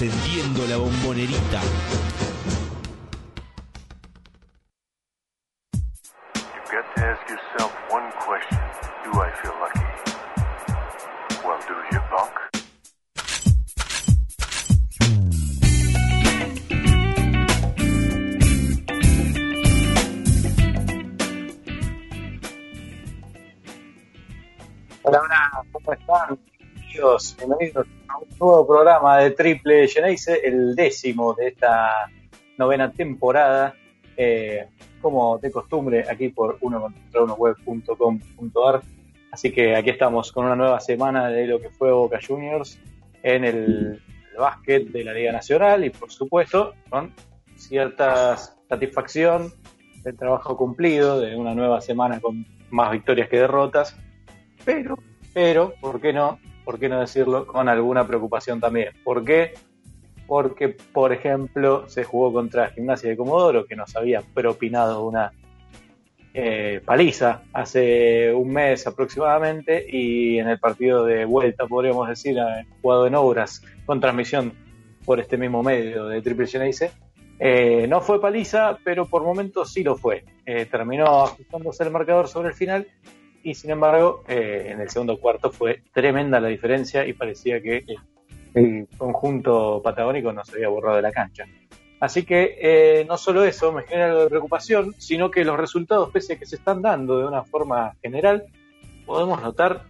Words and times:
Encendiendo 0.00 0.64
la 0.68 0.76
bombonerita. 0.76 1.60
You've 6.54 6.70
got 6.70 6.94
to 6.94 7.02
ask 7.02 7.28
yourself 7.28 7.72
one 7.90 8.08
question. 8.20 8.60
Do 9.02 9.20
I 9.20 9.32
feel 9.42 9.54
lucky? 9.58 9.82
Well, 11.44 11.58
do 11.66 11.74
you, 11.90 12.00
punk? 12.12 12.30
Hola, 25.02 25.18
hola, 25.22 25.64
¿cómo 25.72 25.92
están? 25.92 26.38
Bienvenidos, 26.98 27.36
bienvenidos 27.36 27.87
programa 28.98 29.22
de 29.22 29.30
Triple 29.30 29.88
Geneise, 29.88 30.40
el 30.44 30.74
décimo 30.74 31.32
de 31.34 31.48
esta 31.48 32.10
novena 32.56 32.90
temporada, 32.90 33.74
eh, 34.16 34.66
como 35.00 35.38
de 35.38 35.52
costumbre, 35.52 36.04
aquí 36.10 36.30
por 36.30 36.58
uno 36.62 36.80
contra 36.80 37.22
uno 37.22 37.34
web.com.ar. 37.34 38.82
Así 39.30 39.52
que 39.52 39.76
aquí 39.76 39.90
estamos 39.90 40.32
con 40.32 40.46
una 40.46 40.56
nueva 40.56 40.80
semana 40.80 41.28
de 41.28 41.46
lo 41.46 41.60
que 41.60 41.70
fue 41.70 41.92
Boca 41.92 42.18
Juniors 42.26 42.80
en 43.22 43.44
el, 43.44 44.02
el 44.32 44.36
básquet 44.36 44.88
de 44.88 45.04
la 45.04 45.12
Liga 45.12 45.32
Nacional 45.32 45.84
y, 45.84 45.90
por 45.90 46.10
supuesto, 46.10 46.74
con 46.90 47.14
cierta 47.56 48.36
satisfacción 48.36 49.52
del 50.02 50.16
trabajo 50.16 50.56
cumplido, 50.56 51.20
de 51.20 51.36
una 51.36 51.54
nueva 51.54 51.80
semana 51.80 52.20
con 52.20 52.44
más 52.70 52.90
victorias 52.90 53.28
que 53.28 53.38
derrotas 53.38 53.96
pero, 54.64 54.98
pero, 55.32 55.72
¿por 55.80 56.00
qué 56.00 56.12
no? 56.12 56.38
¿Por 56.68 56.78
qué 56.78 56.90
no 56.90 57.00
decirlo 57.00 57.46
con 57.46 57.66
alguna 57.66 58.06
preocupación 58.06 58.60
también? 58.60 58.90
¿Por 59.02 59.24
qué? 59.24 59.54
Porque, 60.26 60.68
por 60.68 61.14
ejemplo, 61.14 61.88
se 61.88 62.04
jugó 62.04 62.30
contra 62.30 62.68
Gimnasia 62.68 63.08
de 63.08 63.16
Comodoro, 63.16 63.64
que 63.64 63.74
nos 63.74 63.96
había 63.96 64.20
propinado 64.20 65.06
una 65.06 65.32
eh, 66.34 66.82
paliza 66.84 67.40
hace 67.54 68.34
un 68.34 68.52
mes 68.52 68.86
aproximadamente, 68.86 69.82
y 69.88 70.38
en 70.38 70.46
el 70.46 70.58
partido 70.58 71.06
de 71.06 71.24
vuelta, 71.24 71.66
podríamos 71.66 72.06
decir, 72.06 72.36
jugado 72.82 73.06
en 73.06 73.14
obras, 73.14 73.62
con 73.86 73.98
transmisión 73.98 74.52
por 75.06 75.20
este 75.20 75.38
mismo 75.38 75.62
medio 75.62 76.04
de 76.04 76.20
Triple 76.20 76.48
Geneise, 76.48 76.90
eh, 77.38 77.86
no 77.88 78.02
fue 78.02 78.20
paliza, 78.20 78.76
pero 78.84 79.06
por 79.06 79.24
momentos 79.24 79.72
sí 79.72 79.82
lo 79.82 79.96
fue. 79.96 80.22
Eh, 80.44 80.66
terminó 80.66 81.24
ajustándose 81.24 81.84
el 81.84 81.92
marcador 81.92 82.28
sobre 82.28 82.48
el 82.48 82.54
final 82.54 82.86
y 83.42 83.54
sin 83.54 83.70
embargo 83.70 84.22
eh, 84.28 84.68
en 84.70 84.80
el 84.80 84.90
segundo 84.90 85.18
cuarto 85.18 85.50
fue 85.50 85.82
tremenda 85.92 86.40
la 86.40 86.48
diferencia 86.48 87.06
y 87.06 87.12
parecía 87.12 87.60
que 87.62 87.84
el 88.54 88.88
conjunto 88.96 89.80
patagónico 89.82 90.32
no 90.32 90.44
se 90.44 90.56
había 90.56 90.68
borrado 90.68 90.96
de 90.96 91.02
la 91.02 91.12
cancha. 91.12 91.44
Así 92.00 92.24
que 92.24 92.58
eh, 92.60 93.04
no 93.08 93.16
solo 93.16 93.44
eso 93.44 93.72
me 93.72 93.82
genera 93.82 94.06
algo 94.10 94.22
de 94.22 94.28
preocupación, 94.28 94.94
sino 94.98 95.30
que 95.30 95.44
los 95.44 95.58
resultados, 95.58 96.10
pese 96.10 96.34
a 96.34 96.38
que 96.38 96.46
se 96.46 96.56
están 96.56 96.80
dando 96.80 97.18
de 97.18 97.26
una 97.26 97.42
forma 97.42 97.94
general, 98.02 98.46
podemos 99.04 99.42
notar 99.42 99.82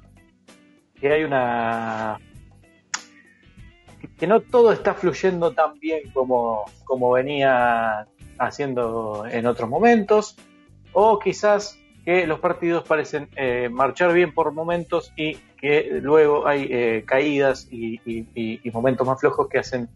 que 0.98 1.12
hay 1.12 1.24
una 1.24 2.18
que 4.16 4.26
no 4.26 4.40
todo 4.40 4.72
está 4.72 4.94
fluyendo 4.94 5.52
tan 5.52 5.78
bien 5.78 6.10
como, 6.12 6.64
como 6.84 7.12
venía 7.12 8.06
haciendo 8.38 9.24
en 9.30 9.46
otros 9.46 9.68
momentos, 9.68 10.36
o 10.92 11.18
quizás 11.18 11.78
que 12.08 12.26
los 12.26 12.40
partidos 12.40 12.84
parecen 12.84 13.28
eh, 13.36 13.68
marchar 13.70 14.14
bien 14.14 14.32
por 14.32 14.50
momentos 14.52 15.12
y 15.14 15.34
que 15.60 16.00
luego 16.00 16.46
hay 16.46 16.66
eh, 16.70 17.04
caídas 17.06 17.68
y, 17.70 18.00
momentos 18.72 19.06
más 19.06 19.20
flojos 19.20 19.46
que 19.46 19.58
hacen 19.58 19.90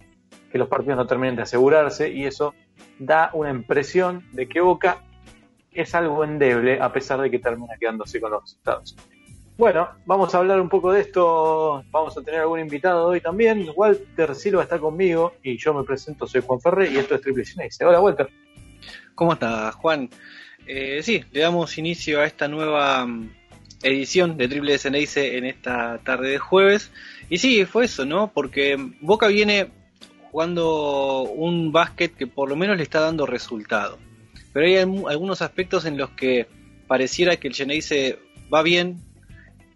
que 0.50 0.58
los 0.58 0.68
partidos 0.68 0.98
no 0.98 1.06
terminen 1.06 1.36
de 1.36 1.42
asegurarse 1.44 2.10
y 2.10 2.26
eso 2.26 2.52
da 2.98 3.30
una 3.32 3.48
impresión 3.48 4.26
de 4.32 4.46
que 4.46 4.60
Boca 4.60 4.98
es 5.72 5.94
algo 5.94 6.22
endeble 6.22 6.82
a 6.82 6.92
pesar 6.92 7.18
de 7.18 7.30
que 7.30 7.38
termina 7.38 7.78
quedándose 7.80 8.20
con 8.20 8.32
los 8.32 8.42
resultados. 8.42 8.94
Bueno, 9.56 9.88
vamos 10.04 10.34
a 10.34 10.38
hablar 10.38 10.60
un 10.60 10.68
poco 10.68 10.92
de 10.92 11.00
esto, 11.00 11.82
vamos 11.90 12.18
a 12.18 12.22
tener 12.22 12.40
algún 12.40 12.60
invitado 12.60 13.06
hoy 13.06 13.22
también. 13.22 13.70
Walter 13.74 14.34
Silva 14.34 14.64
está 14.64 14.78
conmigo 14.78 15.32
y 15.42 15.56
yo 15.56 15.72
me 15.72 15.82
presento, 15.82 16.26
soy 16.26 16.42
Juan 16.42 16.60
Ferrer 16.60 16.92
y 16.92 16.98
esto 16.98 17.14
es 17.14 17.22
Triple 17.22 17.46
Genesis. 17.46 17.80
Hola 17.80 18.02
Walter. 18.02 18.28
¿Cómo 19.14 19.32
estás, 19.32 19.74
Juan? 19.76 20.10
Eh, 20.66 21.00
sí, 21.02 21.24
le 21.32 21.40
damos 21.40 21.76
inicio 21.78 22.20
a 22.20 22.26
esta 22.26 22.48
nueva 22.48 23.04
mm, 23.06 23.30
edición 23.82 24.36
de 24.36 24.48
Triple 24.48 24.78
Geneise 24.78 25.36
en 25.36 25.44
esta 25.44 25.98
tarde 25.98 26.30
de 26.30 26.38
jueves. 26.38 26.90
Y 27.28 27.38
sí, 27.38 27.64
fue 27.64 27.86
eso, 27.86 28.04
¿no? 28.04 28.30
Porque 28.32 28.76
Boca 29.00 29.26
viene 29.28 29.68
jugando 30.30 31.22
un 31.22 31.72
básquet 31.72 32.14
que 32.14 32.26
por 32.26 32.48
lo 32.48 32.56
menos 32.56 32.76
le 32.76 32.82
está 32.82 33.00
dando 33.00 33.26
resultado. 33.26 33.98
Pero 34.52 34.66
hay 34.66 34.74
algu- 34.74 35.10
algunos 35.10 35.42
aspectos 35.42 35.84
en 35.84 35.96
los 35.98 36.10
que 36.10 36.46
pareciera 36.86 37.36
que 37.36 37.48
el 37.48 37.54
Geneise 37.54 38.18
va 38.52 38.62
bien, 38.62 38.98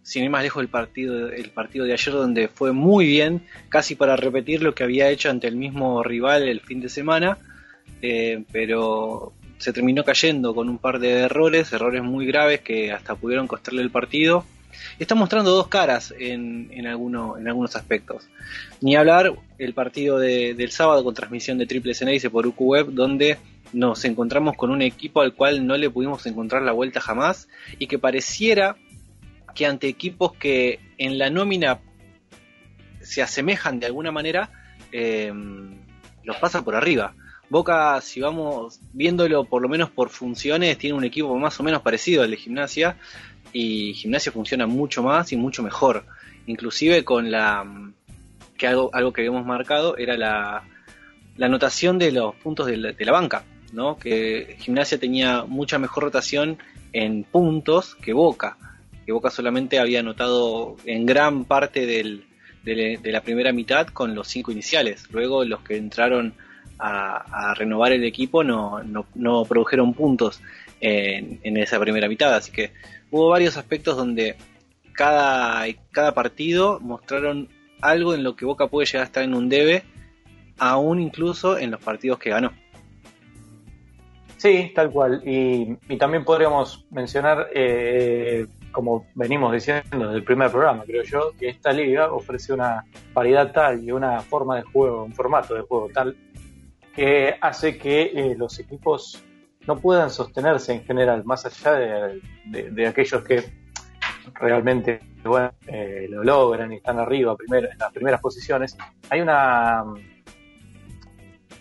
sin 0.03 0.23
ir 0.25 0.31
más 0.31 0.43
lejos 0.45 0.61
del 0.63 0.69
partido, 0.69 1.31
el 1.31 1.51
partido 1.51 1.85
de 1.85 1.93
ayer 1.95 2.15
donde 2.15 2.49
fue 2.49 2.73
muy 2.73 3.07
bien, 3.07 3.43
casi 3.69 3.97
para 3.97 4.17
repetir 4.17 4.63
lo 4.63 4.75
que 4.75 4.85
había 4.85 5.09
hecho 5.11 5.31
ante 5.31 5.49
el 5.49 5.57
mismo 5.57 6.03
rival 6.03 6.47
el 6.47 6.61
fin 6.61 6.81
de 6.81 6.89
semana, 6.89 7.39
eh, 8.03 8.45
pero 8.53 9.33
se 9.59 9.73
terminó 9.73 10.05
cayendo 10.05 10.55
con 10.55 10.69
un 10.69 10.79
par 10.79 10.99
de 10.99 11.11
errores, 11.21 11.73
errores 11.73 12.03
muy 12.03 12.27
graves 12.27 12.61
que 12.61 12.93
hasta 12.93 13.15
pudieron 13.15 13.47
costarle 13.47 13.83
el 13.83 13.91
partido. 13.91 14.45
Está 14.99 15.15
mostrando 15.15 15.51
dos 15.53 15.69
caras 15.69 16.13
en, 16.19 16.69
en, 16.73 16.87
alguno- 16.87 17.39
en 17.39 17.49
algunos 17.49 17.77
aspectos. 17.77 18.29
Ni 18.83 18.95
hablar 18.97 19.33
el 19.59 19.73
partido 19.75 20.19
de- 20.19 20.55
del 20.55 20.71
sábado 20.71 21.03
con 21.03 21.15
transmisión 21.15 21.57
de 21.59 21.67
Triple 21.67 21.95
Ceneice 21.95 22.29
por 22.31 22.47
UQ 22.47 22.61
Web, 22.61 22.87
donde 22.93 23.39
nos 23.73 24.05
encontramos 24.05 24.55
con 24.57 24.71
un 24.71 24.83
equipo 24.83 25.23
al 25.23 25.35
cual 25.35 25.67
no 25.67 25.77
le 25.77 25.91
pudimos 25.91 26.25
encontrar 26.27 26.63
la 26.63 26.73
vuelta 26.73 27.01
jamás 27.01 27.49
y 27.79 27.87
que 27.87 27.99
pareciera 27.99 28.77
que 29.55 29.67
ante 29.67 29.89
equipos 29.89 30.35
que 30.35 30.79
en 30.99 31.17
la 31.19 31.31
nómina 31.31 31.79
se 33.01 33.23
asemejan 33.23 33.81
de 33.81 33.87
alguna 33.87 34.13
manera, 34.13 34.51
eh, 34.93 35.33
los 36.25 36.37
pasa 36.37 36.63
por 36.63 36.75
arriba. 36.75 37.15
Boca, 37.49 38.01
si 38.01 38.21
vamos 38.21 38.81
viéndolo 38.93 39.45
por 39.45 39.63
lo 39.63 39.69
menos 39.69 39.91
por 39.91 40.11
funciones, 40.11 40.79
tiene 40.79 40.97
un 40.97 41.05
equipo 41.05 41.37
más 41.39 41.59
o 41.61 41.63
menos 41.63 41.83
parecido 41.83 42.23
al 42.23 42.31
de 42.31 42.37
gimnasia 42.37 42.97
y 43.53 43.95
gimnasia 43.95 44.33
funciona 44.33 44.67
mucho 44.67 45.03
más 45.03 45.33
y 45.33 45.37
mucho 45.37 45.63
mejor. 45.63 46.05
Inclusive 46.47 47.05
con 47.05 47.31
la 47.31 47.65
que 48.59 48.67
algo, 48.67 48.91
algo 48.93 49.13
que 49.13 49.21
habíamos 49.21 49.47
marcado 49.47 49.97
era 49.97 50.17
la, 50.17 50.65
la 51.37 51.47
anotación 51.47 51.99
de 51.99 52.13
los 52.13 52.35
puntos 52.37 52.67
de 52.67 52.77
la, 52.77 53.13
banca, 53.13 53.45
¿no? 53.73 53.97
Que 53.97 54.57
gimnasia 54.59 54.99
tenía 54.99 55.45
mucha 55.45 55.79
mejor 55.79 56.05
rotación 56.05 56.59
en 56.93 57.25
puntos 57.25 57.95
que 57.97 58.13
Boca, 58.13 58.57
que 59.05 59.13
Boca 59.13 59.31
solamente 59.31 59.79
había 59.79 60.01
anotado 60.01 60.77
en 60.85 61.07
gran 61.07 61.45
parte 61.45 61.87
del, 61.87 62.25
de, 62.65 62.99
de 63.01 63.13
la 63.13 63.21
primera 63.21 63.53
mitad 63.53 63.87
con 63.87 64.15
los 64.15 64.27
cinco 64.27 64.51
iniciales. 64.51 65.07
Luego 65.13 65.45
los 65.45 65.61
que 65.61 65.77
entraron 65.77 66.35
a, 66.79 67.55
renovar 67.57 67.93
el 67.93 68.05
equipo 68.05 68.45
no, 68.45 68.83
no, 68.83 69.07
no 69.15 69.45
produjeron 69.45 69.95
puntos 69.95 70.43
en, 70.81 71.41
en, 71.43 71.57
esa 71.57 71.81
primera 71.81 72.09
mitad. 72.09 72.35
Así 72.35 72.53
que 72.53 72.73
hubo 73.11 73.29
varios 73.29 73.57
aspectos 73.57 73.97
donde 73.97 74.37
cada, 74.93 75.65
cada 75.93 76.13
partido 76.13 76.81
mostraron 76.81 77.49
algo 77.81 78.15
en 78.15 78.25
lo 78.25 78.37
que 78.37 78.45
Boca 78.45 78.67
puede 78.67 78.87
llegar 78.87 79.03
a 79.03 79.07
estar 79.07 79.23
en 79.23 79.35
un 79.35 79.49
debe, 79.49 79.85
aún 80.59 81.01
incluso 81.01 81.59
en 81.59 81.71
los 81.71 81.81
partidos 81.81 82.19
que 82.19 82.31
ganó. 82.31 82.53
Sí, 84.39 84.73
tal 84.75 84.91
cual. 84.91 85.23
Y, 85.25 85.77
y 85.89 85.97
también 85.97 86.25
podríamos 86.25 86.85
mencionar, 86.91 87.49
eh, 87.55 88.47
como 88.71 89.07
venimos 89.15 89.53
diciendo 89.53 89.85
desde 89.91 90.15
el 90.17 90.25
primer 90.25 90.51
programa, 90.51 90.85
creo 90.85 91.03
yo, 91.05 91.33
que 91.39 91.49
esta 91.49 91.73
liga 91.73 92.13
ofrece 92.13 92.53
una 92.53 92.85
variedad 93.15 93.51
tal 93.53 93.83
y 93.83 93.93
una 93.93 94.21
forma 94.21 94.57
de 94.57 94.63
juego, 94.63 95.05
un 95.05 95.15
formato 95.15 95.55
de 95.55 95.63
juego 95.63 95.89
tal, 95.93 96.17
que 96.97 97.37
hace 97.39 97.77
que 97.77 98.11
eh, 98.15 98.35
los 98.37 98.59
equipos 98.59 99.23
no 99.67 99.79
puedan 99.79 100.11
sostenerse 100.11 100.73
en 100.73 100.85
general, 100.85 101.25
más 101.25 101.45
allá 101.45 102.11
de, 102.47 102.87
aquellos 102.87 103.23
que 103.23 103.45
realmente 104.33 105.01
eh, 105.67 106.07
lo 106.09 106.25
logran 106.25 106.73
y 106.73 106.77
están 106.77 106.99
arriba 106.99 107.37
primero, 107.37 107.71
en 107.71 107.77
las 107.77 107.93
primeras 107.93 108.21
posiciones. 108.21 108.79
Hay 109.11 109.21
una 109.21 109.85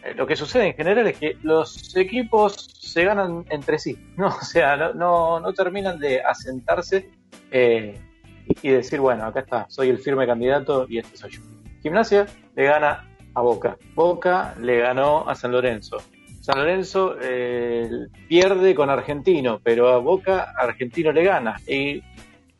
eh, 0.03 0.13
lo 0.15 0.25
que 0.25 0.37
sucede 0.37 0.67
en 0.67 0.73
general 0.73 1.07
es 1.07 1.17
que 1.17 1.37
los 1.43 1.95
equipos 1.97 2.69
se 2.79 3.03
ganan 3.03 3.43
entre 3.49 3.77
sí, 3.77 4.13
¿no? 4.17 4.27
O 4.27 4.41
sea, 4.41 4.77
no, 4.77 4.93
no, 4.93 5.39
no 5.41 5.53
terminan 5.53 5.99
de 5.99 6.21
asentarse 6.21 7.09
y 7.51 8.69
decir, 8.69 8.99
bueno, 8.99 9.25
acá 9.25 9.41
está, 9.41 9.65
soy 9.69 9.89
el 9.89 9.97
firme 9.97 10.25
candidato 10.25 10.85
y 10.87 10.99
este 10.99 11.17
soy 11.17 11.31
yo. 11.31 11.41
Gimnasia 11.81 12.25
le 12.55 12.63
gana 12.63 13.14
a 13.35 13.41
Boca, 13.41 13.77
Boca 13.93 14.55
le 14.59 14.79
ganó 14.79 15.29
a 15.29 15.35
San 15.35 15.51
Lorenzo. 15.51 15.97
San 16.41 16.59
Lorenzo 16.59 17.15
eh, 17.21 17.89
pierde 18.27 18.75
con 18.75 18.89
Argentino, 18.89 19.59
pero 19.63 19.89
a 19.89 19.97
Boca 19.97 20.53
Argentino 20.57 21.11
le 21.11 21.23
gana. 21.23 21.59
Y 21.67 22.01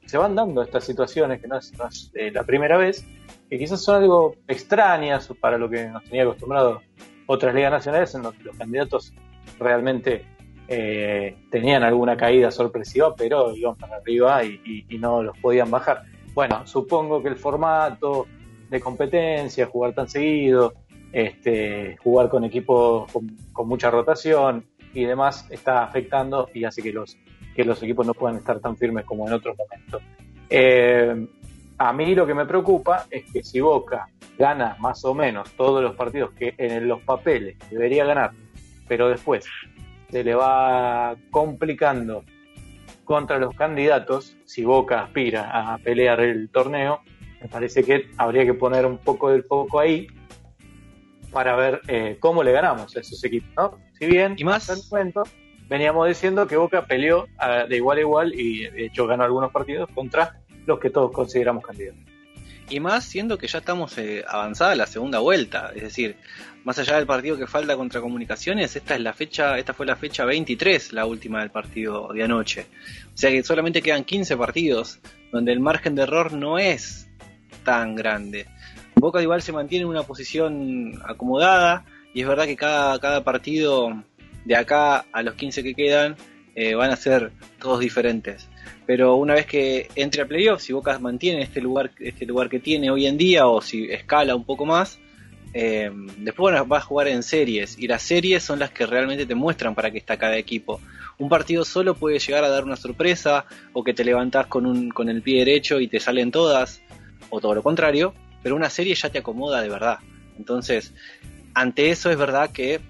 se 0.06 0.18
van 0.18 0.36
dando 0.36 0.62
estas 0.62 0.83
situaciones 0.83 1.42
que 1.42 1.48
no 1.48 1.57
es, 1.57 1.72
eh, 2.16 2.31
la 2.31 2.44
primera 2.44 2.77
vez 2.77 3.06
que 3.50 3.60
quizás 3.60 3.83
son 3.83 4.01
algo 4.01 4.36
extrañas 4.48 5.30
para 5.39 5.57
lo 5.57 5.69
que 5.69 5.88
nos 5.88 6.04
tenía 6.04 6.24
acostumbrado 6.24 6.81
otras 7.27 7.54
ligas 7.54 7.72
nacionales 7.72 8.13
en 8.16 8.24
que 8.24 8.44
los 8.44 8.57
candidatos 8.57 9.13
realmente 9.60 10.25
eh, 10.68 11.38
tenían 11.51 11.83
alguna 11.83 12.18
caída 12.18 12.50
sorpresiva, 12.50 13.16
pero 13.16 13.56
iban 13.56 13.75
para 13.75 13.98
arriba 13.98 14.44
y, 14.44 14.86
no 15.00 15.22
los 15.22 15.38
podían 15.38 15.69
bajar. 15.69 16.04
Bueno, 16.33 16.66
supongo 16.66 17.22
que 17.22 17.30
el 17.30 17.36
formato 17.36 18.27
de 18.69 18.79
competencia, 18.79 19.67
jugar 19.67 19.94
tan 19.94 20.07
seguido, 20.07 20.73
este, 21.12 21.97
jugar 21.97 22.29
con 22.29 22.44
equipos 22.44 23.12
con, 23.12 23.67
mucha 23.67 23.89
rotación 23.89 24.65
y 24.94 25.06
demás, 25.06 25.47
está 25.50 25.83
afectando 25.83 26.50
y 26.53 26.63
hace 26.63 26.81
que 26.81 26.91
los, 26.91 27.17
que 27.56 27.63
los 27.63 27.81
equipos 27.83 28.06
no 28.06 28.13
puedan 28.13 28.38
estar 28.38 28.59
tan 28.59 28.75
firmes 28.77 29.06
como 29.06 29.27
en 29.27 29.33
otros 29.33 29.56
momentos. 29.57 30.01
Eh, 30.50 31.27
a 31.77 31.94
mí 31.94 32.15
lo 32.15 32.25
que 32.25 32.33
me 32.33 32.45
preocupa 32.45 33.06
es 33.09 33.31
que 33.31 33.44
si 33.44 33.59
Boca 33.59 34.07
gana 34.38 34.77
más 34.79 35.03
o 35.06 35.13
menos 35.13 35.51
todos 35.53 35.83
los 35.83 35.95
partidos 35.95 36.31
que 36.33 36.53
en 36.57 36.88
los 36.88 37.01
papeles 37.01 37.57
debería 37.69 38.06
ganar, 38.06 38.31
pero 38.88 39.09
después 39.09 39.45
se 40.09 40.23
le 40.23 40.35
va 40.35 41.15
complicando 41.31 42.23
contra 43.03 43.38
los 43.38 43.53
candidatos, 43.56 44.38
si 44.45 44.63
Boca 44.63 45.01
aspira 45.01 45.73
a 45.73 45.77
pelear 45.77 46.21
el 46.21 46.50
torneo, 46.50 47.01
me 47.45 47.50
parece 47.50 47.83
que 47.83 48.09
habría 48.18 48.44
que 48.44 48.56
poner 48.56 48.88
un 48.88 48.97
poco 48.97 49.30
del 49.30 49.44
foco 49.44 49.80
ahí 49.80 50.07
para 51.31 51.56
ver 51.56 51.81
eh, 51.88 52.18
cómo 52.19 52.42
le 52.42 52.51
ganamos 52.51 52.97
a 52.97 53.01
esos 53.01 53.24
equipos, 53.24 53.51
¿no? 53.56 53.77
Si 54.00 54.07
bien, 54.07 54.33
¿Y 54.36 54.44
más? 54.44 54.68
hasta 54.68 54.74
el 54.74 54.89
momento, 54.89 55.24
veníamos 55.69 56.07
diciendo 56.07 56.47
que 56.47 56.57
Boca 56.57 56.88
peleó 56.88 57.27
ah, 57.38 57.65
de 57.69 57.75
igual 57.75 58.00
a 58.00 58.01
igual 58.01 58.33
y 58.33 58.68
de 58.68 58.88
hecho 58.88 59.06
ganó 59.06 59.25
algunos 59.25 59.51
partidos 59.51 59.88
contra 59.94 60.39
los 60.65 60.80
que 60.80 60.89
todos 60.89 61.12
consideramos 61.12 61.63
candidatos. 61.63 62.01
Y 62.68 62.80
más 62.80 63.03
siendo 63.06 63.38
que 63.38 63.45
ya 63.45 63.59
estamos 63.59 63.95
eh, 64.00 64.25
avanzada 64.27 64.74
la 64.74 64.88
segunda 64.88 65.19
vuelta, 65.19 65.71
es 65.75 65.83
decir, 65.83 66.18
más 66.63 66.80
allá 66.80 66.95
del 66.95 67.06
partido 67.06 67.38
que 67.38 67.45
falta 67.45 67.77
contra 67.77 68.01
Comunicaciones, 68.01 68.75
esta 68.75 68.95
es 68.95 69.01
la 69.01 69.13
fecha, 69.13 69.59
esta 69.59 69.75
fue 69.75 69.86
la 69.86 69.95
fecha 69.95 70.25
23, 70.25 70.94
la 70.94 71.06
última 71.06 71.41
del 71.41 71.51
partido 71.51 72.12
de 72.12 72.24
anoche. 72.24 72.65
O 73.13 73.18
sea 73.18 73.30
que 73.30 73.44
solamente 73.44 73.83
quedan 73.83 74.03
15 74.03 74.36
partidos 74.36 75.00
donde 75.31 75.51
el 75.51 75.59
margen 75.59 75.94
de 75.94 76.03
error 76.03 76.33
no 76.33 76.57
es 76.57 77.06
tan 77.65 77.95
grande. 77.95 78.45
Boca 78.95 79.21
igual 79.21 79.41
se 79.41 79.51
mantiene 79.51 79.83
en 79.83 79.89
una 79.89 80.03
posición 80.03 81.01
acomodada 81.03 81.83
y 82.13 82.21
es 82.21 82.27
verdad 82.27 82.45
que 82.45 82.56
cada, 82.56 82.97
cada 83.00 83.25
partido 83.25 84.01
de 84.45 84.56
acá 84.56 85.06
a 85.12 85.21
los 85.21 85.33
15 85.33 85.63
que 85.63 85.75
quedan 85.75 86.15
eh, 86.56 86.75
van 86.75 86.91
a 86.91 86.95
ser 86.95 87.33
todos 87.59 87.81
diferentes 87.81 88.47
pero 88.85 89.15
una 89.15 89.33
vez 89.33 89.45
que 89.45 89.89
entre 89.95 90.21
a 90.21 90.27
playoffs, 90.27 90.63
si 90.63 90.73
Boca 90.73 90.97
mantiene 91.00 91.41
este 91.41 91.62
lugar, 91.62 91.91
este 92.00 92.25
lugar 92.25 92.50
que 92.50 92.59
tiene 92.59 92.91
hoy 92.91 93.07
en 93.07 93.17
día, 93.17 93.47
o 93.47 93.62
si 93.62 93.85
escala 93.91 94.35
un 94.35 94.45
poco 94.45 94.65
más, 94.65 95.00
eh, 95.53 95.89
después 96.17 96.56
va 96.69 96.77
a 96.77 96.81
jugar 96.81 97.07
en 97.07 97.23
series, 97.23 97.77
y 97.79 97.88
las 97.88 98.03
series 98.03 98.44
son 98.44 98.59
las 98.59 98.71
que 98.71 98.85
realmente 98.85 99.25
te 99.25 99.35
muestran 99.35 99.73
para 99.73 99.89
qué 99.89 99.97
está 99.97 100.17
cada 100.17 100.38
equipo. 100.38 100.81
Un 101.17 101.29
partido 101.29 101.63
solo 101.65 101.95
puede 101.95 102.19
llegar 102.19 102.44
a 102.44 102.50
dar 102.50 102.63
una 102.63 102.75
sorpresa, 102.75 103.45
o 103.73 103.83
que 103.83 103.94
te 103.94 104.03
levantás 104.03 104.47
con, 104.47 104.65
un, 104.65 104.89
con 104.89 105.09
el 105.09 105.21
pie 105.21 105.39
derecho 105.39 105.79
y 105.79 105.88
te 105.88 106.00
salen 106.00 106.29
todas, 106.29 106.81
o 107.29 107.39
todo 107.39 107.56
lo 107.56 107.63
contrario, 107.63 108.13
pero 108.44 108.56
una 108.56 108.69
serie 108.69 108.95
ya 108.95 109.09
te 109.09 109.19
acomoda 109.19 109.62
de 109.62 109.69
verdad. 109.69 110.00
Entonces, 110.38 110.94
ante 111.53 111.89
eso 111.89 112.12
es 112.12 112.17
verdad 112.17 112.51
que 112.51 112.81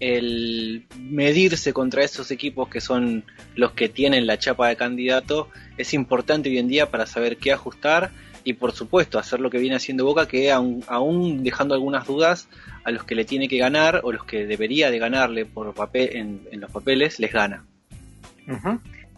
el 0.00 0.84
medirse 0.98 1.72
contra 1.72 2.02
esos 2.02 2.30
equipos 2.32 2.68
que 2.68 2.80
son 2.80 3.24
los 3.54 3.72
que 3.72 3.88
tienen 3.88 4.26
la 4.26 4.36
chapa 4.36 4.66
de 4.68 4.74
candidato 4.74 5.48
es 5.76 5.94
importante 5.94 6.48
hoy 6.48 6.58
en 6.58 6.66
día 6.66 6.90
para 6.90 7.06
saber 7.06 7.36
qué 7.36 7.52
ajustar 7.52 8.10
y 8.42 8.54
por 8.54 8.72
supuesto 8.72 9.20
hacer 9.20 9.38
lo 9.38 9.48
que 9.48 9.58
viene 9.58 9.76
haciendo 9.76 10.04
Boca 10.04 10.26
que 10.26 10.50
aún, 10.50 11.44
dejando 11.44 11.74
algunas 11.74 12.06
dudas 12.06 12.48
a 12.82 12.90
los 12.90 13.04
que 13.04 13.14
le 13.14 13.24
tiene 13.24 13.46
que 13.46 13.58
ganar 13.58 14.00
o 14.02 14.10
los 14.10 14.24
que 14.24 14.44
debería 14.44 14.90
de 14.90 14.98
ganarle 14.98 15.46
por 15.46 15.72
papel 15.72 16.10
en, 16.50 16.60
los 16.60 16.70
papeles 16.72 17.20
les 17.20 17.32
gana. 17.32 17.64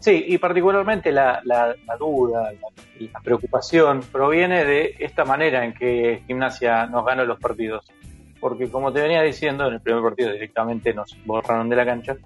Sí, 0.05 0.23
y 0.27 0.37
particularmente 0.37 1.11
la, 1.11 1.41
duda, 1.97 2.51
la, 2.51 3.09
la, 3.11 3.19
preocupación 3.21 4.01
proviene 4.11 4.63
de 4.63 4.97
esta 4.99 5.25
manera 5.25 5.65
en 5.65 5.73
que 5.73 6.21
Gimnasia 6.27 6.85
nos 6.85 7.03
gana 7.03 7.23
los 7.23 7.39
partidos. 7.39 7.87
Porque 8.39 8.69
como 8.69 8.93
te 8.93 9.01
venía 9.01 9.23
diciendo, 9.23 9.65
en 9.65 9.73
el 9.73 9.81
primer 9.81 10.03
partido 10.03 10.31
directamente 10.31 10.93
nos 10.93 11.17
borraron 11.25 11.69
de 11.69 11.75
la 11.75 11.85
cancha, 11.87 12.17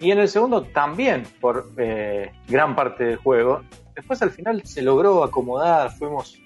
y 0.00 0.10
en 0.10 0.18
el 0.18 0.26
segundo 0.26 0.62
también 0.62 1.22
por 1.40 1.70
eh, 1.76 2.32
gran 2.48 2.74
parte 2.74 3.04
del 3.04 3.18
juego. 3.18 3.62
Después 3.94 4.20
al 4.20 4.30
final 4.30 4.64
se 4.64 4.82
logró 4.82 5.22
acomodar, 5.22 5.92
fuimos 5.92 6.36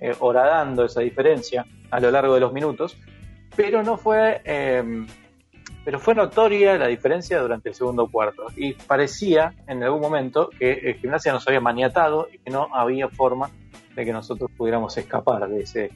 eh, 0.00 0.14
horadando 0.20 0.86
esa 0.86 1.02
diferencia 1.02 1.66
a 1.90 2.00
lo 2.00 2.10
largo 2.10 2.32
de 2.32 2.40
los 2.40 2.54
minutos, 2.54 2.96
pero 3.54 3.82
no 3.82 3.98
fue, 3.98 4.40
em, 4.44 5.06
pero 5.88 5.98
fue 5.98 6.14
notoria 6.14 6.76
la 6.76 6.86
diferencia 6.88 7.40
durante 7.40 7.70
el 7.70 7.74
segundo 7.74 8.08
cuarto 8.08 8.44
y 8.54 8.74
parecía 8.74 9.54
en 9.66 9.82
algún 9.82 10.02
momento 10.02 10.50
que 10.50 10.70
el 10.70 10.96
gimnasia 10.96 11.32
nos 11.32 11.48
había 11.48 11.62
maniatado 11.62 12.28
y 12.30 12.36
que 12.36 12.50
no 12.50 12.68
había 12.74 13.08
forma 13.08 13.48
de 13.94 14.04
que 14.04 14.12
nosotros 14.12 14.50
pudiéramos 14.54 14.98
escapar 14.98 15.48
de 15.48 15.62
ese 15.62 15.90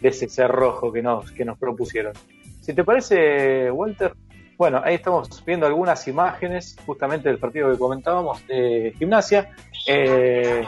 de 0.00 0.08
ese 0.08 0.28
cerrojo 0.28 0.92
que 0.92 1.02
nos, 1.02 1.32
que 1.32 1.44
nos 1.44 1.58
propusieron. 1.58 2.12
Si 2.60 2.74
te 2.74 2.84
parece, 2.84 3.72
Walter, 3.72 4.14
bueno, 4.56 4.80
ahí 4.84 4.94
estamos 4.94 5.44
viendo 5.44 5.66
algunas 5.66 6.06
imágenes 6.06 6.76
justamente 6.86 7.28
del 7.28 7.38
partido 7.38 7.72
que 7.72 7.76
comentábamos 7.76 8.46
de 8.46 8.94
gimnasia. 8.96 9.50
Eh, 9.88 10.64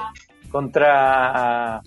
contra 0.51 1.83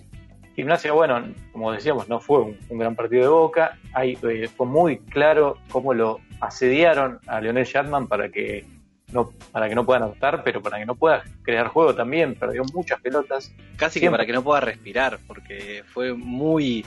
gimnasia, 0.56 0.92
bueno, 0.92 1.22
como 1.52 1.72
decíamos, 1.72 2.08
no 2.08 2.20
fue 2.20 2.40
un, 2.40 2.56
gran 2.70 2.96
partido 2.96 3.22
de 3.22 3.28
boca. 3.28 3.78
Ahí 3.92 4.16
eh, 4.22 4.48
fue 4.48 4.66
muy 4.66 5.00
claro 5.00 5.58
cómo 5.70 5.92
lo 5.92 6.20
asediaron 6.40 7.20
a 7.26 7.40
Leonel 7.40 7.64
Shatman 7.64 8.06
para 8.06 8.30
que 8.30 8.64
no 9.12 9.30
para 9.52 9.68
que 9.68 9.74
no 9.74 9.84
pueda 9.84 10.04
anotar, 10.04 10.42
pero 10.44 10.62
para 10.62 10.78
que 10.78 10.86
no 10.86 10.94
pueda 10.94 11.24
crear 11.42 11.68
juego 11.68 11.94
también. 11.94 12.34
Perdió 12.34 12.62
muchas 12.72 13.00
pelotas. 13.00 13.52
Casi 13.76 14.00
que 14.00 14.10
para 14.10 14.24
que 14.24 14.32
no 14.32 14.42
pueda 14.42 14.60
respirar, 14.60 15.18
porque 15.26 15.82
fue 15.86 16.14
muy 16.14 16.84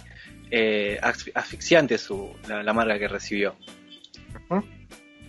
eh, 0.50 1.00
asfixiante 1.02 1.98
su, 1.98 2.32
la, 2.48 2.74
marca 2.74 2.98
que 2.98 3.08
recibió. 3.08 3.56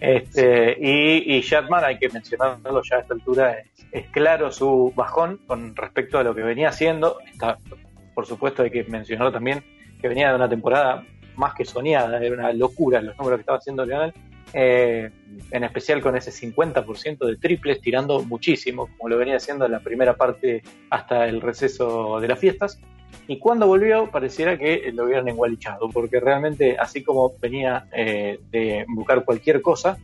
Este, 0.00 0.76
y, 0.78 1.37
y 1.37 1.40
Shatman, 1.40 1.85
hay 1.85 1.99
que 1.99 2.09
mencionarlo 2.11 2.83
ya 2.83 2.97
a 2.97 3.00
esta 3.00 3.14
altura, 3.14 3.57
es, 3.90 4.07
claro 4.11 4.52
su 4.52 4.93
bajón 4.95 5.40
con 5.47 5.75
respecto 5.75 6.19
a 6.19 6.23
lo 6.23 6.35
que 6.35 6.43
venía 6.43 6.69
haciendo. 6.69 7.19
Está, 7.26 7.59
por 8.14 8.26
supuesto, 8.26 8.62
hay 8.62 8.71
que 8.71 8.85
mencionarlo 8.85 9.33
también 9.33 9.64
que 10.00 10.09
venía 10.09 10.28
de 10.28 10.35
una 10.35 10.49
temporada 10.49 11.07
más 11.36 11.54
que 11.54 11.64
soñada, 11.64 12.22
era 12.22 12.34
una 12.34 12.52
locura 12.52 13.00
los 13.00 13.16
números 13.16 13.38
que 13.38 13.42
estaba 13.42 13.58
haciendo 13.58 13.84
Leonel. 13.84 14.12
Eh, 14.56 15.10
en 15.50 15.64
especial 15.64 16.00
con 16.00 16.16
ese 16.16 16.30
50% 16.30 17.26
de 17.26 17.36
triples, 17.36 17.80
tirando 17.80 18.22
muchísimo, 18.22 18.88
como 18.96 19.08
lo 19.08 19.18
venía 19.18 19.36
haciendo 19.36 19.66
en 19.66 19.72
la 19.72 19.80
primera 19.80 20.16
parte 20.16 20.62
hasta 20.90 21.26
el 21.26 21.40
receso 21.40 22.20
de 22.20 22.28
las 22.28 22.38
fiestas. 22.38 22.78
Y 23.26 23.38
cuando 23.38 23.66
volvió, 23.66 24.10
pareciera 24.10 24.56
que 24.56 24.92
lo 24.94 25.04
hubieran 25.04 25.28
engualichado, 25.28 25.88
porque 25.88 26.20
realmente, 26.20 26.76
así 26.78 27.02
como 27.02 27.32
venía 27.40 27.86
eh, 27.92 28.38
de 28.50 28.84
buscar 28.88 29.24
cualquier 29.24 29.60
cosa, 29.60 29.98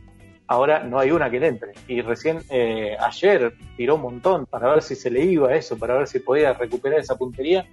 ahora 0.47 0.83
no 0.83 0.99
hay 0.99 1.11
una 1.11 1.29
que 1.29 1.39
le 1.39 1.47
entre. 1.47 1.71
Y 1.87 2.01
recién 2.01 2.39
eh, 2.49 2.97
ayer 2.99 3.53
tiró 3.77 3.95
un 3.95 4.01
montón 4.01 4.45
para 4.45 4.69
ver 4.73 4.81
si 4.81 4.95
se 4.95 5.09
le 5.09 5.23
iba 5.23 5.55
eso, 5.55 5.77
para 5.77 5.97
ver 5.97 6.07
si 6.07 6.19
podía 6.19 6.51
recuperar 6.53 6.99
esa 6.99 7.17
puntería, 7.17 7.65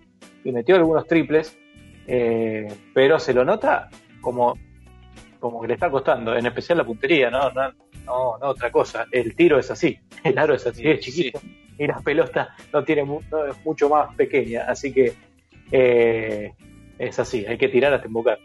y 0.45 0.53
metió 0.53 0.77
algunos 0.77 1.07
triples, 1.07 1.59
eh, 2.09 2.67
pero 2.95 3.19
se 3.21 3.35
lo 3.35 3.45
nota 3.45 3.91
como, 4.23 4.59
como 5.39 5.61
que 5.61 5.69
le 5.69 5.75
está 5.75 5.91
costando, 5.91 6.35
en 6.35 6.47
especial 6.47 6.79
la 6.79 6.85
puntería, 6.85 7.31
no, 7.31 7.51
no, 7.51 7.71
no, 8.07 8.39
otra 8.41 8.73
cosa. 8.73 9.07
El 9.13 9.37
tiro 9.37 9.59
es 9.59 9.71
así, 9.71 9.99
el 10.25 10.39
aro 10.39 10.55
es 10.55 10.67
así, 10.67 10.89
es 10.89 11.01
chiquito. 11.01 11.39
Y 11.79 11.87
la 11.87 12.01
pelota 12.01 12.57
no 12.73 12.83
tiene 12.83 13.03
es 13.03 13.65
mucho 13.65 13.89
más 13.91 14.13
pequeña, 14.17 14.65
así 14.67 14.93
que 14.93 15.13
eh, 15.71 16.53
es 16.99 17.19
así, 17.19 17.45
hay 17.47 17.59
que 17.59 17.69
tirar 17.69 17.93
hasta 17.93 18.07
embocar. 18.07 18.39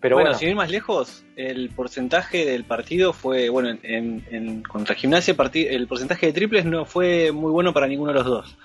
Pero 0.00 0.16
bueno, 0.16 0.34
sin 0.34 0.50
ir 0.50 0.54
más 0.54 0.70
lejos, 0.70 1.24
el 1.34 1.70
porcentaje 1.70 2.44
del 2.44 2.64
partido 2.64 3.14
fue, 3.14 3.48
bueno, 3.48 3.78
en, 3.82 4.62
contra 4.62 4.94
Gimnasia 4.94 5.34
el 5.54 5.86
porcentaje 5.86 6.26
de 6.26 6.32
triples 6.34 6.66
no 6.66 6.84
fue 6.84 7.32
muy 7.32 7.50
bueno 7.50 7.72
para 7.72 7.86
ninguno 7.86 8.12
de 8.12 8.18
los 8.18 8.26
dos. 8.26 8.58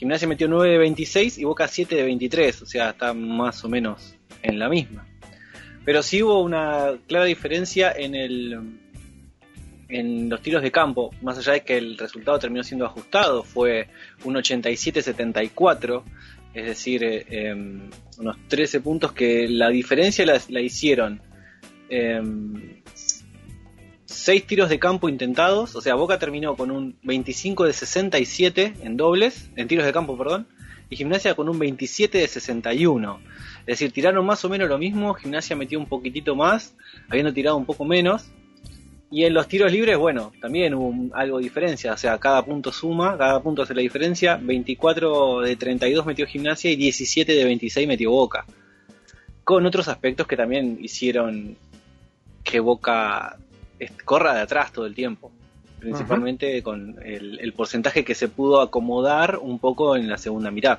Gimnasia 0.00 0.26
metió 0.26 0.48
9 0.48 0.72
de 0.72 0.78
26 0.78 1.36
y 1.36 1.44
Boca 1.44 1.68
7 1.68 1.94
de 1.94 2.02
23, 2.04 2.62
o 2.62 2.66
sea, 2.66 2.88
está 2.90 3.12
más 3.12 3.62
o 3.64 3.68
menos 3.68 4.16
en 4.42 4.58
la 4.58 4.70
misma. 4.70 5.06
Pero 5.84 6.02
sí 6.02 6.22
hubo 6.22 6.40
una 6.40 6.98
clara 7.06 7.26
diferencia 7.26 7.92
en 7.92 8.14
el 8.14 8.78
en 9.90 10.30
los 10.30 10.40
tiros 10.40 10.62
de 10.62 10.70
campo, 10.70 11.10
más 11.20 11.36
allá 11.36 11.52
de 11.52 11.64
que 11.64 11.76
el 11.76 11.98
resultado 11.98 12.38
terminó 12.38 12.62
siendo 12.62 12.86
ajustado, 12.86 13.42
fue 13.42 13.88
un 14.24 14.36
87-74 14.36 16.02
es 16.54 16.64
decir, 16.64 17.04
eh, 17.04 17.26
em, 17.28 17.90
unos 18.18 18.36
13 18.48 18.80
puntos 18.80 19.12
que 19.12 19.46
la 19.48 19.68
diferencia 19.68 20.24
la, 20.24 20.60
hicieron 20.60 21.20
6 24.10 24.42
em, 24.42 24.46
tiros 24.46 24.68
de 24.68 24.78
campo 24.78 25.08
intentados, 25.08 25.76
o 25.76 25.80
sea, 25.80 25.94
Boca 25.94 26.18
terminó 26.18 26.56
con 26.56 26.70
un 26.70 26.96
25 27.02 27.64
de 27.64 27.72
67 27.72 28.74
en 28.82 28.96
dobles, 28.96 29.50
en 29.56 29.68
tiros 29.68 29.86
de 29.86 29.92
campo, 29.92 30.18
perdón, 30.18 30.48
y 30.90 30.96
Gimnasia 30.96 31.34
con 31.34 31.48
un 31.48 31.58
27 31.58 32.18
de 32.18 32.26
61. 32.26 33.20
Es 33.60 33.66
decir, 33.66 33.92
tiraron 33.92 34.26
más 34.26 34.44
o 34.44 34.48
menos 34.48 34.68
lo 34.68 34.78
mismo, 34.78 35.14
Gimnasia 35.14 35.54
metió 35.54 35.78
un 35.78 35.86
poquitito 35.86 36.34
más, 36.34 36.74
habiendo 37.08 37.32
tirado 37.32 37.56
un 37.56 37.64
poco 37.64 37.84
menos. 37.84 38.26
Y 39.12 39.24
en 39.24 39.34
los 39.34 39.48
tiros 39.48 39.72
libres, 39.72 39.96
bueno, 39.98 40.32
también 40.40 40.74
hubo 40.74 41.14
algo 41.16 41.38
de 41.38 41.44
diferencia, 41.44 41.92
o 41.92 41.96
sea, 41.96 42.18
cada 42.18 42.44
punto 42.44 42.72
suma, 42.72 43.16
cada 43.18 43.40
punto 43.42 43.62
hace 43.62 43.74
la 43.74 43.80
diferencia. 43.80 44.36
24 44.36 45.40
de 45.40 45.56
32 45.56 46.06
metió 46.06 46.26
Gimnasia 46.26 46.70
y 46.70 46.76
17 46.76 47.32
de 47.32 47.44
26 47.44 47.88
metió 47.88 48.10
Boca. 48.10 48.44
Con 49.42 49.66
otros 49.66 49.88
aspectos 49.88 50.26
que 50.26 50.36
también 50.36 50.78
hicieron 50.80 51.56
que 52.44 52.60
Boca 52.60 53.36
corra 54.04 54.34
de 54.34 54.40
atrás 54.40 54.72
todo 54.72 54.86
el 54.86 54.94
tiempo. 54.94 55.30
Principalmente 55.78 56.62
con 56.62 56.96
el, 57.02 57.40
el 57.40 57.52
porcentaje 57.54 58.04
que 58.04 58.14
se 58.14 58.28
pudo 58.28 58.60
acomodar 58.60 59.38
un 59.38 59.58
poco 59.58 59.96
en 59.96 60.08
la 60.08 60.18
segunda 60.18 60.50
mitad. 60.50 60.78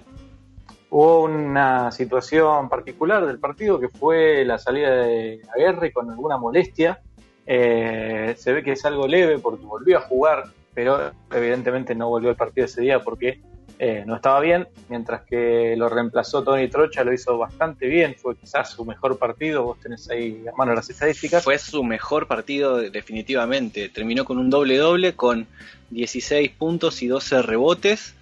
Hubo 0.92 1.24
una 1.24 1.90
situación 1.92 2.68
particular 2.68 3.26
del 3.26 3.40
partido 3.40 3.80
que 3.80 3.88
fue 3.88 4.44
la 4.44 4.58
salida 4.58 4.92
de 4.92 5.42
Aguerre 5.56 5.94
con 5.94 6.10
alguna 6.10 6.38
molestia. 6.38 7.00
Eh, 7.48 8.36
se 8.38 8.52
ve 8.52 8.62
que 8.62 8.74
es 8.74 8.86
algo 8.86 9.08
leve 9.08 9.40
porque 9.40 9.66
volvió 9.66 10.00
a 10.00 10.02
jugar, 10.02 10.44
pero 10.74 11.12
evidentemente 11.32 11.96
no 11.96 12.10
volvió 12.10 12.30
al 12.30 12.36
partido 12.36 12.66
ese 12.66 12.82
día 12.82 13.00
porque 13.00 13.40
eh, 13.84 14.04
no 14.06 14.16
estaba 14.16 14.40
bien, 14.42 14.68
mientras 14.90 15.22
que 15.24 15.74
lo 15.76 15.90
reemplazó 15.90 16.44
Tony 16.44 16.68
Trocha, 16.68 17.04
lo 17.04 17.12
hizo 17.14 17.36
bastante 17.40 17.88
bien, 17.88 18.14
fue 18.16 18.36
quizás 18.38 18.70
su 18.70 18.86
mejor 18.86 19.18
partido, 19.18 19.64
vos 19.64 19.80
tenés 19.80 20.08
ahí 20.12 20.46
a 20.48 20.56
mano 20.56 20.76
las 20.76 20.88
estadísticas. 20.92 21.44
Fue 21.44 21.58
su 21.58 21.84
mejor 21.84 22.28
partido 22.28 22.78
definitivamente. 22.78 23.90
Terminó 23.90 24.24
con 24.24 24.38
un 24.38 24.52
doble 24.52 24.78
doble 24.78 25.14
con 25.14 25.48
16 25.90 26.52
puntos 26.52 27.02
y 27.02 27.08
12 27.08 27.42
rebotes. 27.42 28.14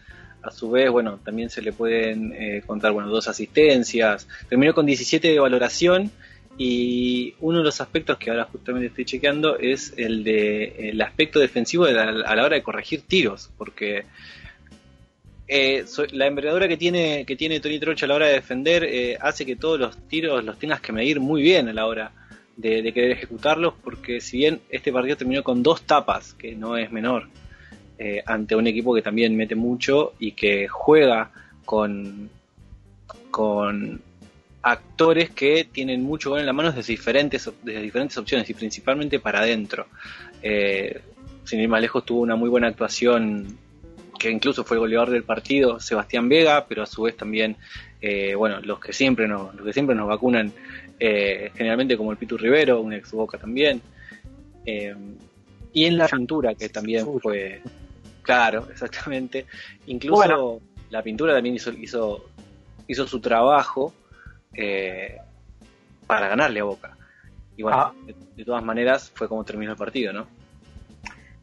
A 0.42 0.52
su 0.52 0.72
vez, 0.72 0.90
bueno, 0.90 1.20
también 1.26 1.50
se 1.50 1.62
le 1.62 1.74
pueden 1.74 2.32
eh, 2.32 2.64
contar, 2.66 2.94
bueno, 2.94 3.10
dos 3.10 3.28
asistencias. 3.28 4.30
Terminó 4.48 4.74
con 4.74 4.86
17 4.86 5.28
de 5.28 5.40
valoración 5.40 6.10
y 6.58 7.36
uno 7.42 7.58
de 7.60 7.64
los 7.66 7.82
aspectos 7.82 8.18
que 8.18 8.30
ahora 8.30 8.46
justamente 8.46 8.88
estoy 8.88 9.04
chequeando 9.06 9.58
es 9.58 9.94
el 9.98 10.24
de 10.24 10.90
el 10.90 11.02
aspecto 11.02 11.40
defensivo 11.40 11.86
de 11.86 11.94
la- 11.94 12.04
a 12.26 12.36
la 12.36 12.44
hora 12.46 12.56
de 12.56 12.64
corregir 12.64 13.02
tiros, 13.02 13.50
porque 13.58 14.06
eh, 15.50 15.84
la 16.12 16.28
envergadura 16.28 16.68
que 16.68 16.78
tiene 16.78 17.26
que 17.26 17.36
tiene 17.36 17.60
Tony 17.60 17.80
Trocha 17.80 18.06
a 18.06 18.10
la 18.10 18.16
hora 18.16 18.28
de 18.28 18.34
defender 18.34 18.84
eh, 18.84 19.18
hace 19.20 19.46
que 19.46 19.56
todos 19.56 19.80
los 19.80 19.98
tiros 20.08 20.44
los 20.46 20.60
tengas 20.60 20.80
que 20.80 20.94
medir 20.94 21.20
muy 21.20 21.42
bien 21.42 21.68
a 21.68 21.74
la 21.74 21.88
hora 21.88 22.12
de, 22.56 22.82
de 22.82 22.94
querer 22.94 23.12
ejecutarlos, 23.12 23.74
porque 23.84 24.22
si 24.22 24.38
bien 24.38 24.62
este 24.70 24.92
partido 24.94 25.18
terminó 25.18 25.44
con 25.44 25.64
dos 25.64 25.82
tapas, 25.84 26.34
que 26.34 26.56
no 26.56 26.78
es 26.78 26.92
menor, 26.92 27.28
eh, 28.02 28.24
ante 28.26 28.56
un 28.56 28.66
equipo 28.66 28.96
que 28.96 29.02
también 29.02 29.36
mete 29.36 29.56
mucho 29.56 30.14
y 30.20 30.32
que 30.32 30.70
juega 30.70 31.32
con, 31.66 32.30
con 33.30 34.02
actores 34.62 35.32
que 35.32 35.68
tienen 35.70 36.04
mucho 36.04 36.30
gol 36.30 36.40
en 36.40 36.46
la 36.46 36.54
mano 36.54 36.72
desde 36.72 36.94
diferentes, 36.94 37.52
desde 37.62 37.82
diferentes 37.82 38.18
opciones 38.18 38.50
y 38.50 38.54
principalmente 38.54 39.20
para 39.20 39.40
adentro. 39.40 39.88
Eh, 40.42 41.02
sin 41.44 41.60
ir 41.60 41.68
más 41.68 41.82
lejos, 41.82 42.06
tuvo 42.06 42.22
una 42.22 42.38
muy 42.38 42.50
buena 42.50 42.68
actuación 42.68 43.58
que 44.20 44.30
incluso 44.30 44.64
fue 44.64 44.76
el 44.76 44.82
goleador 44.82 45.10
del 45.10 45.24
partido, 45.24 45.80
Sebastián 45.80 46.28
Vega, 46.30 46.66
pero 46.68 46.84
a 46.84 46.86
su 46.86 47.04
vez 47.04 47.16
también, 47.18 47.56
eh, 48.02 48.36
bueno, 48.36 48.60
los 48.62 48.80
que 48.80 48.94
siempre 48.94 49.28
nos, 49.28 49.56
los 49.56 49.66
que 49.66 49.74
siempre 49.74 49.96
nos 49.96 50.08
vacunan, 50.08 50.52
eh, 51.00 51.52
generalmente 51.56 51.96
como 51.98 52.12
el 52.12 52.18
Pitu 52.18 52.38
Rivero, 52.38 52.82
un 52.82 52.94
ex 52.94 53.12
Boca 53.12 53.38
también, 53.38 53.82
eh, 54.66 54.94
y 55.74 55.86
en 55.86 55.98
la 55.98 56.08
pintura 56.08 56.54
que 56.54 56.68
también 56.70 57.08
fue, 57.22 57.62
claro, 58.22 58.68
exactamente, 58.72 59.46
incluso 59.88 60.16
Bueno. 60.18 60.60
la 60.90 61.02
pintura 61.02 61.34
también 61.34 61.56
hizo, 61.56 61.72
hizo, 61.72 62.26
hizo 62.88 63.08
su 63.08 63.20
trabajo 63.22 63.94
eh, 64.54 65.18
para 66.06 66.28
ganarle 66.28 66.60
a 66.60 66.64
Boca. 66.66 66.98
Y 67.56 67.64
bueno, 67.64 67.78
Ah. 67.78 67.94
de, 68.06 68.16
de 68.36 68.44
todas 68.46 68.64
maneras 68.64 69.12
fue 69.14 69.28
como 69.28 69.44
terminó 69.46 69.72
el 69.72 69.78
partido, 69.78 70.12
¿no? 70.12 70.28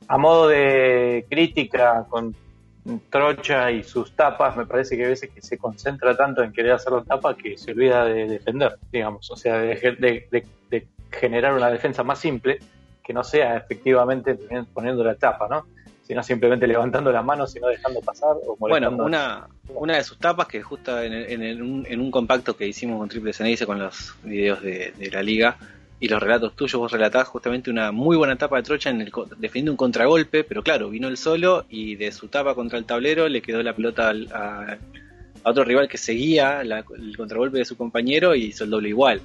A 0.08 0.18
modo 0.18 0.48
de 0.48 1.24
crítica 1.28 2.04
con 2.08 2.34
Trocha 3.10 3.70
y 3.70 3.82
sus 3.82 4.12
tapas, 4.12 4.56
me 4.56 4.66
parece 4.66 4.96
que 4.96 5.04
a 5.04 5.08
veces 5.08 5.30
que 5.34 5.42
se 5.42 5.58
concentra 5.58 6.16
tanto 6.16 6.42
en 6.42 6.52
querer 6.52 6.72
hacer 6.72 6.92
la 6.92 7.02
tapa 7.02 7.36
que 7.36 7.56
se 7.58 7.72
olvida 7.72 8.04
de 8.04 8.28
defender, 8.28 8.76
digamos, 8.92 9.30
o 9.30 9.36
sea, 9.36 9.58
de, 9.58 9.74
de- 9.98 10.26
de- 10.30 10.46
de 10.70 10.86
generar 11.10 11.54
una 11.54 11.70
defensa 11.70 12.02
más 12.02 12.18
simple 12.18 12.58
que 13.04 13.12
no 13.12 13.22
sea 13.24 13.56
efectivamente 13.56 14.36
poniendo 14.72 15.02
la 15.04 15.14
tapa, 15.14 15.46
¿no? 15.48 15.66
Sino 16.02 16.22
simplemente 16.22 16.66
levantando 16.66 17.10
las 17.10 17.24
manos 17.24 17.54
y 17.56 17.60
no 17.60 17.68
dejando 17.68 18.00
pasar 18.00 18.36
o 18.46 18.56
Bueno, 18.56 18.90
una, 18.90 19.48
una 19.68 19.96
de 19.96 20.04
sus 20.04 20.18
tapas, 20.18 20.46
que 20.46 20.62
justo 20.62 21.00
en, 21.02 21.12
en 21.12 21.62
un, 21.62 21.86
en 21.88 22.00
un 22.00 22.10
compacto 22.10 22.56
que 22.56 22.66
hicimos 22.66 22.98
con 22.98 23.08
Triple 23.08 23.32
Ceneice 23.32 23.66
con 23.66 23.78
los 23.80 24.14
videos 24.22 24.62
de, 24.62 24.92
de 24.96 25.10
la 25.10 25.22
liga 25.22 25.56
y 25.98 26.08
los 26.08 26.22
relatos 26.22 26.54
tuyos, 26.54 26.78
vos 26.78 26.92
relatás 26.92 27.26
justamente 27.28 27.70
una 27.70 27.90
muy 27.90 28.16
buena 28.16 28.36
tapa 28.36 28.56
de 28.56 28.62
Trocha 28.62 28.90
en 28.90 29.00
el, 29.00 29.12
defendiendo 29.38 29.70
un 29.72 29.76
contragolpe, 29.76 30.44
pero 30.44 30.62
claro, 30.62 30.90
vino 30.90 31.08
el 31.08 31.16
solo 31.16 31.64
y 31.70 31.94
de 31.96 32.12
su 32.12 32.28
tapa 32.28 32.54
contra 32.54 32.78
el 32.78 32.84
tablero 32.84 33.28
le 33.28 33.40
quedó 33.40 33.62
la 33.62 33.74
pelota 33.74 34.10
al- 34.10 34.28
a, 34.32 34.76
otro 35.44 35.64
rival 35.64 35.88
que 35.88 35.96
seguía 35.96 36.62
la- 36.64 36.84
el 36.98 37.16
contragolpe 37.16 37.58
de 37.58 37.64
su 37.64 37.76
compañero 37.76 38.34
y 38.34 38.46
hizo 38.46 38.64
el 38.64 38.70
doble 38.70 38.88
igual. 38.90 39.20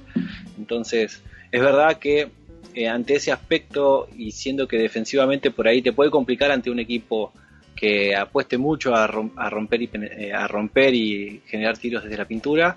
Entonces, 0.56 1.22
es 1.50 1.60
verdad 1.60 1.98
que 1.98 2.30
eh, 2.74 2.88
ante 2.88 3.16
ese 3.16 3.32
aspecto 3.32 4.08
y 4.16 4.30
siendo 4.30 4.66
que 4.66 4.78
defensivamente 4.78 5.50
por 5.50 5.68
ahí 5.68 5.82
te 5.82 5.92
puede 5.92 6.10
complicar 6.10 6.50
ante 6.50 6.70
un 6.70 6.78
equipo 6.78 7.32
que 7.76 8.14
apueste 8.16 8.56
mucho 8.56 8.94
a, 8.94 9.04
a 9.04 9.50
romper 9.50 9.82
y 9.82 9.90
eh, 9.92 10.32
a 10.32 10.46
romper 10.48 10.94
y 10.94 11.42
generar 11.46 11.76
tiros 11.76 12.04
desde 12.04 12.16
la 12.16 12.24
pintura 12.24 12.76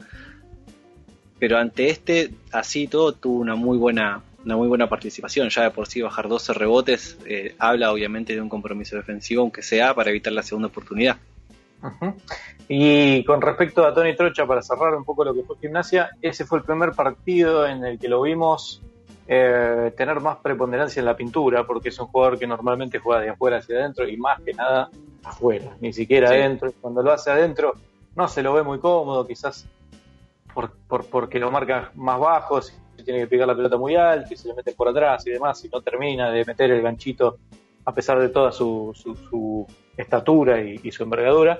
pero 1.45 1.59
ante 1.59 1.89
este 1.91 2.31
así 2.51 2.87
todo 2.87 3.13
tuvo 3.13 3.39
una 3.39 3.53
muy 3.53 3.77
buena 3.77 4.23
una 4.43 4.57
muy 4.57 4.67
buena 4.67 4.89
participación 4.89 5.47
ya 5.49 5.61
de 5.61 5.69
por 5.69 5.85
sí 5.85 6.01
bajar 6.01 6.27
12 6.27 6.53
rebotes 6.53 7.19
eh, 7.27 7.53
habla 7.59 7.91
obviamente 7.91 8.33
de 8.33 8.41
un 8.41 8.49
compromiso 8.49 8.95
defensivo 8.95 9.43
aunque 9.43 9.61
sea 9.61 9.93
para 9.93 10.09
evitar 10.09 10.33
la 10.33 10.41
segunda 10.41 10.69
oportunidad. 10.69 11.17
Y 12.67 13.23
con 13.25 13.41
respecto 13.41 13.85
a 13.85 13.93
Tony 13.93 14.15
Trocha, 14.15 14.47
para 14.47 14.63
cerrar 14.63 14.95
un 14.95 15.03
poco 15.05 15.23
lo 15.23 15.35
que 15.35 15.43
fue 15.43 15.55
gimnasia, 15.61 16.09
ese 16.19 16.45
fue 16.45 16.57
el 16.57 16.63
primer 16.63 16.93
partido 16.93 17.67
en 17.67 17.85
el 17.85 17.99
que 17.99 18.07
lo 18.09 18.23
vimos 18.23 18.81
eh, 19.27 19.93
tener 19.95 20.19
más 20.19 20.37
preponderancia 20.37 20.99
en 20.99 21.05
la 21.05 21.15
pintura, 21.15 21.67
porque 21.67 21.89
es 21.89 21.99
un 21.99 22.07
jugador 22.07 22.39
que 22.39 22.47
normalmente 22.47 22.97
juega 22.97 23.21
de 23.21 23.29
afuera 23.29 23.57
hacia 23.57 23.77
adentro 23.77 24.07
y 24.09 24.17
más 24.17 24.41
que 24.41 24.53
nada 24.53 24.89
afuera, 25.23 25.77
ni 25.79 25.93
siquiera 25.93 26.29
Sí. 26.29 26.33
adentro. 26.37 26.73
Cuando 26.81 27.03
lo 27.03 27.11
hace 27.11 27.29
adentro 27.29 27.75
no 28.15 28.27
se 28.27 28.41
lo 28.41 28.53
ve 28.53 28.63
muy 28.63 28.79
cómodo, 28.79 29.27
quizás 29.27 29.67
por, 30.55 30.71
por- 30.87 31.05
porque 31.05 31.37
lo 31.37 31.51
marca 31.51 31.91
más 31.93 32.19
bajo, 32.19 32.61
si 32.61 32.73
tiene 33.03 33.19
que 33.19 33.27
pegar 33.27 33.47
la 33.47 33.55
pelota 33.55 33.77
muy 33.77 33.95
alto 33.95 34.33
y 34.33 34.37
se 34.37 34.47
le 34.47 34.55
mete 34.55 34.71
por 34.73 34.87
atrás 34.87 35.27
y 35.27 35.31
demás, 35.31 35.63
y 35.63 35.69
no 35.69 35.81
termina 35.81 36.31
de 36.31 36.43
meter 36.45 36.71
el 36.71 36.81
ganchito 36.81 37.37
a 37.83 37.93
pesar 37.93 38.19
de 38.19 38.29
toda 38.29 38.51
su, 38.51 38.91
su- 38.95 39.67
estatura 39.97 40.61
y, 40.61 40.79
y 40.83 40.91
su 40.91 41.03
envergadura. 41.03 41.59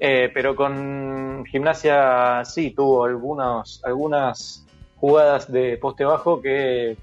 Eh, 0.00 0.30
pero 0.32 0.54
con 0.56 1.44
gimnasia 1.50 2.44
sí 2.44 2.70
tuvo 2.70 3.04
algunos, 3.04 3.80
algunas 3.84 4.64
jugadas 4.96 5.50
de 5.52 5.76
poste 5.76 6.04
bajo 6.04 6.40
que, 6.40 6.96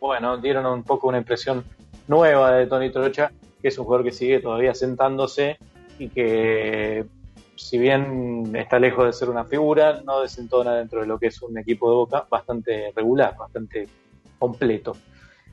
bueno, 0.00 0.36
dieron 0.38 0.66
un 0.66 0.82
poco 0.82 1.08
una 1.08 1.18
impresión 1.18 1.64
nueva 2.08 2.52
de 2.52 2.66
Tony 2.66 2.90
Trocha, 2.90 3.30
que 3.62 3.68
es 3.68 3.78
un 3.78 3.84
jugador 3.84 4.04
que 4.04 4.12
sigue 4.12 4.40
todavía 4.40 4.74
sentándose 4.74 5.58
y 5.98 6.08
que, 6.08 7.04
si 7.60 7.78
bien 7.78 8.54
está 8.56 8.78
lejos 8.78 9.06
de 9.06 9.12
ser 9.12 9.28
una 9.28 9.44
figura, 9.44 10.00
no 10.04 10.20
desentona 10.20 10.74
dentro 10.74 11.00
de 11.00 11.06
lo 11.06 11.18
que 11.18 11.26
es 11.26 11.42
un 11.42 11.56
equipo 11.58 11.88
de 11.90 11.96
boca 11.96 12.26
bastante 12.28 12.92
regular, 12.96 13.36
bastante 13.36 13.86
completo. 14.38 14.96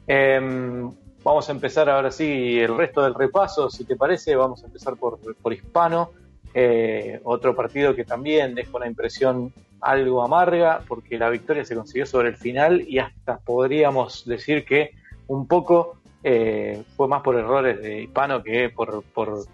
Em, 0.08 0.90
vamos 1.24 1.50
a 1.50 1.52
empezar 1.52 1.90
ahora 1.90 2.10
sí 2.10 2.60
el 2.60 2.76
resto 2.78 3.02
del 3.02 3.14
repaso, 3.14 3.70
si 3.70 3.84
te 3.84 3.96
parece, 3.96 4.36
vamos 4.36 4.64
a 4.64 4.68
empezar 4.68 4.96
por, 4.96 5.20
por 5.20 5.54
Hispano, 5.54 6.12
eh, 6.54 7.20
otro 7.24 7.56
partido 7.56 7.94
que 7.94 8.06
también 8.06 8.56
deja 8.56 8.76
una 8.78 8.88
impresión 8.88 9.54
algo 9.82 10.24
amarga, 10.24 10.82
porque 10.88 11.20
la 11.20 11.30
victoria 11.30 11.66
se 11.66 11.76
consiguió 11.76 12.06
sobre 12.06 12.30
el 12.30 12.38
final 12.38 12.82
y 12.88 13.00
hasta 13.00 13.38
podríamos 13.38 14.26
decir 14.26 14.66
que 14.66 14.92
un 15.28 15.46
poco 15.48 15.98
eh, 16.24 16.82
fue 16.96 17.08
más 17.08 17.22
por 17.22 17.36
errores 17.36 17.82
de 17.82 18.04
Hispano 18.04 18.42
que 18.42 18.70
por, 18.70 19.04
por 19.04 19.46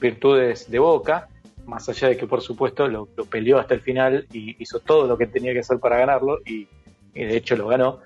virtudes 0.00 0.70
de 0.70 0.78
Boca, 0.78 1.28
más 1.66 1.88
allá 1.88 2.08
de 2.08 2.16
que 2.16 2.26
por 2.26 2.40
supuesto 2.40 2.88
lo, 2.88 3.06
peleó 3.06 3.58
hasta 3.58 3.74
el 3.74 3.80
final 3.80 4.26
y 4.32 4.60
hizo 4.62 4.80
todo 4.80 5.06
lo 5.06 5.16
que 5.16 5.26
tenía 5.26 5.52
que 5.52 5.60
hacer 5.60 5.78
para 5.78 5.98
ganarlo 5.98 6.40
y, 6.44 6.66
de 7.14 7.36
hecho 7.36 7.56
lo 7.56 7.68
ganó 7.68 8.00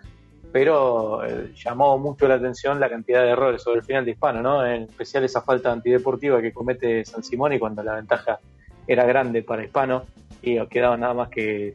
pero 0.53 1.25
eh, 1.25 1.53
llamó 1.55 1.99
mucho 1.99 2.27
la 2.27 2.35
atención 2.35 2.81
la 2.81 2.89
cantidad 2.89 3.23
de 3.23 3.31
errores 3.31 3.63
sobre 3.63 3.81
el 3.81 3.85
final 3.85 4.05
de 4.07 4.13
Hispano, 4.13 4.41
¿no? 4.41 4.67
En 4.67 4.85
especial 4.85 5.25
esa 5.25 5.43
falta 5.43 5.71
antideportiva 5.71 6.41
que 6.41 6.53
comete 6.53 7.05
San 7.05 7.23
Simón 7.23 7.53
y 7.53 7.59
cuando 7.59 7.83
la 7.83 7.97
ventaja 7.97 8.39
era 8.87 9.05
grande 9.05 9.43
para 9.43 9.63
Hispano 9.63 10.05
y 10.41 10.59
quedaban 10.69 11.01
nada 11.01 11.13
más 11.13 11.29
que 11.29 11.75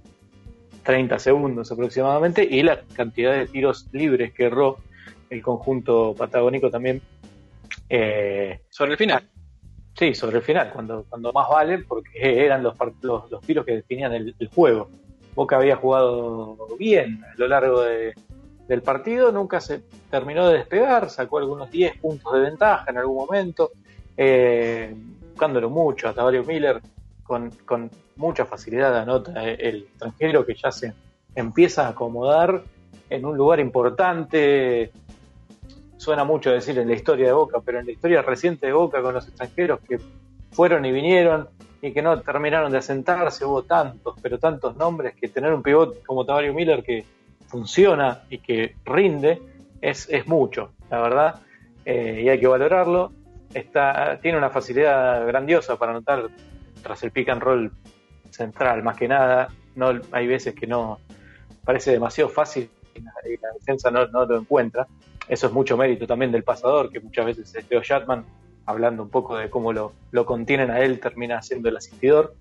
30 0.84 1.20
segundos 1.20 1.72
aproximadamente 1.72 2.44
y 2.44 2.64
la 2.64 2.82
cantidad 2.96 3.34
de 3.34 3.46
tiros 3.46 3.88
libres 3.92 4.34
que 4.34 4.46
erró 4.46 4.80
el 5.30 5.42
conjunto 5.44 6.16
patagónico 6.18 6.72
también. 6.72 7.02
Eh, 7.90 8.60
sobre 8.70 8.94
el 8.94 8.98
final 8.98 9.24
Sí, 9.96 10.14
sobre 10.16 10.38
el 10.38 10.44
final, 10.44 10.72
cuando, 10.74 11.06
cuando 11.08 11.32
más 11.34 11.48
vale, 11.50 11.80
porque 11.80 12.44
eran 12.46 12.64
los, 12.64 12.76
los, 13.02 13.30
los 13.30 13.42
tiros 13.42 13.66
que 13.66 13.76
definían 13.76 14.14
el, 14.14 14.36
juego. 14.54 14.90
Boca 15.36 15.58
había 15.58 15.76
jugado 15.76 16.58
bien 16.80 17.24
a 17.24 17.34
lo 17.38 17.48
largo 17.48 17.82
de- 17.82 18.14
del 18.68 18.82
partido, 18.82 19.32
nunca 19.32 19.60
se 19.62 19.82
terminó 20.10 20.48
de 20.48 20.58
despegar, 20.60 21.10
sacó 21.10 21.38
algunos 21.38 21.70
10 21.70 21.98
puntos 21.98 22.34
de 22.34 22.40
ventaja 22.40 22.86
en 22.90 22.98
algún 22.98 23.18
momento, 23.18 23.72
eh, 24.16 24.96
buscándolo 25.30 25.70
mucho 25.70 26.08
a 26.08 26.14
Tavario 26.14 26.44
Miller 26.44 26.82
con, 27.24 27.50
con 27.66 27.90
mucha 28.16 28.46
facilidad 28.46 28.96
anota 28.98 29.44
el 29.44 29.84
extranjero 29.84 30.46
que 30.46 30.56
ya 30.56 30.72
se 30.72 30.94
empieza 31.36 31.88
a 31.88 31.90
acomodar 31.90 32.62
en 33.10 33.26
un 33.26 33.36
lugar 33.38 33.60
importante. 33.60 34.92
Suena 36.04 36.26
mucho 36.26 36.52
decir 36.52 36.78
en 36.78 36.90
la 36.90 36.96
historia 36.96 37.28
de 37.28 37.32
Boca, 37.32 37.62
pero 37.66 37.80
en 37.80 37.86
la 37.86 37.94
historia 37.94 38.22
reciente 38.22 38.68
de 38.68 38.74
Boca 38.74 39.02
con 39.02 39.14
los 39.14 39.26
extranjeros 39.26 39.80
que 39.88 40.02
fueron 40.52 40.84
y 40.84 40.92
vinieron 40.92 41.48
y 41.82 41.94
que 41.94 42.02
no 42.02 42.20
terminaron 42.20 42.74
de 42.74 42.80
asentarse, 42.80 43.46
hubo 43.46 43.64
tantos, 43.64 44.14
pero 44.22 44.38
tantos 44.38 44.76
nombres 44.76 45.16
que 45.16 45.30
tener 45.30 45.54
un 45.54 45.64
pivot 45.64 46.04
como 46.04 46.26
Tavario 46.26 46.54
Miller 46.54 46.84
que 46.84 47.06
funciona 47.48 48.24
y 48.30 48.40
que 48.40 48.76
rinde 48.84 49.42
es, 49.80 50.10
es 50.10 50.28
mucho, 50.28 50.74
la 50.92 51.00
verdad, 51.00 51.36
eh, 51.86 52.24
y 52.26 52.28
hay 52.28 52.38
que 52.38 52.48
valorarlo. 52.48 53.14
Está, 53.54 54.20
tiene 54.22 54.38
una 54.38 54.50
facilidad 54.50 55.26
grandiosa 55.26 55.78
para 55.78 55.92
anotar 55.94 56.28
tras 56.82 57.02
el 57.04 57.12
pick 57.12 57.30
and 57.30 57.42
roll 57.42 57.72
central, 58.30 58.84
más 58.84 58.98
que 58.98 59.08
nada. 59.08 59.48
No, 59.76 60.02
hay 60.12 60.28
veces 60.28 60.54
que 60.54 60.68
no 60.68 61.00
parece 61.64 61.92
demasiado 61.92 62.30
fácil 62.30 62.70
y 62.94 63.00
la, 63.00 63.14
y 63.26 63.38
la 63.38 63.54
defensa 63.54 63.90
no, 63.90 64.06
no 64.08 64.26
lo 64.26 64.38
encuentra. 64.38 64.86
Eso 65.28 65.48
es 65.48 65.54
mucho 65.54 65.78
mérito 65.78 66.06
también 66.06 66.32
del 66.32 66.44
pasador, 66.44 66.92
que 66.92 67.00
muchas 67.00 67.26
veces 67.26 67.56
es 67.56 67.70
Leo 67.70 67.82
hablando 68.66 69.04
un 69.04 69.10
poco 69.10 69.38
de 69.38 69.50
cómo 69.50 69.74
lo, 69.74 69.94
lo 70.12 70.26
contienen 70.26 70.72
a 70.72 70.80
él, 70.80 71.00
termina 71.00 71.42
siendo 71.42 71.70
el 71.70 71.78
asistidor. 71.78 72.36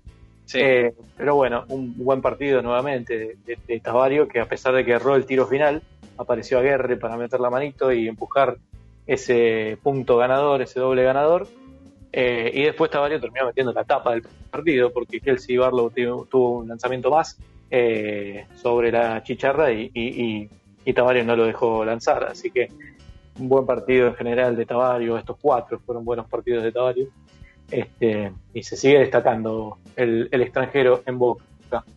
Sí. 0.45 0.59
Eh, 0.61 0.93
pero 1.17 1.35
bueno, 1.35 1.65
un 1.69 1.95
buen 1.97 2.21
partido 2.21 2.61
nuevamente 2.61 3.37
de, 3.45 3.57
de, 3.67 4.27
que 4.27 4.39
a 4.39 4.45
pesar 4.45 4.73
de 4.75 4.83
que 4.83 4.91
erró 4.91 5.15
el 5.15 5.25
tiro 5.25 5.47
final, 5.47 5.81
apareció 6.17 6.59
Aguerre 6.59 6.97
para 6.97 7.17
meter 7.17 7.39
la 7.39 7.49
manito 7.49 7.91
y 7.91 8.07
empujar 8.07 8.57
ese 9.05 9.77
punto 9.81 10.17
ganador, 10.17 10.61
ese 10.61 10.79
doble 10.79 11.03
ganador. 11.03 11.47
Eh, 12.11 12.51
y 12.53 12.63
después 12.63 12.91
Tavario 12.91 13.19
terminó 13.19 13.47
metiendo 13.47 13.73
la 13.73 13.83
tapa 13.83 14.11
del 14.11 14.23
partido, 14.51 14.93
porque 14.93 15.19
Kelsey 15.19 15.57
Barlow 15.57 15.89
tuvo, 15.89 16.25
tuvo 16.25 16.59
un 16.59 16.67
lanzamiento 16.67 17.09
más 17.09 17.39
eh, 17.71 18.45
sobre 18.61 18.91
la 18.91 19.23
chicharra 19.23 19.71
y, 19.71 19.89
y, 19.93 20.23
y, 20.23 20.49
y 20.85 20.93
Tavario 20.93 21.23
no 21.23 21.35
lo 21.35 21.45
dejó 21.45 21.83
lanzar. 21.85 22.23
Así 22.25 22.51
que 22.51 22.69
un 23.39 23.49
buen 23.49 23.65
partido 23.65 24.07
en 24.07 24.15
general 24.15 24.55
de 24.55 24.65
Tavario, 24.65 25.17
estos 25.17 25.37
cuatro 25.41 25.79
fueron 25.79 26.03
buenos 26.05 26.27
partidos 26.27 26.63
de 26.63 26.71
Tavario. 26.71 27.07
Este, 27.71 28.31
y 28.53 28.61
se 28.63 28.75
sigue 28.77 28.99
destacando 28.99 29.77
el, 29.95 30.27
el 30.31 30.41
extranjero 30.41 31.01
en 31.05 31.17
Boca. 31.17 31.43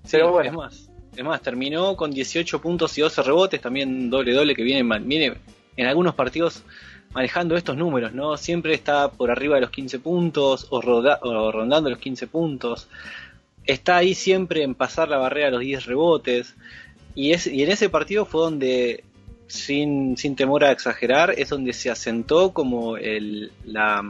Sí, 0.05 0.13
Pero 0.13 0.33
bueno, 0.33 0.49
es 0.51 0.57
más, 0.57 0.91
es 1.17 1.25
más, 1.25 1.43
terminó 1.43 1.97
con 1.97 2.11
18 2.11 2.61
puntos 2.61 2.97
y 2.97 3.03
12 3.03 3.23
rebotes, 3.23 3.61
también 3.61 4.09
doble 4.09 4.33
doble 4.33 4.55
que 4.55 4.63
viene, 4.63 4.99
viene 5.01 5.35
en 5.77 5.87
algunos 5.87 6.15
partidos 6.15 6.63
manejando 7.13 7.57
estos 7.57 7.77
números, 7.77 8.13
¿no? 8.15 8.37
Siempre 8.39 8.73
está 8.75 9.11
por 9.11 9.31
arriba 9.31 9.57
de 9.57 9.63
los 9.63 9.71
15 9.71 9.99
puntos 9.99 10.67
o, 10.71 10.81
roda- 10.81 11.19
o 11.23 11.51
rondando 11.53 11.91
los 11.91 11.99
15 11.99 12.27
puntos. 12.27 12.89
Está 13.65 13.97
ahí 13.97 14.15
siempre 14.15 14.63
en 14.63 14.75
pasar 14.75 15.09
la 15.09 15.19
barrera 15.19 15.49
a 15.49 15.51
los 15.51 15.61
10 15.61 15.87
rebotes. 15.87 16.55
Y, 17.17 17.33
es, 17.33 17.49
y 17.49 17.65
en 17.65 17.71
ese 17.73 17.89
partido 17.89 18.25
fue 18.27 18.43
donde, 18.43 19.03
sin, 19.49 20.17
sin 20.17 20.37
temor 20.37 20.63
a 20.63 20.71
exagerar, 20.71 21.35
es 21.37 21.49
donde 21.49 21.73
se 21.73 21.91
asentó 21.91 22.53
como 22.53 22.97
el, 22.99 23.51
la, 23.65 24.05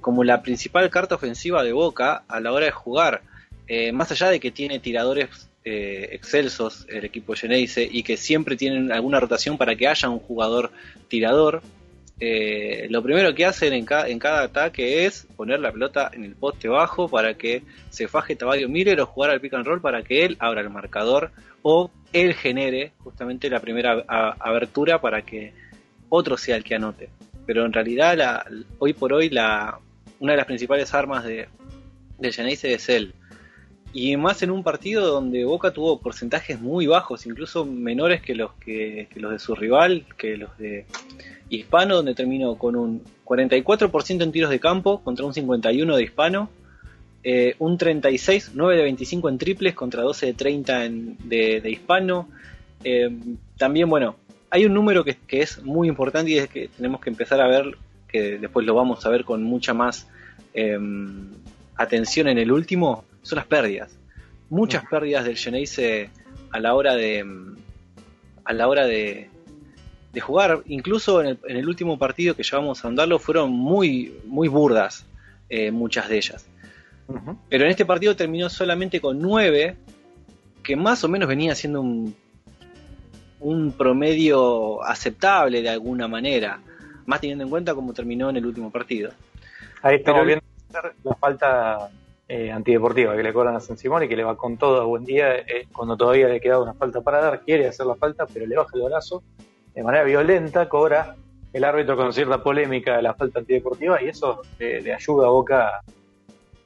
como 0.00 0.24
la 0.24 0.42
principal 0.42 0.90
carta 0.90 1.14
ofensiva 1.14 1.62
de 1.62 1.72
Boca 1.72 2.24
a 2.26 2.40
la 2.40 2.50
hora 2.50 2.64
de 2.66 2.72
jugar. 2.72 3.22
Eh, 3.68 3.92
más 3.92 4.10
allá 4.10 4.30
de 4.30 4.40
que 4.40 4.50
tiene 4.50 4.80
tiradores 4.80 5.28
eh, 5.64 6.08
excelsos 6.12 6.84
el 6.88 7.04
equipo 7.04 7.34
Geneise 7.34 7.88
y 7.88 8.02
que 8.02 8.16
siempre 8.16 8.56
tienen 8.56 8.90
alguna 8.90 9.20
rotación 9.20 9.56
para 9.56 9.76
que 9.76 9.86
haya 9.86 10.08
un 10.08 10.18
jugador 10.18 10.72
tirador, 11.08 11.62
eh, 12.18 12.86
lo 12.90 13.02
primero 13.02 13.34
que 13.34 13.44
hacen 13.44 13.72
en, 13.72 13.84
ca- 13.84 14.08
en 14.08 14.18
cada 14.18 14.42
ataque 14.42 15.06
es 15.06 15.26
poner 15.36 15.60
la 15.60 15.72
pelota 15.72 16.10
en 16.12 16.24
el 16.24 16.34
poste 16.34 16.68
bajo 16.68 17.08
para 17.08 17.34
que 17.34 17.62
se 17.90 18.08
faje 18.08 18.34
Tavario 18.36 18.68
Miller 18.68 19.00
o 19.00 19.06
jugar 19.06 19.30
al 19.30 19.40
pick 19.40 19.54
and 19.54 19.66
roll 19.66 19.80
para 19.80 20.02
que 20.02 20.24
él 20.24 20.36
abra 20.38 20.60
el 20.62 20.70
marcador 20.70 21.30
o 21.62 21.90
él 22.12 22.34
genere 22.34 22.92
justamente 22.98 23.48
la 23.48 23.60
primera 23.60 24.04
abertura 24.38 25.00
para 25.00 25.22
que 25.22 25.52
otro 26.08 26.36
sea 26.36 26.56
el 26.56 26.64
que 26.64 26.74
anote. 26.74 27.08
Pero 27.46 27.64
en 27.64 27.72
realidad, 27.72 28.16
la, 28.16 28.46
hoy 28.78 28.92
por 28.92 29.12
hoy, 29.12 29.30
la, 29.30 29.78
una 30.20 30.32
de 30.32 30.36
las 30.36 30.46
principales 30.46 30.92
armas 30.94 31.24
de, 31.24 31.48
Geneise 32.20 32.74
es 32.74 32.88
él. 32.88 33.14
Y 33.94 34.16
más 34.16 34.42
en 34.42 34.50
un 34.50 34.62
partido 34.62 35.06
donde 35.06 35.44
Boca 35.44 35.70
tuvo 35.70 36.00
porcentajes 36.00 36.60
muy 36.60 36.86
bajos, 36.86 37.26
incluso 37.26 37.64
menores 37.64 38.22
que 38.22 38.34
los 38.34 38.52
que, 38.54 39.08
que 39.12 39.20
los 39.20 39.32
de 39.32 39.38
su 39.38 39.54
rival, 39.54 40.06
que 40.16 40.36
los 40.36 40.56
de 40.56 40.86
Hispano, 41.50 41.96
donde 41.96 42.14
terminó 42.14 42.56
con 42.56 42.76
un 42.76 43.02
44% 43.24 44.22
en 44.22 44.32
tiros 44.32 44.50
de 44.50 44.60
campo 44.60 45.02
contra 45.02 45.26
un 45.26 45.34
51% 45.34 45.96
de 45.96 46.02
Hispano, 46.02 46.48
eh, 47.24 47.54
un 47.58 47.78
36, 47.78 48.52
9 48.54 48.76
de 48.76 48.82
25 48.82 49.28
en 49.28 49.38
triples 49.38 49.74
contra 49.74 50.02
12 50.02 50.26
de 50.26 50.34
30 50.34 50.84
en- 50.84 51.16
de, 51.28 51.60
de 51.60 51.70
Hispano. 51.70 52.28
Eh, 52.84 53.10
también, 53.58 53.88
bueno, 53.88 54.16
hay 54.50 54.66
un 54.66 54.74
número 54.74 55.04
que, 55.04 55.16
que 55.26 55.40
es 55.42 55.62
muy 55.62 55.88
importante 55.88 56.30
y 56.32 56.38
es 56.38 56.48
que 56.48 56.68
tenemos 56.68 57.00
que 57.00 57.10
empezar 57.10 57.40
a 57.40 57.46
ver, 57.46 57.76
que 58.08 58.38
después 58.38 58.66
lo 58.66 58.74
vamos 58.74 59.04
a 59.06 59.08
ver 59.08 59.24
con 59.24 59.42
mucha 59.42 59.72
más 59.72 60.08
eh, 60.54 60.78
atención 61.76 62.28
en 62.28 62.38
el 62.38 62.52
último, 62.52 63.04
son 63.22 63.36
las 63.36 63.46
pérdidas. 63.46 63.90
Muchas 64.50 64.84
pérdidas 64.90 65.24
del 65.24 65.36
Geneise 65.36 66.10
a 66.50 66.60
la 66.60 66.74
hora 66.74 66.94
de 66.94 67.24
mm, 67.24 67.56
a 68.44 68.52
la 68.52 68.68
hora 68.68 68.86
de, 68.86 69.30
de 70.12 70.20
jugar, 70.20 70.62
incluso 70.66 71.20
en 71.20 71.28
el, 71.28 71.38
en 71.46 71.56
el 71.56 71.68
último 71.68 71.96
partido 71.98 72.34
que 72.34 72.42
llevamos 72.42 72.84
a 72.84 72.88
andarlo, 72.88 73.18
fueron 73.20 73.50
muy, 73.52 74.12
muy 74.26 74.48
burdas, 74.48 75.06
eh, 75.48 75.70
muchas 75.70 76.08
de 76.08 76.16
ellas. 76.16 76.44
Pero 77.48 77.64
en 77.64 77.70
este 77.70 77.84
partido 77.84 78.14
terminó 78.16 78.48
solamente 78.48 79.00
con 79.00 79.18
9, 79.20 79.76
que 80.62 80.76
más 80.76 81.02
o 81.04 81.08
menos 81.08 81.28
venía 81.28 81.54
siendo 81.54 81.80
un, 81.80 82.14
un 83.40 83.72
promedio 83.72 84.82
aceptable 84.84 85.62
de 85.62 85.68
alguna 85.68 86.08
manera, 86.08 86.60
más 87.06 87.20
teniendo 87.20 87.44
en 87.44 87.50
cuenta 87.50 87.74
cómo 87.74 87.92
terminó 87.92 88.30
en 88.30 88.36
el 88.36 88.46
último 88.46 88.70
partido. 88.70 89.10
ahí 89.82 89.96
estamos 89.96 90.20
Pero- 90.24 90.26
viendo 90.26 90.42
la 91.04 91.14
falta 91.16 91.90
eh, 92.28 92.50
antideportiva 92.50 93.14
que 93.14 93.22
le 93.22 93.32
cobran 93.32 93.54
a 93.56 93.60
San 93.60 93.76
Simón 93.76 94.04
y 94.04 94.08
que 94.08 94.16
le 94.16 94.24
va 94.24 94.36
con 94.36 94.56
todo 94.56 94.80
a 94.80 94.84
buen 94.84 95.04
día 95.04 95.34
eh, 95.36 95.66
cuando 95.72 95.96
todavía 95.98 96.28
le 96.28 96.40
queda 96.40 96.60
una 96.62 96.72
falta 96.72 97.02
para 97.02 97.20
dar, 97.20 97.40
quiere 97.42 97.66
hacer 97.68 97.84
la 97.84 97.94
falta, 97.96 98.24
pero 98.26 98.46
le 98.46 98.56
baja 98.56 98.70
el 98.74 98.82
brazo 98.84 99.22
de 99.74 99.82
manera 99.82 100.04
violenta, 100.04 100.68
cobra 100.68 101.14
el 101.52 101.64
árbitro 101.64 101.94
con 101.96 102.10
cierta 102.14 102.42
polémica 102.42 102.96
de 102.96 103.02
la 103.02 103.12
falta 103.12 103.40
antideportiva 103.40 104.00
y 104.02 104.08
eso 104.08 104.40
le, 104.58 104.80
le 104.80 104.94
ayuda 104.94 105.26
a 105.26 105.30
Boca, 105.30 105.82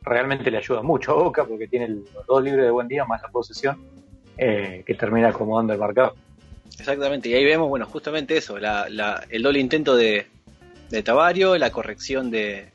realmente 0.07 0.51
le 0.51 0.59
ayuda 0.59 0.83
mucho 0.83 1.13
a 1.13 1.23
Boca 1.23 1.45
porque 1.45 1.67
tiene 1.69 1.89
los 1.89 2.27
dos 2.27 2.43
libres 2.43 2.65
de 2.65 2.71
buen 2.71 2.89
día 2.89 3.05
más 3.05 3.21
la 3.21 3.29
posesión 3.29 3.77
eh, 4.39 4.83
que 4.87 4.95
termina 4.95 5.29
acomodando 5.29 5.73
el 5.73 5.79
marcador. 5.79 6.15
Exactamente, 6.79 7.29
y 7.29 7.35
ahí 7.35 7.45
vemos, 7.45 7.69
bueno, 7.69 7.87
justamente 7.87 8.37
eso, 8.37 8.59
la, 8.59 8.89
la- 8.89 9.25
el 9.31 9.43
doble 9.43 9.59
intento 9.61 9.97
de, 9.97 10.27
de 10.91 11.03
Tavario, 11.03 11.57
la 11.59 11.71
corrección 11.71 12.31
de, 12.31 12.69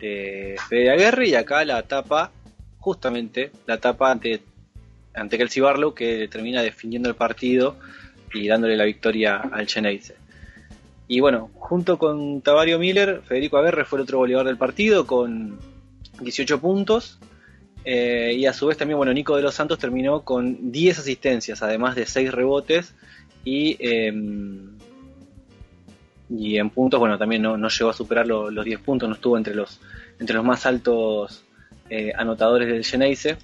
de 0.00 0.56
Fede 0.68 0.90
Aguerre 0.90 1.28
y 1.28 1.34
acá 1.34 1.64
la 1.64 1.82
tapa, 1.82 2.30
justamente, 2.78 3.50
la 3.66 3.78
tapa 3.78 4.10
ante, 4.10 4.40
ante 5.14 5.36
Kelsey 5.38 5.62
Barlow 5.62 5.94
que 5.94 6.28
termina 6.28 6.62
definiendo 6.62 7.08
el 7.08 7.14
partido 7.16 7.76
y 8.32 8.46
dándole 8.48 8.76
la 8.76 8.84
victoria 8.84 9.36
al 9.36 9.66
Geneise. 9.68 10.14
Y 11.08 11.20
bueno, 11.20 11.50
junto 11.54 11.98
con 11.98 12.40
Tavario 12.40 12.78
Miller, 12.78 13.20
Federico 13.26 13.58
Aguerre 13.58 13.84
fue 13.84 13.98
el 13.98 14.04
otro 14.04 14.18
goleador 14.18 14.46
del 14.46 14.56
partido 14.56 15.06
con 15.06 15.58
18 16.20 16.60
puntos. 16.60 17.18
eh, 17.84 18.32
y 18.36 18.46
a 18.46 18.52
su 18.54 18.66
vez 18.66 18.78
también, 18.78 18.96
bueno, 18.96 19.12
Nico 19.12 19.36
de 19.36 19.42
los 19.42 19.54
Santos 19.54 19.78
terminó 19.78 20.22
con 20.22 20.72
10 20.72 20.98
asistencias, 21.00 21.62
además 21.62 21.94
de 21.96 22.06
6 22.06 22.32
rebotes. 22.32 22.94
Y, 23.44 23.76
eh, 23.78 24.10
y 26.30 26.56
en 26.56 26.70
puntos, 26.70 26.98
bueno, 26.98 27.18
también 27.18 27.42
no, 27.42 27.56
no 27.56 27.68
llegó 27.68 27.90
a 27.90 27.94
superar 27.94 28.26
lo- 28.26 28.50
los 28.50 28.64
10 28.64 28.80
puntos, 28.80 29.08
no 29.08 29.14
estuvo 29.14 29.36
entre 29.36 29.54
los, 29.54 29.80
entre 30.18 30.34
los 30.36 30.44
más 30.44 30.64
altos 30.66 31.44
eh, 31.90 32.12
anotadores 32.16 32.68
del 32.68 32.84
Geneise. 32.84 33.36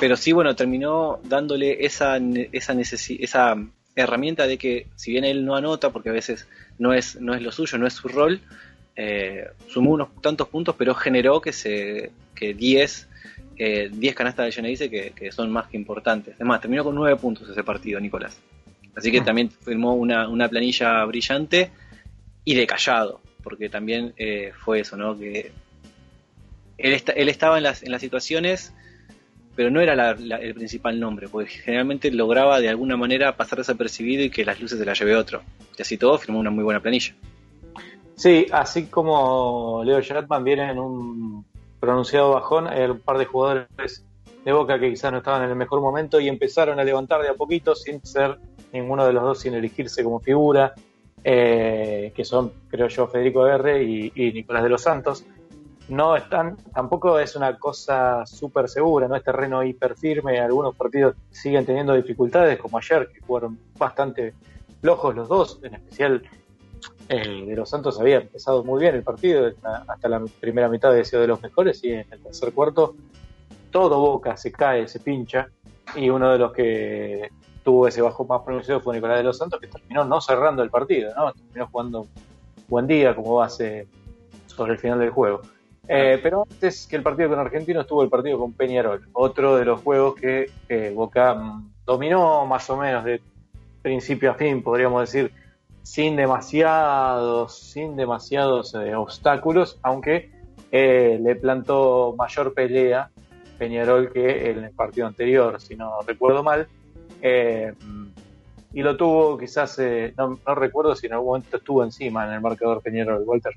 Pero 0.00 0.16
sí, 0.16 0.32
bueno, 0.32 0.56
terminó 0.56 1.20
dándole 1.24 1.84
esa, 1.84 2.16
esa, 2.52 2.72
esa 2.80 3.56
herramienta 3.94 4.46
de 4.46 4.58
que 4.58 4.86
si 4.96 5.12
bien 5.12 5.24
él 5.24 5.44
no 5.44 5.54
anota, 5.54 5.90
porque 5.90 6.08
a 6.08 6.12
veces 6.12 6.48
no 6.78 6.92
es, 6.94 7.20
no 7.20 7.34
es 7.34 7.42
lo 7.42 7.52
suyo, 7.52 7.78
no 7.78 7.86
es 7.86 7.92
su 7.92 8.08
rol, 8.08 8.40
eh, 8.96 9.46
sumó 9.68 9.90
unos 9.92 10.08
tantos 10.20 10.48
puntos, 10.48 10.74
pero 10.78 10.94
generó 10.94 11.40
que 11.40 11.52
se 11.52 12.10
que 12.34 12.54
10 12.54 13.08
eh, 13.56 13.88
10 13.92 14.14
canastas 14.16 14.46
de 14.46 14.52
Geneise 14.52 14.90
que, 14.90 15.12
que 15.12 15.30
son 15.30 15.50
más 15.52 15.68
que 15.68 15.76
importantes. 15.76 16.34
Además, 16.36 16.60
terminó 16.60 16.82
con 16.82 16.94
9 16.96 17.16
puntos 17.16 17.48
ese 17.48 17.62
partido, 17.62 18.00
Nicolás. 18.00 18.36
Así 18.96 19.12
que 19.12 19.20
Mm. 19.20 19.24
también 19.24 19.50
firmó 19.50 19.94
una, 19.94 20.28
una 20.28 20.48
planilla 20.48 21.04
brillante 21.04 21.70
y 22.44 22.54
de 22.54 22.66
callado, 22.66 23.20
porque 23.44 23.68
también 23.68 24.12
eh, 24.16 24.52
fue 24.64 24.80
eso, 24.80 24.96
¿no? 24.96 25.16
Que 25.16 25.52
él, 26.78 26.92
esta- 26.92 27.12
él 27.12 27.28
estaba 27.28 27.56
en 27.58 27.62
las, 27.64 27.82
en 27.82 27.90
las 27.92 28.00
situaciones 28.00 28.72
pero 29.56 29.70
no 29.70 29.80
era 29.80 29.94
la- 29.94 30.16
la- 30.18 30.38
el 30.38 30.52
principal 30.52 30.98
nombre, 30.98 31.28
porque 31.28 31.48
generalmente 31.50 32.10
lograba 32.10 32.58
de 32.60 32.68
alguna 32.68 32.96
manera 32.96 33.36
pasar 33.36 33.58
desapercibido 33.58 34.24
y 34.24 34.30
que 34.30 34.44
las 34.44 34.60
luces 34.60 34.80
se 34.80 34.84
las 34.84 34.98
lleve 34.98 35.14
otro. 35.14 35.44
Y 35.78 35.82
así 35.82 35.96
todo 35.96 36.18
firmó 36.18 36.40
una 36.40 36.50
muy 36.50 36.64
buena 36.64 36.80
planilla. 36.80 37.14
Sí, 38.16 38.46
así 38.52 38.86
como 38.86 39.82
Leo 39.84 40.00
Shatman 40.00 40.44
viene 40.44 40.70
en 40.70 40.78
un 40.78 41.44
pronunciado 41.80 42.30
bajón, 42.32 42.68
hay 42.68 42.84
un 42.84 43.00
par 43.00 43.18
de 43.18 43.24
jugadores 43.26 44.04
de 44.44 44.52
Boca 44.52 44.78
que 44.78 44.90
quizás 44.90 45.10
no 45.10 45.18
estaban 45.18 45.42
en 45.42 45.50
el 45.50 45.56
mejor 45.56 45.80
momento 45.80 46.20
y 46.20 46.28
empezaron 46.28 46.78
a 46.78 46.84
levantar 46.84 47.22
de 47.22 47.28
a 47.28 47.34
poquito 47.34 47.74
sin 47.74 48.04
ser 48.04 48.38
ninguno 48.72 49.06
de 49.06 49.12
los 49.12 49.22
dos 49.22 49.40
sin 49.40 49.54
elegirse 49.54 50.04
como 50.04 50.20
figura, 50.20 50.74
eh, 51.22 52.12
que 52.14 52.24
son, 52.24 52.52
creo 52.68 52.88
yo, 52.88 53.06
Federico 53.06 53.46
R 53.46 53.82
y, 53.82 54.32
Nicolás 54.32 54.62
de 54.62 54.68
los 54.68 54.82
Santos. 54.82 55.24
No 55.88 56.16
están, 56.16 56.56
tampoco 56.74 57.18
es 57.18 57.36
una 57.36 57.58
cosa 57.58 58.24
súper 58.24 58.68
segura, 58.68 59.06
no 59.06 59.16
es 59.16 59.22
terreno 59.22 59.62
hiper 59.62 59.96
firme, 59.96 60.40
algunos 60.40 60.74
partidos 60.74 61.14
siguen 61.30 61.66
teniendo 61.66 61.94
dificultades, 61.94 62.58
como 62.58 62.78
ayer, 62.78 63.10
que 63.12 63.20
jugaron 63.20 63.58
bastante 63.76 64.34
flojos 64.80 65.14
los 65.14 65.28
dos, 65.28 65.60
en 65.62 65.74
especial 65.74 66.22
eh, 67.08 67.44
de 67.46 67.56
los 67.56 67.68
Santos 67.68 68.00
había 68.00 68.16
empezado 68.16 68.64
muy 68.64 68.80
bien 68.80 68.94
el 68.94 69.02
partido, 69.02 69.52
hasta, 69.88 70.08
la 70.08 70.22
primera 70.40 70.68
mitad 70.68 70.90
había 70.90 71.04
sido 71.04 71.22
de 71.22 71.28
los 71.28 71.42
mejores 71.42 71.82
y 71.84 71.92
en 71.92 72.06
el 72.10 72.20
tercer 72.20 72.52
cuarto 72.52 72.94
todo 73.70 73.98
Boca 73.98 74.36
se 74.36 74.52
cae, 74.52 74.88
se 74.88 75.00
pincha 75.00 75.48
y 75.96 76.08
uno 76.08 76.30
de 76.32 76.38
los 76.38 76.52
que 76.52 77.30
tuvo 77.62 77.88
ese 77.88 78.02
bajo 78.02 78.24
más 78.24 78.42
pronunciado 78.42 78.80
fue 78.80 78.94
Nicolás 78.94 79.18
de 79.18 79.24
los 79.24 79.36
Santos 79.36 79.60
que 79.60 79.66
terminó 79.66 80.04
no 80.04 80.20
cerrando 80.20 80.62
el 80.62 80.70
partido, 80.70 81.12
¿no? 81.14 81.32
terminó 81.32 81.66
jugando 81.66 82.06
buen 82.68 82.86
día 82.86 83.14
como 83.14 83.34
base 83.34 83.86
sobre 84.46 84.72
el 84.72 84.78
final 84.78 84.98
del 84.98 85.10
juego. 85.10 85.42
Eh, 85.86 86.18
pero 86.22 86.46
antes 86.50 86.86
que 86.86 86.96
el 86.96 87.02
partido 87.02 87.28
con 87.28 87.38
Argentino 87.38 87.82
estuvo 87.82 88.02
el 88.02 88.08
partido 88.08 88.38
con 88.38 88.52
Peñarol, 88.52 89.06
otro 89.12 89.56
de 89.56 89.66
los 89.66 89.82
juegos 89.82 90.14
que 90.14 90.50
eh, 90.68 90.92
Boca 90.94 91.34
mm, 91.34 91.72
dominó 91.84 92.46
más 92.46 92.68
o 92.70 92.76
menos 92.76 93.04
de 93.04 93.20
principio 93.82 94.30
a 94.30 94.34
fin, 94.34 94.62
podríamos 94.62 95.02
decir, 95.02 95.30
sin 95.84 96.16
demasiados, 96.16 97.56
sin 97.56 97.94
demasiados 97.94 98.74
eh, 98.74 98.96
obstáculos, 98.96 99.78
aunque 99.82 100.32
eh, 100.72 101.20
le 101.22 101.36
plantó 101.36 102.14
mayor 102.18 102.54
pelea 102.54 103.10
Peñarol 103.58 104.10
que 104.12 104.50
en 104.50 104.64
el 104.64 104.70
partido 104.72 105.06
anterior, 105.06 105.60
si 105.60 105.76
no 105.76 106.00
recuerdo 106.06 106.42
mal. 106.42 106.66
Eh, 107.22 107.72
y 108.72 108.82
lo 108.82 108.96
tuvo 108.96 109.38
quizás, 109.38 109.78
eh, 109.78 110.12
no, 110.16 110.40
no 110.44 110.54
recuerdo 110.54 110.96
si 110.96 111.06
en 111.06 111.12
algún 111.12 111.28
momento 111.28 111.58
estuvo 111.58 111.84
encima 111.84 112.26
en 112.26 112.32
el 112.32 112.40
marcador 112.40 112.82
Peñarol, 112.82 113.22
Walter. 113.24 113.52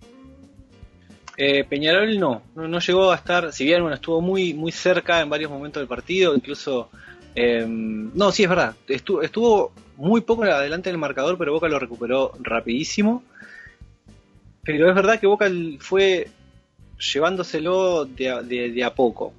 Eh, 1.38 1.64
Peñarol 1.64 2.20
no, 2.20 2.42
no, 2.56 2.68
no 2.68 2.80
llegó 2.80 3.12
a 3.12 3.16
estar, 3.16 3.54
si 3.54 3.64
bien 3.64 3.82
bueno, 3.82 3.96
estuvo 3.96 4.22
muy, 4.22 4.54
muy 4.54 4.72
cerca 4.72 5.22
en 5.22 5.30
varios 5.30 5.50
momentos 5.50 5.82
del 5.82 5.88
partido, 5.88 6.36
incluso... 6.36 6.90
eh, 7.40 7.66
no, 7.68 8.32
sí, 8.32 8.44
es 8.44 8.50
verdad, 8.50 8.76
estuvo, 8.88 9.22
estuvo 9.22 9.72
muy 9.96 10.22
poco 10.22 10.44
adelante 10.44 10.90
del 10.90 10.98
marcador, 10.98 11.38
pero 11.38 11.54
Boca 11.54 11.68
lo 11.68 11.78
recuperó 11.80 12.32
rapidísimo. 12.42 13.24
Pero 14.64 14.90
es 14.90 14.96
verdad 14.96 15.20
que 15.20 15.28
Boca 15.28 15.50
fue 15.80 16.28
llevándoselo 17.14 18.06
de 18.06 18.30
a, 18.30 18.42
de- 18.42 18.72
de 18.72 18.84
a 18.84 18.94
poco. 18.94 19.34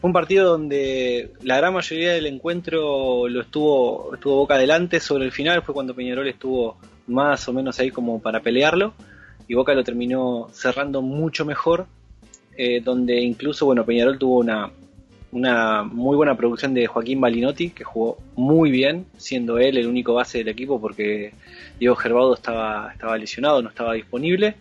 Fue 0.00 0.08
un 0.08 0.14
partido 0.14 0.50
donde 0.50 1.32
la 1.42 1.58
gran 1.58 1.74
mayoría 1.74 2.12
del 2.12 2.26
encuentro 2.26 3.28
lo 3.28 3.40
estuvo, 3.42 4.14
estuvo 4.14 4.36
Boca 4.36 4.54
adelante, 4.54 4.98
sobre 5.00 5.26
el 5.26 5.32
final 5.32 5.62
fue 5.62 5.74
cuando 5.74 5.94
Peñarol 5.94 6.28
estuvo 6.28 6.78
más 7.08 7.46
o 7.48 7.52
menos 7.52 7.78
ahí 7.80 7.90
como 7.90 8.20
para 8.22 8.40
pelearlo 8.40 8.94
y 9.48 9.54
Boca 9.54 9.74
lo 9.74 9.82
terminó 9.84 10.48
cerrando 10.52 11.02
mucho 11.02 11.44
mejor, 11.44 11.86
eh, 12.56 12.80
donde 12.80 13.20
incluso 13.20 13.66
bueno 13.66 13.84
Peñarol 13.84 14.16
tuvo 14.18 14.38
una, 14.38 14.70
una 15.32 15.84
muy 15.84 16.16
buena 16.16 16.36
producción 16.36 16.74
de 16.74 16.86
Joaquín 16.86 17.20
Balinotti, 17.20 17.70
que 17.70 17.84
jugó 17.84 18.18
muy 18.34 18.70
bien, 18.70 19.06
siendo 19.16 19.58
él 19.58 19.76
el 19.76 19.86
único 19.86 20.14
base 20.14 20.38
del 20.38 20.48
equipo 20.48 20.80
porque 20.80 21.32
Diego 21.78 21.94
Gerbaudo 21.96 22.34
estaba, 22.34 22.92
estaba 22.92 23.16
lesionado, 23.16 23.62
no 23.62 23.68
estaba 23.68 23.94
disponible. 23.94 24.56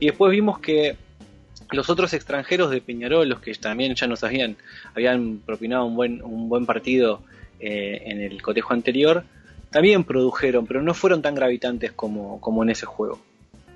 Y 0.00 0.06
después 0.06 0.32
vimos 0.32 0.58
que 0.58 0.96
los 1.70 1.88
otros 1.90 2.12
extranjeros 2.14 2.70
de 2.70 2.80
Peñarol, 2.80 3.28
los 3.28 3.40
que 3.40 3.52
también 3.54 3.94
ya 3.94 4.06
nos 4.06 4.24
habían, 4.24 4.56
habían 4.94 5.38
propinado 5.38 5.86
un 5.86 5.94
buen, 5.94 6.22
un 6.22 6.48
buen 6.48 6.66
partido 6.66 7.22
eh, 7.60 8.02
en 8.06 8.20
el 8.20 8.42
cotejo 8.42 8.72
anterior, 8.74 9.24
también 9.70 10.04
produjeron, 10.04 10.66
pero 10.66 10.82
no 10.82 10.94
fueron 10.94 11.22
tan 11.22 11.34
gravitantes 11.34 11.92
como, 11.92 12.40
como 12.40 12.62
en 12.62 12.70
ese 12.70 12.86
juego. 12.86 13.20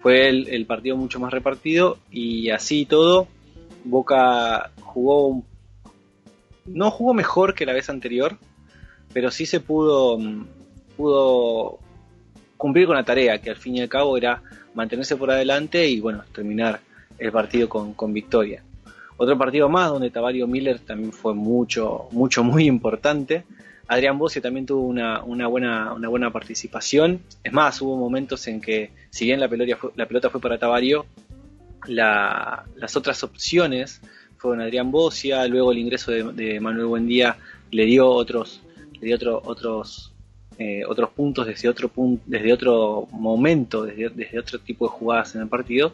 Fue 0.00 0.28
el, 0.28 0.48
el 0.48 0.66
partido 0.66 0.96
mucho 0.96 1.20
más 1.20 1.32
repartido 1.32 1.98
y 2.10 2.50
así 2.50 2.86
todo, 2.86 3.28
Boca 3.84 4.70
jugó 4.80 5.28
un 5.28 5.51
no 6.66 6.90
jugó 6.90 7.14
mejor 7.14 7.54
que 7.54 7.66
la 7.66 7.72
vez 7.72 7.88
anterior, 7.90 8.36
pero 9.12 9.30
sí 9.30 9.46
se 9.46 9.60
pudo, 9.60 10.18
mm, 10.18 10.46
pudo 10.96 11.78
cumplir 12.56 12.86
con 12.86 12.96
la 12.96 13.04
tarea, 13.04 13.38
que 13.40 13.50
al 13.50 13.56
fin 13.56 13.76
y 13.76 13.80
al 13.80 13.88
cabo 13.88 14.16
era 14.16 14.42
mantenerse 14.74 15.16
por 15.16 15.30
adelante 15.30 15.86
y 15.88 16.00
bueno, 16.00 16.22
terminar 16.32 16.80
el 17.18 17.32
partido 17.32 17.68
con, 17.68 17.92
con 17.94 18.12
victoria. 18.12 18.62
Otro 19.16 19.36
partido 19.36 19.68
más 19.68 19.90
donde 19.90 20.10
Tavario 20.10 20.46
Miller 20.46 20.78
también 20.80 21.12
fue 21.12 21.34
mucho, 21.34 22.08
mucho, 22.12 22.42
muy 22.42 22.66
importante. 22.66 23.44
Adrián 23.86 24.18
Bossi 24.18 24.40
también 24.40 24.64
tuvo 24.64 24.82
una, 24.86 25.22
una, 25.22 25.46
buena, 25.48 25.92
una 25.92 26.08
buena 26.08 26.32
participación. 26.32 27.20
Es 27.44 27.52
más, 27.52 27.80
hubo 27.82 27.96
momentos 27.96 28.46
en 28.46 28.60
que, 28.60 28.90
si 29.10 29.26
bien 29.26 29.38
la 29.38 29.48
pelota 29.48 29.76
fue, 29.76 29.90
la 29.96 30.06
pelota 30.06 30.30
fue 30.30 30.40
para 30.40 30.58
Tavario, 30.58 31.04
la- 31.86 32.64
las 32.76 32.96
otras 32.96 33.22
opciones 33.22 34.00
fueron 34.42 34.60
Adrián 34.60 34.90
Bocia, 34.90 35.46
luego 35.46 35.72
el 35.72 35.78
ingreso 35.78 36.10
de, 36.10 36.60
Manuel 36.60 36.86
Buendía 36.86 37.36
le 37.70 37.84
dio 37.86 38.08
otros, 38.10 38.60
le 39.00 39.06
dio 39.06 39.14
otro- 39.16 39.40
otros, 39.44 40.12
eh, 40.58 40.82
otros 40.86 41.10
puntos 41.10 41.46
desde 41.46 41.68
otro 41.68 41.88
pun- 41.88 42.20
desde 42.26 42.52
otro 42.52 43.06
momento, 43.12 43.84
desde, 43.84 44.38
otro 44.38 44.58
tipo 44.58 44.86
de 44.86 44.90
jugadas 44.90 45.34
en 45.36 45.42
el 45.42 45.48
partido. 45.48 45.92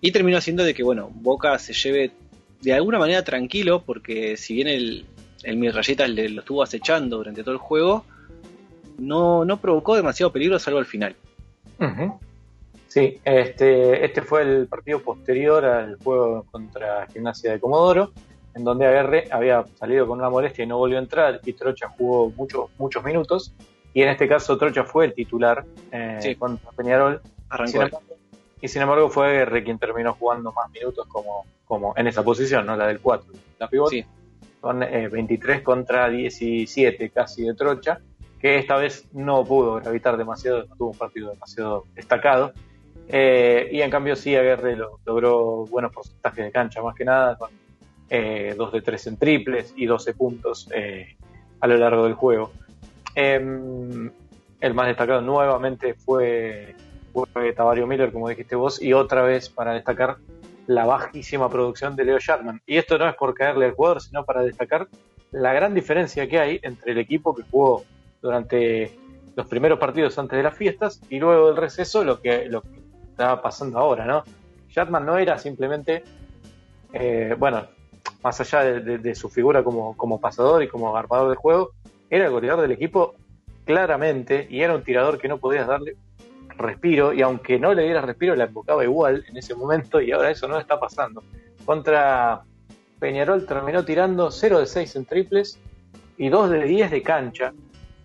Y 0.00 0.12
terminó 0.12 0.36
haciendo 0.36 0.62
de 0.62 0.74
que 0.74 0.82
bueno, 0.82 1.10
Boca 1.14 1.58
se 1.58 1.72
lleve 1.72 2.10
de 2.60 2.72
alguna 2.74 2.98
manera 2.98 3.24
tranquilo, 3.24 3.82
porque 3.84 4.36
si 4.36 4.54
bien 4.54 4.68
el, 4.68 5.04
el 5.42 5.56
Mirrayetas 5.56 6.08
le 6.10 6.28
lo 6.28 6.40
estuvo 6.40 6.62
acechando 6.62 7.16
durante 7.16 7.42
todo 7.42 7.52
el 7.52 7.58
juego, 7.58 8.04
no, 8.98 9.44
no 9.44 9.56
provocó 9.58 9.96
demasiado 9.96 10.30
peligro 10.32 10.58
salvo 10.58 10.78
al 10.78 10.86
final. 10.86 11.14
Sí, 12.96 13.20
este, 13.26 14.06
este 14.06 14.22
fue 14.22 14.40
el 14.40 14.68
partido 14.68 15.00
posterior 15.02 15.62
al 15.66 15.98
juego 16.02 16.46
contra 16.50 17.06
Gimnasia 17.08 17.52
de 17.52 17.60
Comodoro, 17.60 18.12
en 18.54 18.64
donde 18.64 18.86
Aguerre 18.86 19.28
había 19.30 19.66
salido 19.78 20.06
con 20.06 20.18
una 20.18 20.30
molestia 20.30 20.64
y 20.64 20.66
no 20.66 20.78
volvió 20.78 20.96
a 20.96 21.02
entrar, 21.02 21.40
y 21.44 21.52
Trocha 21.52 21.90
jugó 21.90 22.30
muchos, 22.30 22.70
muchos 22.78 23.04
minutos, 23.04 23.52
y 23.92 24.00
en 24.00 24.08
este 24.08 24.26
caso 24.26 24.56
Trocha 24.56 24.84
fue 24.84 25.04
el 25.04 25.12
titular 25.12 25.62
eh, 25.92 26.16
Sí. 26.22 26.36
contra 26.36 26.70
Peñarol, 26.70 27.20
Arrancó. 27.50 27.70
sin 27.70 27.82
embargo- 27.82 28.00
y 28.62 28.68
sin 28.68 28.80
embargo 28.80 29.10
fue 29.10 29.26
Aguerre 29.28 29.62
quien 29.62 29.78
terminó 29.78 30.14
jugando 30.14 30.50
más 30.52 30.70
minutos 30.70 31.06
como, 31.06 31.44
como 31.66 31.92
en 31.98 32.06
esa 32.06 32.22
posición, 32.22 32.64
¿no? 32.64 32.78
la 32.78 32.86
del 32.86 33.00
4, 33.00 33.30
la 33.58 33.68
pivot, 33.68 33.90
Sí. 33.90 34.06
con 34.58 34.82
eh, 34.82 35.08
23 35.08 35.60
contra 35.60 36.08
17 36.08 37.10
casi 37.10 37.44
de 37.44 37.52
Trocha, 37.52 38.00
que 38.40 38.56
esta 38.58 38.76
vez 38.78 39.06
no 39.12 39.44
pudo 39.44 39.74
gravitar 39.74 40.16
demasiado, 40.16 40.64
no 40.64 40.76
tuvo 40.76 40.90
un 40.92 40.96
partido 40.98 41.30
demasiado 41.30 41.84
destacado. 41.94 42.54
Eh, 43.08 43.68
y 43.72 43.80
en 43.82 43.90
cambio 43.90 44.16
sí, 44.16 44.34
Aguerre 44.34 44.76
lo- 44.76 44.98
logró 45.04 45.66
buenos 45.66 45.92
porcentajes 45.92 46.44
de 46.44 46.50
cancha, 46.50 46.82
más 46.82 46.94
que 46.94 47.04
nada, 47.04 47.36
con 47.36 47.50
eh, 48.10 48.54
2 48.56 48.72
de 48.72 48.82
3 48.82 49.06
en 49.08 49.16
triples 49.16 49.72
y 49.76 49.86
12 49.86 50.14
puntos 50.14 50.68
eh, 50.74 51.16
a 51.60 51.66
lo 51.66 51.76
largo 51.76 52.04
del 52.04 52.14
juego. 52.14 52.52
Em, 53.14 54.10
el 54.60 54.74
más 54.74 54.86
destacado 54.88 55.20
nuevamente 55.20 55.94
fue, 55.94 56.74
fue 57.32 57.52
Tavario 57.52 57.86
Miller, 57.86 58.12
como 58.12 58.28
dijiste 58.28 58.56
vos, 58.56 58.80
y 58.82 58.92
otra 58.92 59.22
vez 59.22 59.48
para 59.48 59.72
destacar 59.72 60.16
la 60.66 60.84
bajísima 60.84 61.48
producción 61.48 61.94
de 61.96 62.04
Leo 62.04 62.18
Sharman. 62.18 62.60
Y 62.66 62.76
esto 62.76 62.98
no 62.98 63.08
es 63.08 63.14
por 63.14 63.34
caerle 63.34 63.66
al 63.66 63.72
jugador, 63.72 64.02
sino 64.02 64.24
para 64.24 64.42
destacar 64.42 64.88
la 65.32 65.52
gran 65.52 65.74
diferencia 65.74 66.28
que 66.28 66.38
hay 66.40 66.58
entre 66.62 66.92
el 66.92 66.98
equipo 66.98 67.34
que 67.34 67.42
jugó 67.50 67.84
durante 68.20 68.92
los 69.36 69.46
primeros 69.46 69.78
partidos 69.78 70.18
antes 70.18 70.36
de 70.36 70.42
las 70.42 70.56
fiestas 70.56 71.00
y 71.10 71.18
luego 71.18 71.48
del 71.48 71.56
receso 71.56 72.02
lo 72.04 72.20
que, 72.20 72.46
lo 72.46 72.62
que 72.62 72.68
estaba 73.16 73.40
pasando 73.40 73.78
ahora, 73.78 74.04
¿no? 74.04 74.24
Shatman 74.68 75.06
no 75.06 75.16
era 75.16 75.38
simplemente, 75.38 76.04
eh, 76.92 77.34
bueno, 77.38 77.66
más 78.22 78.38
allá 78.42 78.62
de, 78.62 79.14
su 79.14 79.30
figura 79.30 79.64
como, 79.64 79.96
como 79.96 80.20
pasador 80.20 80.62
y 80.62 80.68
como 80.68 80.94
armador 80.94 81.30
de 81.30 81.36
juego, 81.36 81.70
era 82.10 82.26
el 82.26 82.30
goleador 82.30 82.60
del 82.60 82.72
equipo 82.72 83.14
claramente 83.64 84.46
y 84.50 84.60
era 84.60 84.74
un 84.74 84.84
tirador 84.84 85.18
que 85.18 85.28
no 85.28 85.38
podías 85.38 85.66
darle 85.66 85.96
respiro 86.58 87.14
y 87.14 87.22
aunque 87.22 87.58
no 87.58 87.72
le 87.72 87.84
dieras 87.84 88.04
respiro 88.04 88.36
la 88.36 88.44
enfocaba 88.44 88.84
igual 88.84 89.24
en 89.28 89.36
ese 89.38 89.54
momento 89.54 89.98
y 90.00 90.12
ahora 90.12 90.30
eso 90.30 90.46
no 90.46 90.60
está 90.60 90.78
pasando. 90.78 91.22
Contra 91.64 92.42
Peñarol 93.00 93.46
terminó 93.46 93.82
tirando 93.82 94.30
0 94.30 94.60
de 94.60 94.66
6 94.66 94.96
en 94.96 95.04
triples 95.06 95.58
y 96.18 96.28
2 96.28 96.50
de 96.50 96.64
10 96.64 96.90
de 96.90 97.02
cancha. 97.02 97.54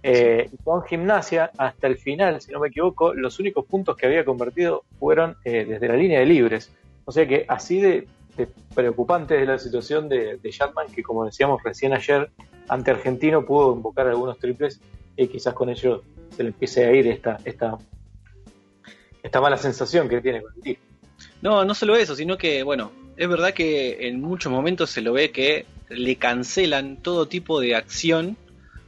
Eh, 0.03 0.49
y 0.51 0.63
con 0.63 0.83
gimnasia, 0.83 1.51
hasta 1.57 1.87
el 1.87 1.97
final, 1.97 2.41
si 2.41 2.51
no 2.51 2.59
me 2.59 2.69
equivoco, 2.69 3.13
los 3.13 3.39
únicos 3.39 3.65
puntos 3.65 3.95
que 3.95 4.07
había 4.07 4.25
convertido 4.25 4.83
fueron 4.99 5.37
eh, 5.45 5.65
desde 5.65 5.87
la 5.87 5.95
línea 5.95 6.19
de 6.19 6.25
libres. 6.25 6.71
O 7.05 7.11
sea 7.11 7.27
que 7.27 7.45
así 7.47 7.79
de, 7.79 8.07
de 8.35 8.47
preocupantes 8.73 9.39
de 9.39 9.45
la 9.45 9.59
situación 9.59 10.09
de, 10.09 10.37
de 10.37 10.55
que 10.93 11.03
como 11.03 11.25
decíamos 11.25 11.61
recién 11.63 11.93
ayer, 11.93 12.29
ante 12.67 12.91
Argentino 12.91 13.45
pudo 13.45 13.75
invocar 13.75 14.07
algunos 14.07 14.39
triples 14.39 14.79
y 15.15 15.27
quizás 15.27 15.53
con 15.53 15.69
ello 15.69 16.03
se 16.35 16.43
le 16.43 16.49
empiece 16.49 16.85
a 16.85 16.93
ir 16.93 17.07
esta, 17.07 17.37
esta, 17.45 17.77
esta 19.21 19.41
mala 19.41 19.57
sensación 19.57 20.07
que 20.09 20.21
tiene 20.21 20.41
con 20.41 20.53
el 20.55 20.61
tiro. 20.61 20.79
No, 21.41 21.65
no 21.65 21.73
solo 21.75 21.95
eso, 21.95 22.15
sino 22.15 22.37
que, 22.37 22.63
bueno, 22.63 22.91
es 23.17 23.27
verdad 23.27 23.53
que 23.53 24.07
en 24.07 24.21
muchos 24.21 24.51
momentos 24.51 24.89
se 24.89 25.01
lo 25.01 25.13
ve 25.13 25.31
que 25.31 25.65
le 25.89 26.15
cancelan 26.15 26.97
todo 26.97 27.27
tipo 27.27 27.59
de 27.59 27.75
acción 27.75 28.37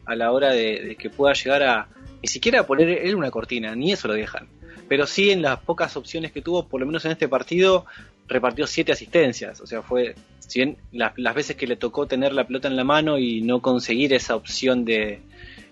a 0.06 0.16
la 0.16 0.32
hora 0.32 0.52
de, 0.52 0.96
que 1.00 1.10
pueda 1.10 1.34
llegar 1.34 1.64
a 1.64 1.88
ni 2.22 2.28
siquiera 2.28 2.66
poner 2.66 2.90
él 2.90 3.16
una 3.16 3.32
cortina, 3.32 3.76
ni 3.76 3.92
eso 3.92 4.08
lo 4.08 4.14
dejan. 4.14 4.48
Pero 4.88 5.06
sí 5.06 5.32
en 5.32 5.42
las 5.42 5.60
pocas 5.60 5.98
opciones 5.98 6.32
que 6.32 6.42
tuvo, 6.42 6.68
por 6.68 6.80
lo 6.80 6.86
menos 6.86 7.04
en 7.06 7.12
este 7.12 7.28
partido, 7.28 7.86
repartió 8.28 8.66
siete 8.66 8.92
asistencias. 8.92 9.60
O 9.60 9.68
sea, 9.68 9.82
fue, 9.82 10.16
si 10.40 10.60
bien 10.60 10.78
las, 10.92 11.36
veces 11.36 11.56
que 11.56 11.68
le 11.68 11.76
tocó 11.76 12.08
tener 12.08 12.34
la 12.34 12.48
pelota 12.48 12.68
en 12.68 12.76
la 12.76 12.84
mano 12.84 13.18
y 13.18 13.42
no 13.42 13.62
conseguir 13.62 14.14
esa 14.14 14.36
opción 14.36 14.86
de, 14.86 15.20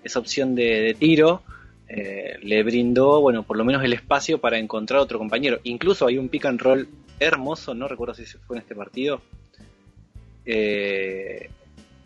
esa 0.04 0.20
opción 0.20 0.56
de, 0.56 0.82
de 0.82 0.94
tiro, 0.94 1.42
eh, 1.94 2.38
le 2.42 2.64
brindó, 2.64 3.20
bueno, 3.20 3.44
por 3.44 3.58
lo 3.58 3.66
menos 3.66 3.84
el 3.84 3.92
espacio 3.92 4.40
para 4.40 4.58
encontrar 4.58 5.02
otro 5.02 5.18
compañero. 5.20 5.60
Incluso 5.64 6.08
hay 6.08 6.18
un 6.18 6.30
pick 6.30 6.46
and 6.46 6.62
roll 6.62 6.88
hermoso, 7.20 7.74
no 7.74 7.88
recuerdo 7.90 8.14
si 8.14 8.26
fue 8.26 8.56
en 8.56 8.62
este 8.62 8.76
partido. 8.76 9.22
Eh, 10.46 11.50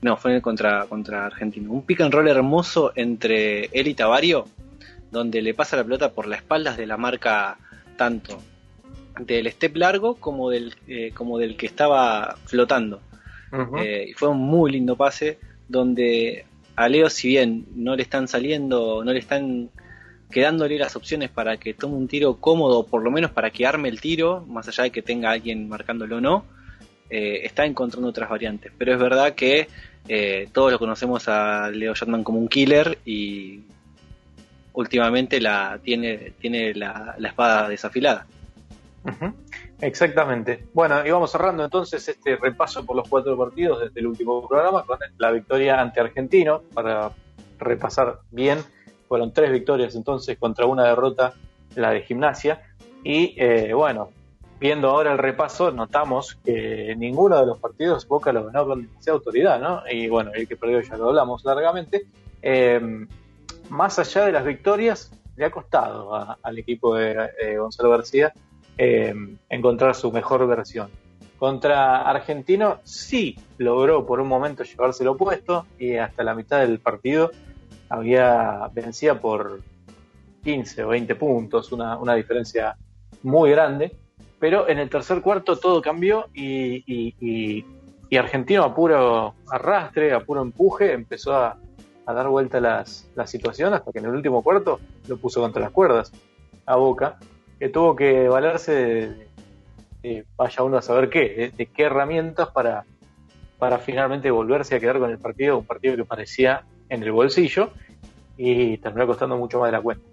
no, 0.06 0.18
fue 0.18 0.40
contra, 0.40 0.86
contra 0.86 1.26
Argentina. 1.26 1.68
Un 1.70 1.82
pick 1.82 2.02
and 2.02 2.14
roll 2.14 2.28
hermoso 2.28 2.94
entre 2.96 3.66
él 3.74 3.88
y 3.88 3.96
Tavario, 3.96 4.46
donde 5.12 5.42
le 5.42 5.56
pasa 5.56 5.76
la 5.76 5.84
pelota 5.84 6.12
por 6.12 6.28
las 6.28 6.40
espaldas 6.40 6.78
de 6.78 6.86
la 6.86 6.96
marca 6.96 7.58
tanto 7.98 8.40
del 9.20 9.50
step 9.52 9.76
largo 9.78 10.16
como 10.16 10.52
del, 10.52 10.76
eh, 10.88 11.12
como 11.14 11.40
del 11.40 11.58
que 11.58 11.66
estaba 11.66 12.38
flotando. 12.46 13.02
Eh, 13.78 14.08
y 14.10 14.14
fue 14.14 14.28
un 14.28 14.38
muy 14.38 14.72
lindo 14.72 14.96
pase 14.98 15.40
donde 15.70 16.46
a 16.76 16.90
Leo, 16.90 17.10
si 17.10 17.30
bien 17.30 17.66
no 17.74 17.96
le 17.96 18.04
están 18.04 18.28
saliendo, 18.28 19.02
no 19.04 19.14
le 19.14 19.20
están 19.20 19.70
quedándole 20.30 20.78
las 20.78 20.96
opciones 20.98 21.30
para 21.30 21.58
que 21.58 21.74
tome 21.74 21.96
un 21.96 22.08
tiro 22.10 22.36
cómodo, 22.36 22.86
por 22.86 23.02
lo 23.02 23.12
menos 23.12 23.32
para 23.32 23.50
que 23.50 23.66
arme 23.66 23.88
el 23.90 24.02
tiro, 24.02 24.46
más 24.46 24.68
allá 24.68 24.84
de 24.84 24.92
que 24.92 25.02
tenga 25.02 25.32
alguien 25.32 25.70
marcándolo 25.70 26.18
o 26.18 26.22
no, 26.22 26.46
eh, 27.10 27.42
está 27.46 27.66
encontrando 27.66 28.10
otras 28.10 28.30
variantes. 28.30 28.72
Pero 28.78 28.94
es 28.94 29.00
verdad 29.00 29.36
que 29.36 29.68
eh, 30.08 30.50
todos 30.52 30.72
lo 30.72 30.80
conocemos 30.80 31.28
a 31.28 31.70
Leo 31.70 31.94
Shatman 31.94 32.24
como 32.24 32.40
un 32.40 32.48
killer 32.48 33.00
y 33.06 33.64
últimamente 34.74 35.40
la 35.42 35.80
tiene, 35.82 36.34
tiene 36.40 36.74
la, 36.74 37.16
la 37.18 37.28
espada 37.30 37.70
desafilada. 37.70 38.28
Exactamente. 39.82 40.66
Bueno, 40.74 41.06
y 41.06 41.12
vamos 41.12 41.32
cerrando 41.32 41.64
entonces 41.64 42.08
este 42.08 42.38
repaso 42.38 42.86
por 42.86 42.96
los 42.96 43.08
cuatro 43.08 43.38
partidos 43.38 43.82
desde 43.82 44.00
el 44.00 44.08
último 44.08 44.48
programa 44.48 44.84
con 44.84 44.98
la 45.18 45.32
victoria 45.32 45.80
ante 45.80 46.00
Argentino 46.00 46.62
para 46.74 47.12
repasar 47.60 48.20
bien. 48.32 48.60
Fueron 49.08 49.32
tres 49.32 49.52
victorias 49.52 49.96
entonces 49.96 50.38
contra 50.38 50.66
una 50.66 50.86
derrota, 50.86 51.34
la 51.76 51.92
de 51.92 52.02
gimnasia. 52.02 52.62
Y 53.04 53.36
eh, 53.38 53.74
bueno, 53.74 54.10
viendo 54.60 54.90
ahora 54.90 55.12
el 55.12 55.18
repaso, 55.18 55.72
notamos 55.72 56.36
que 56.44 56.96
ninguno 56.98 57.40
de 57.40 57.46
los 57.46 57.60
partidos 57.60 58.08
Boca 58.08 58.32
lo 58.32 58.46
ganó 58.46 58.66
con 58.66 58.82
demasiada 58.84 59.18
autoridad, 59.18 59.60
¿no? 59.60 59.82
Y 59.92 60.08
bueno, 60.08 60.32
el 60.34 60.48
que 60.48 60.56
perdió 60.56 60.82
ya 60.82 60.98
lo 60.98 61.10
hablamos 61.10 61.44
largamente. 61.46 62.06
Eh, 62.42 62.80
más 63.70 64.00
allá 64.00 64.26
de 64.26 64.32
las 64.32 64.46
victorias, 64.46 65.12
le 65.36 65.46
ha 65.46 65.52
costado 65.52 66.16
a- 66.16 66.38
al 66.42 66.58
equipo 66.58 66.96
de 66.96 67.30
eh, 67.42 67.58
Gonzalo 67.58 67.90
García 67.90 68.32
eh, 68.78 69.14
encontrar 69.50 69.96
su 69.96 70.12
mejor 70.12 70.46
versión. 70.48 70.90
Contra 71.38 72.04
Argentino 72.04 72.80
sí 72.84 73.38
logró 73.58 74.06
por 74.06 74.22
un 74.22 74.28
momento 74.30 74.64
llevárselo 74.64 75.18
puesto 75.18 75.66
y 75.78 75.96
hasta 75.98 76.24
la 76.24 76.34
mitad 76.34 76.60
del 76.62 76.80
partido 76.80 77.32
había 77.90 78.70
vencía 78.74 79.20
por 79.20 79.60
15 80.44 80.84
o 80.84 80.88
20 80.90 81.16
puntos, 81.16 81.72
una, 81.72 81.98
una 81.98 82.14
diferencia 82.16 82.76
muy 83.24 83.52
grande, 83.52 83.96
pero 84.40 84.68
en 84.68 84.80
el 84.80 84.90
tercer 84.90 85.22
cuarto 85.22 85.58
todo 85.58 85.82
cambió 85.82 86.28
y, 86.34 87.64
Argentino 88.18 88.64
a 88.64 88.74
puro 88.74 89.36
arrastre, 89.50 90.14
a 90.14 90.22
puro 90.22 90.42
empuje, 90.42 90.94
empezó 90.94 91.36
a, 91.36 91.58
dar 92.06 92.30
vuelta 92.30 92.62
las, 92.62 93.10
la 93.16 93.28
situación 93.28 93.74
hasta 93.74 93.92
que 93.92 94.00
en 94.00 94.06
el 94.06 94.12
último 94.12 94.42
cuarto 94.42 94.80
lo 95.08 95.18
puso 95.18 95.42
contra 95.42 95.62
las 95.62 95.72
cuerdas 95.72 96.14
a 96.66 96.78
Boca, 96.78 97.18
que 97.60 97.68
tuvo 97.68 97.96
que 97.96 98.30
valerse 98.30 99.28
de 100.02 100.26
vaya 100.38 100.64
uno 100.64 100.78
a 100.78 100.82
saber 100.82 101.10
qué, 101.10 101.30
de, 101.30 101.50
de 101.50 101.66
qué 101.66 101.84
herramientas 101.84 102.50
para, 102.50 102.86
para 103.58 103.80
finalmente 103.80 104.30
volverse 104.32 104.76
a 104.76 104.80
quedar 104.80 105.00
con 105.00 105.10
el 105.10 105.18
partido, 105.18 105.58
un 105.58 105.66
partido 105.66 105.96
que 105.96 106.06
parecía 106.06 106.64
en 106.90 107.04
el 107.04 107.12
bolsillo 107.12 107.72
y 108.38 108.78
terminó 108.78 109.08
costando 109.08 109.38
mucho 109.38 109.60
más 109.60 109.70
de 109.70 109.72
la 109.72 109.82
cuenta. 109.82 110.06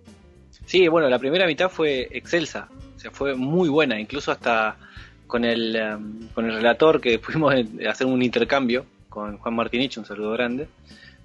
Sí, 0.67 0.89
bueno, 0.89 1.09
la 1.09 1.19
primera 1.19 1.47
mitad 1.47 1.69
fue 1.71 2.09
excelsa, 2.11 2.69
o 2.97 2.99
sea, 2.99 3.11
fue 3.11 3.35
muy 3.35 3.69
buena, 3.69 3.99
incluso 3.99 4.33
hasta 4.33 4.77
con 5.27 5.45
el, 5.45 5.75
em, 5.77 6.29
con 6.35 6.45
el 6.47 6.57
relator 6.57 7.01
que 7.01 7.19
pudimos 7.19 7.55
hacer 7.89 8.07
un 8.07 8.23
intercambio 8.23 8.87
con 9.09 9.39
Juan 9.39 9.55
Martinich, 9.55 9.99
un 9.99 10.05
saludo 10.05 10.33
grande. 10.33 10.69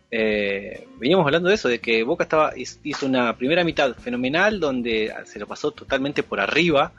Eh, 0.09 0.87
veníamos 0.97 1.25
hablando 1.25 1.49
de 1.49 1.55
eso, 1.55 1.67
de 1.67 1.79
que 1.79 2.03
Boca 2.03 2.23
estaba 2.23 2.53
hizo 2.55 3.05
una 3.05 3.35
primera 3.35 3.63
mitad 3.63 3.93
fenomenal 3.95 4.59
donde 4.59 5.13
se 5.25 5.39
lo 5.39 5.47
pasó 5.47 5.71
totalmente 5.71 6.23
por 6.23 6.39
arriba 6.39 6.93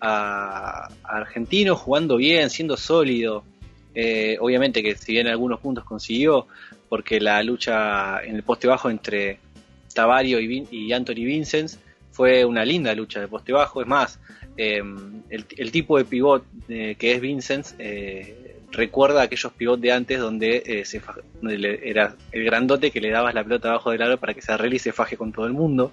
a, 0.00 0.88
a 1.02 1.16
Argentino, 1.16 1.76
jugando 1.76 2.16
bien, 2.16 2.50
siendo 2.50 2.76
sólido. 2.76 3.44
Eh, 3.94 4.36
obviamente 4.40 4.82
que 4.82 4.96
si 4.96 5.12
bien 5.12 5.28
algunos 5.28 5.60
puntos 5.60 5.84
consiguió, 5.84 6.46
porque 6.88 7.20
la 7.20 7.42
lucha 7.42 8.22
en 8.24 8.36
el 8.36 8.42
poste 8.42 8.66
bajo 8.66 8.90
entre 8.90 9.38
Tavario 9.94 10.40
y, 10.40 10.92
Anthony 10.92 11.24
Vincent 11.24 11.70
fue 12.10 12.44
una 12.44 12.64
linda 12.64 12.94
lucha 12.94 13.20
de 13.20 13.28
poste 13.28 13.52
bajo. 13.52 13.80
Es 13.80 13.86
más, 13.86 14.20
eh, 14.56 14.82
el, 15.30 15.72
tipo 15.72 15.98
de 15.98 16.04
pivot 16.04 16.44
eh, 16.68 16.96
que 16.98 17.12
es 17.12 17.20
Vincent 17.20 17.66
eh, 17.78 18.56
recuerda 18.70 19.22
aquellos 19.22 19.52
pivot 19.52 19.80
de 19.80 19.92
antes 19.92 20.20
donde, 20.20 20.62
eh, 20.66 20.84
se 20.84 21.00
era 21.82 22.14
el 22.32 22.44
grandote 22.44 22.90
que 22.90 23.00
le 23.00 23.10
dabas 23.10 23.34
la 23.34 23.42
pelota 23.42 23.70
abajo 23.70 23.90
del 23.90 24.02
aro 24.02 24.18
para 24.18 24.34
que 24.34 24.42
se 24.42 24.52
arregle 24.52 24.76
y 24.76 24.80
se 24.80 24.92
faje 24.92 25.16
con 25.16 25.32
todo 25.32 25.46
el 25.46 25.52
mundo. 25.52 25.92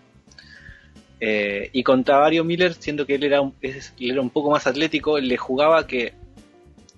Y 1.23 1.83
con 1.83 2.03
Tavario 2.03 2.43
Miller, 2.43 2.73
siendo 2.73 3.05
que 3.05 3.13
él 3.13 3.23
era, 3.23 3.41
un, 3.41 3.53
él 3.61 3.81
era 3.99 4.21
un 4.21 4.31
poco 4.31 4.49
más 4.49 4.65
atlético, 4.65 5.19
le 5.19 5.37
jugaba 5.37 5.85
que 5.85 6.13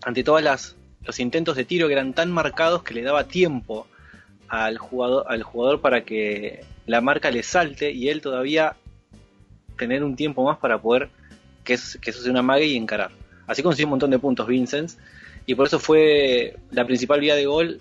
ante 0.05 0.23
todas 0.23 0.41
las 0.41 0.77
los 1.05 1.19
intentos 1.19 1.55
de 1.55 1.65
tiro 1.65 1.87
que 1.87 1.93
eran 1.93 2.13
tan 2.13 2.31
marcados 2.31 2.83
que 2.83 2.93
le 2.93 3.01
daba 3.01 3.25
tiempo 3.25 3.87
al 4.47 4.77
jugador, 4.77 5.25
al 5.27 5.43
jugador 5.43 5.81
para 5.81 6.03
que 6.03 6.63
la 6.85 7.01
marca 7.01 7.31
le 7.31 7.43
salte 7.43 7.91
y 7.91 8.09
él 8.09 8.21
todavía 8.21 8.75
tener 9.77 10.03
un 10.03 10.15
tiempo 10.15 10.43
más 10.43 10.57
para 10.57 10.81
poder 10.81 11.09
que 11.63 11.73
eso, 11.73 11.97
sea 12.01 12.31
una 12.31 12.41
mague 12.41 12.65
y 12.65 12.77
encarar. 12.77 13.11
Así 13.47 13.63
consiguió 13.63 13.87
un 13.87 13.91
montón 13.91 14.11
de 14.11 14.19
puntos 14.19 14.47
Vincent 14.47 14.91
y 15.45 15.55
por 15.55 15.67
eso 15.67 15.79
fue 15.79 16.57
la 16.71 16.85
principal 16.85 17.19
vía 17.19 17.35
de 17.35 17.45
gol 17.45 17.79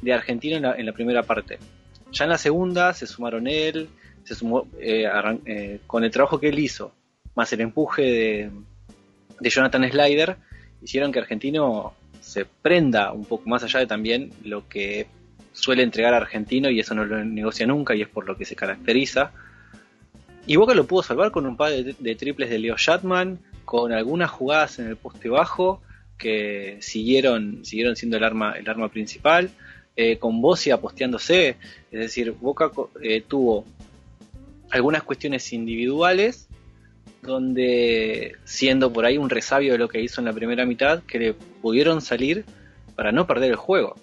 de 0.00 0.12
Argentina 0.12 0.56
en 0.56 0.62
la, 0.62 0.74
en 0.74 0.86
la 0.86 0.92
primera 0.92 1.22
parte. 1.22 1.58
Ya 2.12 2.24
en 2.24 2.30
la 2.30 2.38
segunda 2.38 2.92
se 2.92 3.06
sumaron 3.06 3.46
él, 3.46 3.88
se 4.24 4.34
sumó 4.34 4.66
eh, 4.78 5.06
eh, 5.44 5.80
con 5.86 6.04
el 6.04 6.10
trabajo 6.10 6.38
que 6.38 6.48
él 6.48 6.58
hizo, 6.58 6.92
más 7.34 7.52
el 7.52 7.60
empuje 7.60 8.02
de, 8.02 8.50
de 9.40 9.50
Jonathan 9.50 9.88
Slider, 9.90 10.36
hicieron 10.82 11.12
que 11.12 11.18
Argentino 11.18 11.94
se 12.20 12.44
prenda 12.44 13.12
un 13.12 13.24
poco 13.24 13.48
más 13.48 13.62
allá 13.62 13.80
de 13.80 13.86
también 13.86 14.32
lo 14.44 14.68
que 14.68 15.06
suele 15.56 15.82
entregar 15.82 16.12
Argentino 16.12 16.68
y 16.70 16.80
eso 16.80 16.94
no 16.94 17.04
lo 17.04 17.24
negocia 17.24 17.66
nunca 17.66 17.94
y 17.94 18.02
es 18.02 18.08
por 18.08 18.26
lo 18.26 18.36
que 18.36 18.44
se 18.44 18.54
caracteriza. 18.54 19.32
Y 20.46 20.56
Boca 20.56 20.74
lo 20.74 20.86
pudo 20.86 21.02
salvar 21.02 21.32
con 21.32 21.46
un 21.46 21.56
par 21.56 21.72
de, 21.72 22.14
triples 22.14 22.50
de 22.50 22.58
Leo 22.58 22.76
Shatman, 22.76 23.40
con 23.64 23.92
algunas 23.92 24.30
jugadas 24.30 24.78
en 24.78 24.88
el 24.88 24.96
poste 24.96 25.28
bajo 25.28 25.82
que 26.18 26.76
siguieron, 26.80 27.64
siguieron 27.64 27.96
siendo 27.96 28.16
el 28.16 28.24
arma, 28.24 28.52
el 28.52 28.68
arma 28.68 28.88
principal, 28.90 29.50
eh, 29.96 30.18
con 30.18 30.40
Bosia 30.40 30.78
posteándose, 30.78 31.56
es 31.90 32.00
decir, 32.00 32.32
Boca 32.32 32.70
eh, 33.02 33.22
tuvo 33.26 33.64
algunas 34.70 35.02
cuestiones 35.02 35.52
individuales 35.52 36.48
donde 37.22 38.36
siendo 38.44 38.92
por 38.92 39.04
ahí 39.04 39.18
un 39.18 39.30
resabio 39.30 39.72
de 39.72 39.78
lo 39.78 39.88
que 39.88 40.00
hizo 40.00 40.20
en 40.20 40.26
la 40.26 40.32
primera 40.32 40.64
mitad, 40.64 41.02
que 41.02 41.18
le 41.18 41.32
pudieron 41.32 42.02
salir 42.02 42.44
para 42.94 43.10
no 43.10 43.26
perder 43.26 43.50
el 43.50 43.56
juego. 43.56 43.96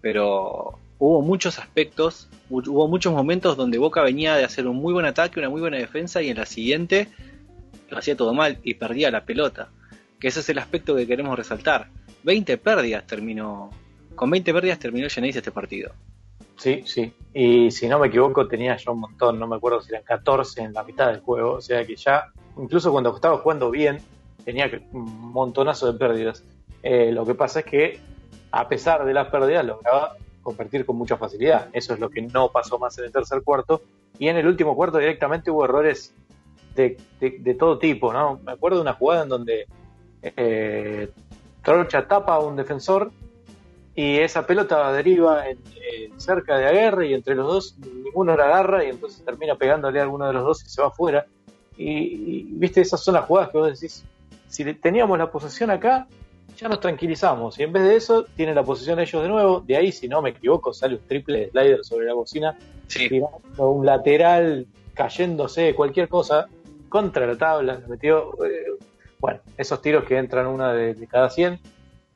Pero 0.00 0.78
hubo 0.98 1.22
muchos 1.22 1.58
aspectos, 1.58 2.28
hu- 2.50 2.66
hubo 2.68 2.88
muchos 2.88 3.12
momentos 3.12 3.56
donde 3.56 3.78
Boca 3.78 4.02
venía 4.02 4.34
de 4.36 4.44
hacer 4.44 4.66
un 4.66 4.76
muy 4.76 4.92
buen 4.92 5.06
ataque, 5.06 5.38
una 5.40 5.48
muy 5.50 5.60
buena 5.60 5.76
defensa 5.78 6.22
y 6.22 6.30
en 6.30 6.36
la 6.38 6.46
siguiente 6.46 7.08
lo 7.90 7.98
hacía 7.98 8.16
todo 8.16 8.34
mal 8.34 8.58
y 8.62 8.74
perdía 8.74 9.10
la 9.10 9.24
pelota. 9.24 9.68
Que 10.20 10.28
ese 10.28 10.40
es 10.40 10.48
el 10.48 10.58
aspecto 10.58 10.96
que 10.96 11.06
queremos 11.06 11.36
resaltar. 11.38 11.88
20 12.24 12.58
pérdidas 12.58 13.06
terminó, 13.06 13.70
con 14.14 14.28
20 14.30 14.52
pérdidas 14.52 14.78
terminó 14.78 15.04
el 15.04 15.10
Genesis 15.10 15.36
este 15.36 15.52
partido. 15.52 15.92
Sí, 16.56 16.82
sí. 16.86 17.12
Y 17.32 17.70
si 17.70 17.86
no 17.86 18.00
me 18.00 18.08
equivoco, 18.08 18.48
tenía 18.48 18.76
ya 18.76 18.90
un 18.90 18.98
montón, 19.00 19.38
no 19.38 19.46
me 19.46 19.56
acuerdo 19.56 19.80
si 19.80 19.90
eran 19.92 20.02
14 20.02 20.62
en 20.62 20.72
la 20.72 20.82
mitad 20.82 21.06
del 21.12 21.20
juego. 21.20 21.52
O 21.52 21.60
sea 21.60 21.84
que 21.86 21.94
ya, 21.94 22.32
incluso 22.58 22.90
cuando 22.90 23.14
estaba 23.14 23.38
jugando 23.38 23.70
bien, 23.70 23.98
tenía 24.44 24.68
un 24.92 25.30
montonazo 25.32 25.92
de 25.92 25.96
pérdidas. 25.98 26.42
Eh, 26.82 27.12
lo 27.12 27.24
que 27.24 27.34
pasa 27.34 27.60
es 27.60 27.64
que, 27.66 28.00
a 28.50 28.68
pesar 28.68 29.04
de 29.04 29.14
las 29.14 29.28
pérdidas, 29.28 29.64
lograba 29.64 30.16
convertir 30.48 30.86
con 30.86 30.96
mucha 30.96 31.18
facilidad. 31.18 31.68
Eso 31.72 31.92
es 31.92 32.00
lo 32.00 32.08
que 32.08 32.22
no 32.22 32.50
pasó 32.50 32.78
más 32.78 32.96
en 32.98 33.04
el 33.04 33.12
tercer 33.12 33.42
cuarto. 33.42 33.82
Y 34.18 34.28
en 34.28 34.36
el 34.36 34.46
último 34.46 34.74
cuarto 34.74 34.96
directamente 34.96 35.50
hubo 35.50 35.66
errores 35.66 36.14
de, 36.74 36.96
todo 37.58 37.78
tipo, 37.78 38.12
¿no? 38.12 38.40
Me 38.44 38.52
acuerdo 38.52 38.78
de 38.78 38.82
una 38.82 38.94
jugada 38.94 39.24
en 39.24 39.28
donde 39.28 39.66
eh, 40.22 41.10
Trocha 41.62 42.06
tapa 42.08 42.36
a 42.36 42.38
un 42.38 42.56
defensor 42.56 43.10
y 43.94 44.18
esa 44.18 44.46
pelota 44.46 44.90
deriva 44.92 45.44
cerca 46.16 46.56
de 46.56 46.66
Aguerre 46.66 47.08
y 47.08 47.14
entre 47.14 47.34
los 47.34 47.46
dos 47.46 47.76
ninguno 47.78 48.36
la 48.36 48.44
agarra 48.44 48.84
y 48.84 48.90
entonces 48.90 49.24
termina 49.24 49.56
pegándole 49.56 49.98
a 49.98 50.04
alguno 50.04 50.26
de 50.26 50.32
los 50.32 50.44
dos 50.44 50.64
y 50.64 50.68
se 50.68 50.80
va 50.80 50.88
afuera. 50.88 51.26
Y, 51.76 52.44
viste, 52.52 52.80
esas 52.80 53.02
son 53.02 53.14
las 53.14 53.26
jugadas 53.26 53.50
que 53.50 53.58
vos 53.58 53.80
decís, 53.80 54.04
si 54.48 54.64
teníamos 54.74 55.18
la 55.18 55.30
posesión 55.30 55.70
acá, 55.70 56.06
ya 56.58 56.68
nos 56.68 56.80
tranquilizamos. 56.80 57.58
Y 57.58 57.62
en 57.62 57.72
vez 57.72 57.84
de 57.84 57.96
eso, 57.96 58.24
tienen 58.36 58.54
la 58.54 58.64
posesión 58.64 58.98
ellos 58.98 59.22
de 59.22 59.28
nuevo. 59.28 59.60
De 59.60 59.76
ahí, 59.76 59.92
si 59.92 60.08
no 60.08 60.20
me 60.20 60.30
equivoco, 60.30 60.72
sale 60.72 60.96
un 60.96 61.06
triple 61.06 61.50
slider 61.50 61.84
sobre 61.84 62.06
la 62.06 62.14
bocina, 62.14 62.58
tirando 62.88 63.70
un 63.70 63.86
lateral, 63.86 64.66
cayéndose, 64.94 65.74
cualquier 65.74 66.08
cosa, 66.08 66.48
contra 66.88 67.26
la 67.26 67.38
tabla. 67.38 67.80
Metió, 67.88 68.32
eh, 68.44 68.66
bueno, 69.20 69.40
esos 69.56 69.80
tiros 69.80 70.04
que 70.04 70.16
entran 70.16 70.46
una 70.46 70.72
de, 70.72 70.94
de 70.94 71.06
cada 71.06 71.30
100, 71.30 71.60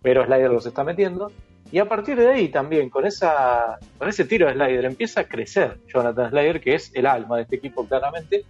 pero 0.02 0.24
Slider 0.24 0.50
los 0.50 0.66
está 0.66 0.82
metiendo. 0.82 1.30
Y 1.70 1.78
a 1.78 1.88
partir 1.88 2.16
de 2.18 2.28
ahí 2.28 2.48
también, 2.48 2.90
con, 2.90 3.06
esa, 3.06 3.78
con 3.96 4.08
ese 4.08 4.24
tiro 4.24 4.46
de 4.46 4.54
Slider, 4.54 4.84
empieza 4.84 5.20
a 5.20 5.24
crecer 5.24 5.78
Jonathan 5.86 6.30
Slider, 6.30 6.60
que 6.60 6.74
es 6.74 6.90
el 6.94 7.06
alma 7.06 7.36
de 7.36 7.42
este 7.42 7.56
equipo 7.56 7.86
claramente. 7.86 8.44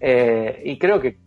Eh, 0.00 0.62
y 0.64 0.78
creo 0.78 1.00
que 1.00 1.18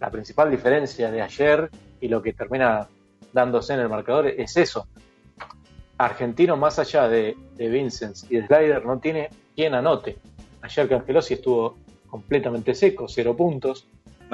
la 0.00 0.10
principal 0.10 0.50
diferencia 0.50 1.10
de 1.10 1.20
ayer 1.20 1.70
y 2.00 2.08
lo 2.08 2.22
que 2.22 2.32
termina 2.32 2.88
dándose 3.36 3.74
en 3.74 3.80
el 3.80 3.88
marcador 3.88 4.26
es 4.26 4.56
eso. 4.56 4.88
Argentino, 5.98 6.56
más 6.56 6.78
allá 6.78 7.06
de, 7.06 7.36
de 7.54 7.68
Vincent 7.68 8.16
y 8.30 8.36
de 8.36 8.46
Slider, 8.46 8.84
no 8.84 8.98
tiene 8.98 9.28
quien 9.54 9.74
anote. 9.74 10.16
Ayer 10.62 10.88
Cangelosi 10.88 11.34
estuvo 11.34 11.76
completamente 12.08 12.74
seco, 12.74 13.06
cero 13.08 13.36
puntos. 13.36 13.86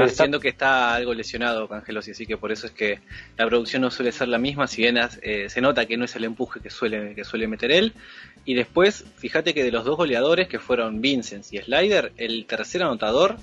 Siendo 0.09 0.41
que 0.41 0.49
está 0.49 0.95
algo 0.95 1.13
lesionado 1.13 1.69
Cangelosi, 1.69 2.13
así 2.13 2.27
que 2.27 2.39
por 2.39 2.51
eso 2.51 2.67
es 2.67 2.73
que 2.73 3.01
la 3.37 3.47
producción 3.47 3.83
no 3.83 3.91
suele 3.91 4.13
ser 4.13 4.29
la 4.29 4.39
misma, 4.39 4.67
si 4.67 4.83
bien 4.83 4.97
eh, 4.97 5.51
se 5.51 5.61
nota 5.61 5.85
que 5.85 5.97
no 5.97 6.07
es 6.07 6.17
el 6.17 6.25
empuje 6.25 6.61
que 6.61 6.71
suele, 6.71 7.15
que 7.15 7.25
suele 7.25 7.47
meter 7.47 7.73
él. 7.73 7.93
Y 8.45 8.55
después, 8.55 9.05
fíjate 9.17 9.53
que 9.53 9.65
de 9.65 9.73
los 9.73 9.85
dos 9.85 9.97
goleadores 9.97 10.49
que 10.49 10.61
fueron 10.61 11.01
Vincent 11.01 11.45
y 11.53 11.59
Slider, 11.59 12.13
el 12.17 12.47
tercer 12.47 12.83
anotador, 12.83 13.37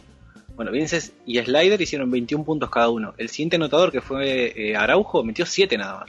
bueno, 0.59 0.73
Vincent 0.73 1.13
y 1.25 1.39
Slider 1.39 1.79
hicieron 1.79 2.11
21 2.11 2.43
puntos 2.43 2.69
cada 2.69 2.89
uno. 2.89 3.13
El 3.17 3.29
siguiente 3.29 3.55
anotador, 3.55 3.93
que 3.93 4.01
fue 4.01 4.51
eh, 4.57 4.75
Araujo, 4.75 5.23
metió 5.23 5.45
7 5.45 5.77
nada 5.77 6.05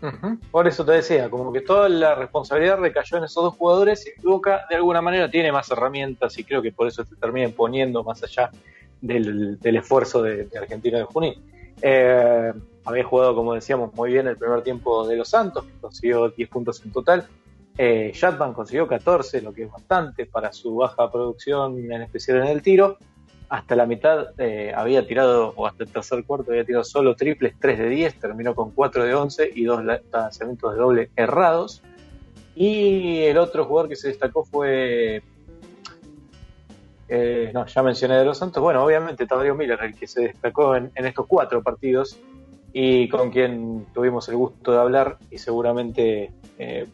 más. 0.00 0.30
Por 0.50 0.66
eso 0.66 0.86
te 0.86 0.92
decía, 0.92 1.28
como 1.28 1.52
que 1.52 1.60
toda 1.60 1.86
la 1.90 2.14
responsabilidad 2.14 2.78
recayó 2.78 3.18
en 3.18 3.24
esos 3.24 3.44
dos 3.44 3.56
jugadores 3.56 4.06
y 4.06 4.26
Boca 4.26 4.62
de 4.70 4.76
alguna 4.76 5.02
manera 5.02 5.30
tiene 5.30 5.52
más 5.52 5.70
herramientas 5.70 6.38
y 6.38 6.44
creo 6.44 6.62
que 6.62 6.72
por 6.72 6.88
eso 6.88 7.04
se 7.04 7.14
termina 7.16 7.44
imponiendo 7.44 8.02
más 8.02 8.22
allá 8.22 8.50
del, 9.02 9.58
esfuerzo 9.62 10.22
de, 10.22 10.48
Argentina 10.58 10.96
de 10.96 11.04
Junín. 11.04 11.34
Eh, 11.82 12.54
había 12.86 13.04
jugado, 13.04 13.34
como 13.34 13.52
decíamos, 13.52 13.92
muy 13.92 14.12
bien 14.12 14.26
el 14.28 14.38
primer 14.38 14.62
tiempo 14.62 15.06
de 15.06 15.16
los 15.16 15.28
Santos, 15.28 15.66
que 15.66 15.78
consiguió 15.78 16.30
10 16.30 16.48
puntos 16.48 16.82
en 16.86 16.90
total. 16.90 17.28
Eh, 17.76 18.14
consiguió 18.54 18.88
14, 18.88 19.42
lo 19.42 19.52
que 19.52 19.64
es 19.64 19.70
bastante 19.70 20.24
para 20.24 20.54
su 20.54 20.76
baja 20.76 21.12
producción, 21.12 21.92
en 21.92 22.00
especial 22.00 22.38
en 22.38 22.46
el 22.46 22.62
tiro. 22.62 22.96
Hasta 23.50 23.76
la 23.76 23.84
mitad 23.84 24.28
eh, 24.38 24.72
había 24.74 25.06
tirado, 25.06 25.52
o 25.56 25.66
hasta 25.66 25.84
el 25.84 25.92
tercer 25.92 26.24
cuarto, 26.24 26.52
había 26.52 26.64
tirado 26.64 26.84
solo 26.84 27.14
triples, 27.16 27.54
3 27.60 27.78
de 27.78 27.88
10, 27.88 28.18
terminó 28.18 28.54
con 28.54 28.70
4 28.70 29.04
de 29.04 29.14
11 29.14 29.50
y 29.54 29.64
dos 29.64 29.84
lanzamientos 29.84 30.72
de 30.72 30.78
doble 30.78 31.10
errados. 31.16 31.82
Y 32.54 33.18
el 33.24 33.36
otro 33.36 33.66
jugador 33.66 33.90
que 33.90 33.96
se 33.96 34.08
destacó 34.08 34.44
fue 34.44 35.22
eh, 37.12 37.50
no, 37.52 37.66
ya 37.66 37.82
mencioné 37.82 38.14
de 38.18 38.24
los 38.24 38.38
Santos. 38.38 38.62
Bueno, 38.62 38.84
obviamente 38.84 39.26
Tadeo 39.26 39.56
Miller, 39.56 39.80
el 39.82 39.96
que 39.96 40.06
se 40.06 40.22
destacó 40.22 40.76
en, 40.76 40.92
estos 40.94 41.26
cuatro 41.26 41.60
partidos 41.60 42.16
y 42.72 43.08
con 43.08 43.32
quien 43.32 43.86
tuvimos 43.92 44.28
el 44.28 44.36
gusto 44.36 44.70
de 44.70 44.78
hablar 44.78 45.18
y 45.28 45.38
seguramente, 45.38 46.30
eh, 46.56 46.86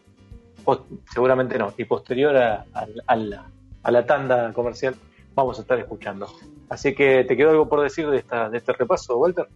seguramente 1.13 1.59
no, 1.59 1.75
y 1.77 1.85
posterior 1.85 2.35
a, 2.35 2.65
la, 3.15 4.07
tanda 4.07 4.55
comercial 4.55 4.95
vamos 5.37 5.59
a 5.59 5.63
estar 5.63 5.79
escuchando. 5.79 6.29
Así 6.69 6.95
que 6.95 7.23
te 7.23 7.37
quedó 7.37 7.51
algo 7.51 7.69
por 7.69 7.83
decir 7.83 8.09
de, 8.11 8.17
esta, 8.17 8.51
de 8.51 8.59
este 8.59 8.73
repaso, 8.73 9.17
Walter. 9.17 9.47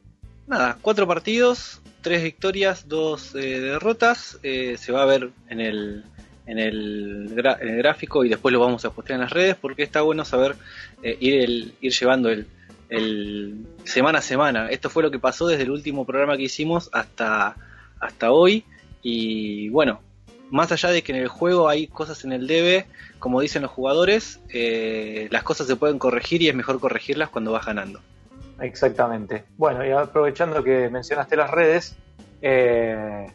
Nada, 0.47 0.79
cuatro 0.81 1.09
partidos, 1.09 1.81
tres 2.03 2.23
victorias, 2.23 2.87
dos 2.87 3.35
eh, 3.35 3.61
derrotas. 3.61 4.38
se 4.43 4.93
va 4.93 5.03
a 5.03 5.07
ver 5.07 5.31
en 5.49 5.61
el, 5.61 6.05
en 6.47 6.59
el, 6.59 7.33
gráfico 7.35 8.25
y 8.25 8.29
después 8.29 8.53
lo 8.53 8.61
vamos 8.61 8.85
a 8.85 8.90
postear 8.90 9.16
en 9.16 9.23
las 9.23 9.33
redes 9.33 9.57
porque 9.57 9.83
está 9.83 10.03
bueno 10.03 10.25
saber 10.25 10.57
eh, 11.03 11.16
ir, 11.21 11.75
ir 11.81 11.93
llevando 11.93 12.29
el, 12.29 12.47
el, 12.88 13.66
semana 13.85 14.19
a 14.19 14.23
semana. 14.23 14.69
Esto 14.69 14.90
fue 14.90 15.03
lo 15.03 15.11
que 15.11 15.19
pasó 15.19 15.47
desde 15.47 15.62
el 15.62 15.71
último 15.71 16.05
programa 16.05 16.37
que 16.37 16.45
hicimos 16.45 16.90
hasta, 16.93 17.57
hasta 18.01 18.33
hoy 18.33 18.64
y 19.03 19.69
bueno, 19.71 20.01
más 20.51 20.73
allá 20.73 20.91
de 20.91 21.03
que 21.03 21.13
en 21.13 21.19
el 21.19 21.29
juego 21.29 21.69
hay 21.69 21.87
cosas 21.87 22.25
en 22.25 22.33
el 22.33 22.47
debe, 22.47 22.87
como 23.19 23.41
dicen 23.41 23.63
los 23.63 23.71
jugadores, 23.71 24.41
eh, 24.53 25.29
las 25.31 25.43
cosas 25.43 25.67
se 25.67 25.77
pueden 25.77 25.99
corregir 25.99 26.43
y 26.43 26.49
es 26.49 26.55
mejor 26.55 26.81
corregirlas 26.81 27.29
cuando 27.29 27.53
vas 27.53 27.67
ganando. 27.67 28.01
Exactamente. 28.61 29.45
Bueno, 29.57 29.85
y 29.85 29.91
aprovechando 29.91 30.63
que 30.63 30.89
mencionaste 30.91 31.37
las 31.37 31.51
redes, 31.51 31.97
eh, 32.43 33.27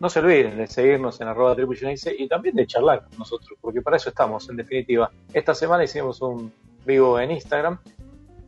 no 0.00 0.08
se 0.08 0.18
olviden 0.18 0.56
de 0.56 0.66
seguirnos 0.66 1.20
en 1.20 1.28
arroba 1.28 1.56
y 1.56 2.28
también 2.28 2.56
de 2.56 2.66
charlar 2.66 3.04
con 3.04 3.18
nosotros, 3.18 3.56
porque 3.60 3.80
para 3.80 3.96
eso 3.96 4.08
estamos, 4.08 4.48
en 4.48 4.56
definitiva. 4.56 5.10
Esta 5.32 5.54
semana 5.54 5.84
hicimos 5.84 6.20
un 6.22 6.52
vivo 6.84 7.18
en 7.20 7.30
Instagram, 7.30 7.78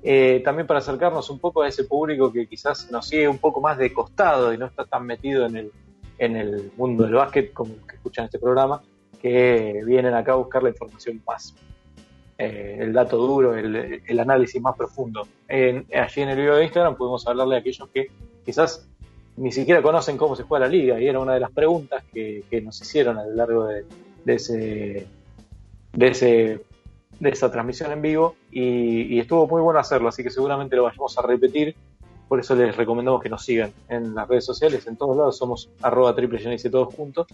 eh, 0.03 0.41
también 0.45 0.67
para 0.67 0.79
acercarnos 0.81 1.31
un 1.31 1.39
poco 1.39 1.63
a 1.63 1.69
ese 1.69 1.85
público 1.85 2.33
que 2.33 2.47
quizás 2.47 2.91
nos 2.91 3.09
sigue 3.09 3.29
un 3.29 3.39
poco 3.39 3.61
más 3.61 3.79
de 3.79 3.93
costado 3.93 4.53
y 4.53 4.59
no 4.59 4.67
está 4.67 4.85
tan 4.85 5.07
metido 5.07 5.47
en 5.47 5.57
el, 5.57 5.73
en 6.19 6.37
el 6.37 6.73
mundo 6.77 7.05
del 7.05 7.15
básquet 7.15 7.53
como 7.53 7.75
que 7.87 7.97
escuchan 7.97 8.27
este 8.27 8.39
programa, 8.39 8.83
que 9.21 9.83
vienen 9.85 10.15
acá 10.15 10.33
a 10.33 10.37
buscar 10.37 10.63
la 10.63 10.71
información 10.71 11.23
más, 11.27 11.55
eh, 12.39 12.79
el 12.81 12.93
dato 12.93 13.17
duro, 13.17 13.57
el, 13.57 14.21
análisis 14.21 14.61
más 14.61 14.77
profundo. 14.77 15.27
Allí 15.49 16.21
en 16.23 16.29
el 16.29 16.37
video 16.37 16.57
de 16.57 16.65
Instagram 16.65 16.97
pudimos 16.97 17.27
hablarle 17.27 17.57
a 17.57 17.59
aquellos 17.59 17.89
que 17.89 18.09
quizás 18.45 18.89
ni 19.37 19.53
siquiera 19.53 19.83
conocen 19.83 20.17
cómo 20.17 20.35
se 20.35 20.45
juega 20.45 20.67
la 20.67 20.73
liga 20.73 21.01
y 21.01 21.07
era 21.07 21.21
una 21.21 21.35
de 21.35 21.41
las 21.41 21.51
preguntas 21.51 22.05
que, 22.13 22.45
nos 22.63 22.81
hicieron 22.81 23.19
a 23.19 23.25
lo 23.25 23.35
largo 23.35 23.67
de, 23.67 23.85
ese 24.27 25.07
de 25.93 26.09
ese 26.09 26.61
de 27.21 27.31
esa 27.31 27.51
transmisión 27.51 27.93
en 27.93 28.03
vivo 28.03 28.37
y, 28.51 29.19
estuvo 29.19 29.47
muy 29.47 29.61
bueno 29.63 29.79
hacerlo 29.79 30.09
así 30.09 30.23
que 30.23 30.31
seguramente 30.31 30.77
lo 30.77 30.85
vayamos 30.85 31.17
a 31.19 31.23
repetir 31.23 31.75
por 32.29 32.41
eso 32.41 32.55
les 32.55 32.77
recomendamos 32.77 33.23
que 33.23 33.29
nos 33.29 33.45
sigan 33.45 33.73
en 33.89 34.15
las 34.15 34.29
redes 34.29 34.45
sociales 34.45 34.87
en 34.87 34.97
todos 34.97 35.17
lados 35.17 35.37
somos 35.37 35.71
arroba 35.83 36.15
triple 36.15 36.59
todos 36.71 36.95
juntos 36.95 37.27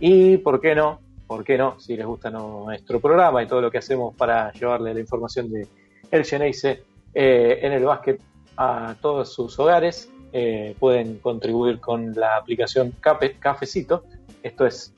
y 0.00 0.38
por 0.38 0.60
qué 0.60 0.74
no 0.74 1.00
por 1.26 1.44
qué 1.44 1.56
no 1.56 1.78
si 1.78 1.96
les 1.96 2.06
gusta 2.06 2.30
nuestro 2.30 3.00
programa 3.00 3.42
y 3.42 3.46
todo 3.46 3.60
lo 3.60 3.70
que 3.70 3.78
hacemos 3.78 4.14
para 4.16 4.52
llevarle 4.52 4.94
la 4.94 5.00
información 5.00 5.50
de 5.50 5.66
el 6.10 6.24
Geneise 6.24 6.82
eh, 7.14 7.58
en 7.62 7.72
el 7.72 7.84
básquet 7.84 8.20
a 8.56 8.94
todos 9.00 9.32
sus 9.32 9.58
hogares 9.58 10.10
eh, 10.32 10.76
pueden 10.78 11.18
contribuir 11.18 11.80
con 11.80 12.14
la 12.14 12.36
aplicación 12.36 12.94
Cafecito. 13.00 14.04
Esto 14.42 14.64
es 14.64 14.94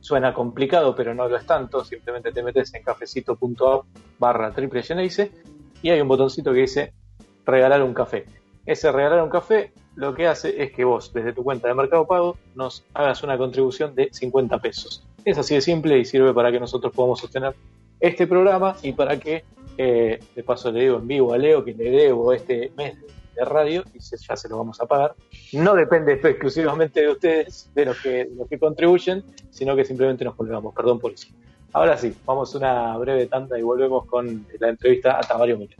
suena 0.00 0.32
complicado, 0.32 0.94
pero 0.94 1.14
no 1.14 1.28
lo 1.28 1.36
es 1.36 1.46
tanto. 1.46 1.84
Simplemente 1.84 2.30
te 2.30 2.42
metes 2.42 2.72
en 2.74 2.82
cafecito.app 2.82 3.84
barra 4.18 4.52
triple 4.52 4.82
y 5.82 5.90
hay 5.90 6.00
un 6.00 6.08
botoncito 6.08 6.52
que 6.52 6.60
dice 6.60 6.92
regalar 7.44 7.82
un 7.82 7.94
café. 7.94 8.26
Ese 8.66 8.90
regalar 8.90 9.22
un 9.22 9.30
café 9.30 9.72
lo 9.96 10.14
que 10.14 10.26
hace 10.26 10.62
es 10.62 10.72
que 10.72 10.84
vos, 10.84 11.12
desde 11.12 11.32
tu 11.32 11.44
cuenta 11.44 11.68
de 11.68 11.74
Mercado 11.74 12.06
Pago, 12.06 12.36
nos 12.54 12.84
hagas 12.94 13.22
una 13.22 13.38
contribución 13.38 13.94
de 13.94 14.08
50 14.10 14.58
pesos. 14.58 15.06
Es 15.24 15.38
así 15.38 15.54
de 15.54 15.60
simple 15.60 15.98
y 15.98 16.04
sirve 16.04 16.32
para 16.32 16.50
que 16.50 16.58
nosotros 16.58 16.92
podamos 16.92 17.20
sostener 17.20 17.54
este 18.00 18.26
programa 18.26 18.76
y 18.82 18.92
para 18.92 19.18
que, 19.18 19.44
eh, 19.78 20.18
de 20.34 20.42
paso 20.42 20.72
le 20.72 20.80
digo 20.80 20.96
en 20.96 21.06
vivo 21.06 21.32
a 21.32 21.38
Leo 21.38 21.64
que 21.64 21.74
le 21.74 21.90
debo 21.90 22.32
este 22.32 22.72
mes 22.76 22.96
de 23.34 23.44
radio 23.44 23.84
y 23.94 23.98
ya 24.00 24.36
se 24.36 24.48
lo 24.48 24.58
vamos 24.58 24.80
a 24.80 24.86
pagar. 24.86 25.14
No 25.52 25.74
depende 25.74 26.12
exclusivamente 26.14 27.00
de 27.02 27.10
ustedes, 27.10 27.70
de 27.74 27.84
los 27.84 28.00
que, 28.00 28.28
los 28.36 28.48
que 28.48 28.58
contribuyen, 28.58 29.24
sino 29.50 29.76
que 29.76 29.84
simplemente 29.84 30.24
nos 30.24 30.34
colgamos. 30.34 30.74
Perdón 30.74 30.98
por 30.98 31.12
eso. 31.12 31.28
Ahora 31.72 31.96
sí, 31.98 32.14
vamos 32.24 32.54
a 32.54 32.58
una 32.58 32.98
breve 32.98 33.26
tanda 33.26 33.58
y 33.58 33.62
volvemos 33.62 34.06
con 34.06 34.46
la 34.58 34.68
entrevista 34.68 35.18
a 35.18 35.20
Tamario 35.20 35.58
Miller. 35.58 35.76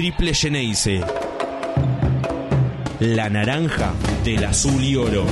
Triple 0.00 0.32
Geneise. 0.32 1.02
La 3.00 3.28
naranja 3.28 3.92
del 4.24 4.42
azul 4.46 4.82
y 4.82 4.96
oro. 4.96 5.26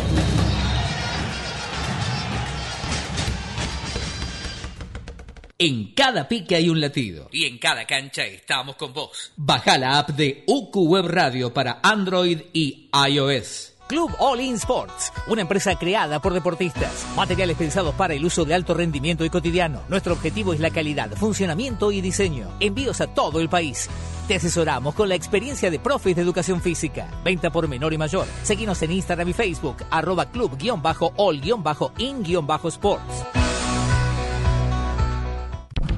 En 5.57 5.95
cada 5.95 6.29
pique 6.29 6.55
hay 6.55 6.69
un 6.69 6.83
latido. 6.83 7.31
Y 7.33 7.47
en 7.47 7.57
cada 7.57 7.87
cancha 7.87 8.27
estamos 8.27 8.77
con 8.77 8.93
vos. 8.93 9.33
Baja 9.39 9.79
la 9.79 10.01
app 10.01 10.11
de 10.11 10.45
UQ 10.47 10.77
Web 10.77 11.07
Radio 11.07 11.55
para 11.55 11.81
Android 11.83 12.43
y 12.53 12.91
iOS. 13.09 13.78
Club 13.89 14.15
All 14.19 14.41
In 14.41 14.57
Sports, 14.57 15.13
una 15.27 15.41
empresa 15.41 15.75
creada 15.77 16.21
por 16.21 16.35
deportistas. 16.35 17.07
Materiales 17.17 17.57
pensados 17.57 17.95
para 17.95 18.13
el 18.13 18.23
uso 18.25 18.45
de 18.45 18.55
alto 18.55 18.75
rendimiento 18.75 19.25
y 19.25 19.31
cotidiano. 19.31 19.81
Nuestro 19.89 20.13
objetivo 20.13 20.53
es 20.53 20.61
la 20.61 20.71
calidad, 20.71 21.11
funcionamiento 21.17 21.91
y 21.91 22.03
diseño. 22.03 22.49
Envíos 22.61 23.01
a 23.01 23.07
todo 23.07 23.41
el 23.41 23.49
país. 23.49 23.89
Te 24.29 24.35
asesoramos 24.35 24.95
con 24.95 25.09
la 25.09 25.15
experiencia 25.15 25.71
de 25.71 25.79
profes 25.79 26.15
de 26.15 26.21
educación 26.21 26.61
física. 26.61 27.09
Venta 27.25 27.51
por 27.51 27.67
menor 27.67 27.95
y 27.95 27.99
mayor. 27.99 28.27
Seguimos 28.43 28.83
en 28.83 28.93
Instagram 28.93 29.31
y 29.31 29.33
Facebook, 29.33 29.79
arroba 29.91 30.27
club-all-in-sports. 30.27 33.25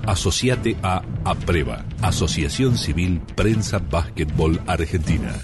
Asociate 0.07 0.77
a 0.83 1.03
APREVA, 1.25 1.85
Asociación 2.03 2.79
Civil 2.79 3.21
Prensa 3.35 3.79
Básquetbol 3.79 4.61
Argentina. 4.67 5.35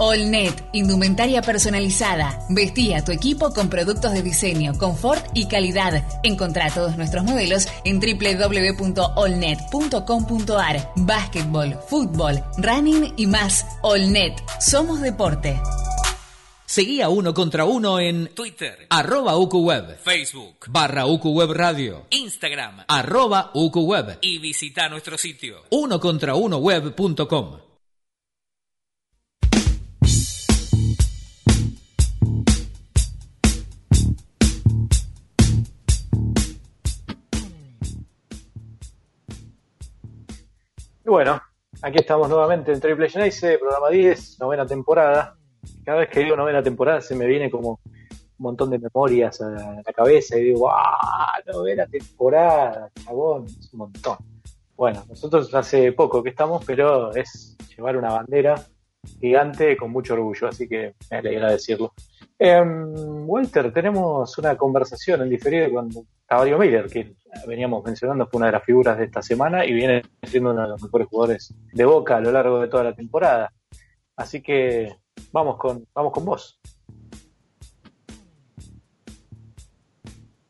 Allnet, 0.00 0.64
indumentaria 0.72 1.42
personalizada. 1.42 2.38
Vestí 2.48 2.94
a 2.94 3.04
tu 3.04 3.12
equipo 3.12 3.52
con 3.52 3.68
productos 3.68 4.12
de 4.12 4.22
diseño, 4.22 4.72
confort 4.78 5.26
y 5.34 5.46
calidad. 5.46 6.02
Encontrá 6.22 6.70
todos 6.70 6.96
nuestros 6.96 7.24
modelos 7.24 7.68
en 7.84 8.00
www.allnet.com.ar. 8.00 10.92
Básquetbol, 10.96 11.78
fútbol, 11.86 12.42
running 12.56 13.12
y 13.18 13.26
más. 13.26 13.66
Allnet, 13.82 14.42
somos 14.58 15.02
deporte. 15.02 15.60
Seguí 16.64 17.02
a 17.02 17.08
uno 17.08 17.34
contra 17.34 17.64
uno 17.64 17.98
en 17.98 18.28
Twitter, 18.28 18.86
arroba 18.90 19.36
UQWeb, 19.36 19.98
Facebook, 19.98 20.66
barra 20.68 21.04
UQWeb 21.04 21.50
Radio, 21.50 22.06
Instagram, 22.10 22.84
arroba 22.86 23.50
UQWeb 23.54 24.18
y 24.20 24.38
visita 24.38 24.88
nuestro 24.88 25.18
sitio. 25.18 25.64
uno 25.70 25.98
contra 25.98 26.36
uno 26.36 26.58
web.com. 26.58 27.69
Bueno, 41.10 41.42
aquí 41.82 41.98
estamos 41.98 42.28
nuevamente 42.28 42.72
en 42.72 42.78
Triple 42.78 43.10
Genesis, 43.10 43.58
programa 43.58 43.90
10, 43.90 44.38
novena 44.38 44.64
temporada. 44.64 45.36
Cada 45.84 45.98
vez 45.98 46.08
que 46.08 46.20
digo 46.20 46.36
novena 46.36 46.62
temporada 46.62 47.00
se 47.00 47.16
me 47.16 47.26
viene 47.26 47.50
como 47.50 47.80
un 47.84 48.20
montón 48.38 48.70
de 48.70 48.78
memorias 48.78 49.40
a 49.40 49.82
la 49.84 49.92
cabeza 49.92 50.38
y 50.38 50.44
digo, 50.44 50.70
¡ah! 50.70 51.32
Novena 51.52 51.84
temporada, 51.88 52.92
chabón, 52.94 53.46
es 53.46 53.72
un 53.72 53.78
montón. 53.80 54.18
Bueno, 54.76 55.04
nosotros 55.08 55.52
hace 55.52 55.90
poco 55.90 56.22
que 56.22 56.30
estamos, 56.30 56.64
pero 56.64 57.12
es 57.12 57.56
llevar 57.76 57.96
una 57.96 58.12
bandera 58.12 58.54
gigante 59.20 59.76
con 59.76 59.90
mucho 59.90 60.14
orgullo, 60.14 60.46
así 60.46 60.68
que 60.68 60.94
me 61.10 61.16
alegra 61.16 61.50
decirlo. 61.50 61.92
Em, 62.38 63.28
Walter, 63.28 63.72
tenemos 63.72 64.38
una 64.38 64.56
conversación 64.56 65.22
en 65.22 65.28
diferido 65.28 65.72
con 65.72 65.90
Caballo 66.24 66.56
Miller, 66.56 66.86
que 66.88 67.14
veníamos 67.46 67.84
mencionando, 67.84 68.26
fue 68.26 68.38
una 68.38 68.46
de 68.46 68.52
las 68.52 68.64
figuras 68.64 68.98
de 68.98 69.04
esta 69.04 69.22
semana 69.22 69.64
y 69.64 69.72
viene 69.72 70.02
siendo 70.22 70.50
uno 70.50 70.62
de 70.62 70.68
los 70.68 70.82
mejores 70.82 71.08
jugadores 71.08 71.54
de 71.72 71.84
Boca 71.84 72.16
a 72.16 72.20
lo 72.20 72.32
largo 72.32 72.60
de 72.60 72.68
toda 72.68 72.84
la 72.84 72.94
temporada. 72.94 73.52
Así 74.16 74.42
que 74.42 74.96
vamos 75.32 75.56
con, 75.56 75.86
vamos 75.94 76.12
con 76.12 76.24
vos. 76.24 76.60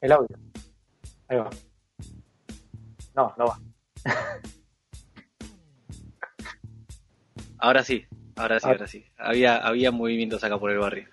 El 0.01 0.13
audio. 0.13 0.37
Ahí 1.29 1.39
va. 1.39 1.51
No, 3.15 3.35
no 3.37 3.47
va. 3.47 3.59
Ahora 7.63 7.85
sí, 7.85 8.07
ahora 8.37 8.59
sí, 8.59 8.67
Ah. 8.67 8.71
ahora 8.71 8.87
sí. 8.87 9.05
Había, 9.19 9.57
había 9.57 9.91
movimientos 9.91 10.43
acá 10.43 10.59
por 10.59 10.71
el 10.71 10.79
barrio. 10.79 11.07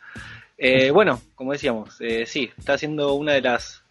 Eh, 0.57 0.91
bueno, 0.91 1.20
como 1.36 1.51
decíamos, 1.51 1.99
eh, 1.99 2.26
sí, 2.26 2.49
está 2.57 2.78
siendo 2.78 3.13
una 3.15 3.34
de 3.34 3.41
las 3.41 3.84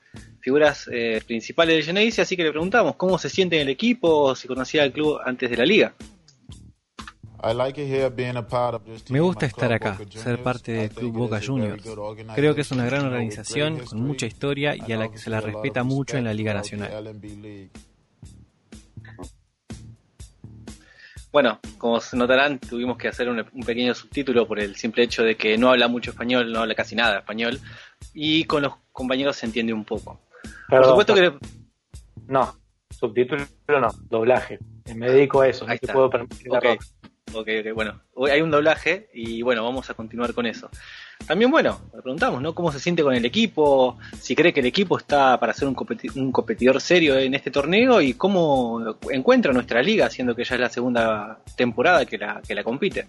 figuras 0.47 0.88
eh, 0.92 1.20
principales 1.26 1.74
de 1.74 1.82
Genesis, 1.82 2.20
así 2.20 2.36
que 2.36 2.44
le 2.44 2.53
preguntamos 2.53 2.94
cómo 2.94 3.18
se 3.18 3.28
siente 3.28 3.57
en 3.57 3.62
el 3.62 3.68
equipo, 3.68 4.32
si 4.36 4.47
conocía 4.47 4.84
al 4.84 4.92
club 4.92 5.18
antes 5.24 5.51
de 5.51 5.57
la 5.57 5.66
liga. 5.66 5.92
Me 9.09 9.18
gusta 9.18 9.47
estar 9.47 9.72
acá, 9.72 9.99
ser 10.09 10.40
parte 10.44 10.70
del 10.70 10.90
Club 10.90 11.12
Boca 11.12 11.40
Juniors. 11.44 11.82
Creo 12.36 12.55
que 12.55 12.61
es 12.61 12.70
una 12.70 12.86
gran 12.86 13.07
organización 13.07 13.80
con 13.80 14.01
mucha 14.01 14.26
historia 14.26 14.76
y 14.76 14.92
a 14.92 14.97
la 14.97 15.11
que 15.11 15.18
se 15.18 15.30
la 15.30 15.40
respeta 15.40 15.82
mucho 15.82 16.16
en 16.16 16.22
la 16.22 16.32
Liga 16.32 16.55
Nacional. 16.55 17.12
Bueno, 21.32 21.59
como 21.76 22.01
se 22.01 22.16
notarán, 22.16 22.61
tuvimos 22.61 22.97
que 22.97 23.09
hacer 23.09 23.28
un, 23.28 23.44
un 23.53 23.62
pequeño 23.64 23.92
subtítulo 23.97 24.47
por 24.47 24.61
el 24.61 24.76
simple 24.76 25.03
hecho 25.03 25.24
de 25.24 25.34
que 25.34 25.59
no 25.59 25.70
habla 25.70 25.88
mucho 25.88 26.12
español, 26.12 26.53
no 26.53 26.61
habla 26.61 26.76
casi 26.76 26.94
nada 26.94 27.18
español, 27.18 27.59
y 28.14 28.44
con 28.44 28.62
los 28.62 28.74
compañeros 28.92 29.34
se 29.34 29.47
entiende 29.47 29.72
un 29.72 29.84
poco. 29.84 30.20
Por 30.68 30.84
supuesto 30.84 31.14
que 31.14 31.32
No, 32.28 32.57
subtítulo 32.90 33.44
no, 33.68 33.88
doblaje. 34.09 34.59
Me 34.94 35.11
dedico 35.11 35.40
a 35.42 35.49
eso, 35.49 35.64
no 35.66 35.72
Ahí 35.72 35.78
te 35.78 35.86
está. 35.86 35.92
puedo 35.94 36.11
permitir 36.11 36.49
la 36.49 36.59
Ok, 36.59 36.64
ropa. 36.64 36.84
ok, 37.40 37.49
bueno, 37.74 38.01
hoy 38.14 38.30
hay 38.30 38.40
un 38.40 38.51
doblaje 38.51 39.09
y 39.12 39.42
bueno, 39.42 39.64
vamos 39.64 39.90
a 39.90 39.94
continuar 39.94 40.32
con 40.32 40.47
eso. 40.47 40.70
También, 41.26 41.51
bueno, 41.51 41.80
le 41.94 42.03
preguntamos, 42.03 42.40
¿no? 42.40 42.55
¿Cómo 42.55 42.70
se 42.70 42.78
siente 42.78 43.03
con 43.03 43.14
el 43.14 43.24
equipo? 43.24 43.99
Si 44.20 44.36
cree 44.36 44.53
que 44.53 44.61
el 44.61 44.66
equipo 44.66 44.97
está 44.99 45.38
para 45.40 45.53
ser 45.53 45.66
un, 45.66 45.74
competi- 45.74 46.14
un 46.14 46.30
competidor 46.30 46.80
serio 46.80 47.18
en 47.18 47.34
este 47.34 47.51
torneo 47.51 48.01
y 48.01 48.14
cómo 48.14 48.97
encuentra 49.11 49.53
nuestra 49.53 49.82
liga, 49.82 50.09
siendo 50.11 50.36
que 50.36 50.44
ya 50.44 50.55
es 50.55 50.61
la 50.61 50.68
segunda 50.70 51.40
temporada 51.57 52.07
que 52.07 52.18
la, 52.18 52.40
que 52.47 52.55
la 52.55 52.62
compite. 52.62 53.07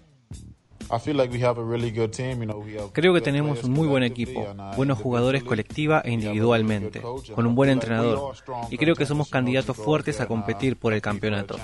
Creo 2.94 3.14
que 3.14 3.22
tenemos 3.22 3.64
un 3.64 3.72
muy 3.72 3.88
buen 3.88 4.04
equipo, 4.04 4.48
buenos 4.76 4.98
jugadores 5.00 5.44
colectiva 5.44 6.02
e 6.04 6.12
individualmente, 6.12 7.02
con 7.36 7.46
un 7.46 7.56
buen 7.56 7.70
entrenador, 7.70 8.36
y 8.70 8.78
creo 8.78 8.96
que 8.96 9.06
somos 9.06 9.30
candidatos 9.30 9.76
fuertes 9.76 10.22
a 10.22 10.28
competir 10.28 10.78
por 10.78 10.94
el 10.94 11.02
campeonato. 11.02 11.58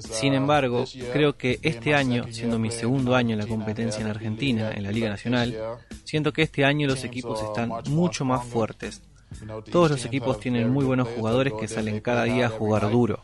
Sin 0.00 0.34
embargo, 0.34 0.84
creo 1.12 1.36
que 1.36 1.60
este 1.62 1.94
año, 1.94 2.24
siendo 2.30 2.58
mi 2.58 2.70
segundo 2.70 3.14
año 3.14 3.34
en 3.34 3.38
la 3.38 3.46
competencia 3.46 4.00
en 4.00 4.08
Argentina, 4.08 4.72
en 4.72 4.82
la 4.82 4.90
Liga 4.90 5.08
Nacional, 5.08 5.56
siento 6.04 6.32
que 6.32 6.42
este 6.42 6.64
año 6.64 6.88
los 6.88 7.04
equipos 7.04 7.42
están 7.42 7.70
mucho 7.90 8.24
más 8.24 8.44
fuertes. 8.44 9.02
Todos 9.70 9.90
los 9.90 10.04
equipos 10.04 10.40
tienen 10.40 10.70
muy 10.70 10.84
buenos 10.84 11.08
jugadores 11.08 11.52
que 11.58 11.68
salen 11.68 12.00
cada 12.00 12.24
día 12.24 12.46
a 12.46 12.50
jugar 12.50 12.90
duro. 12.90 13.20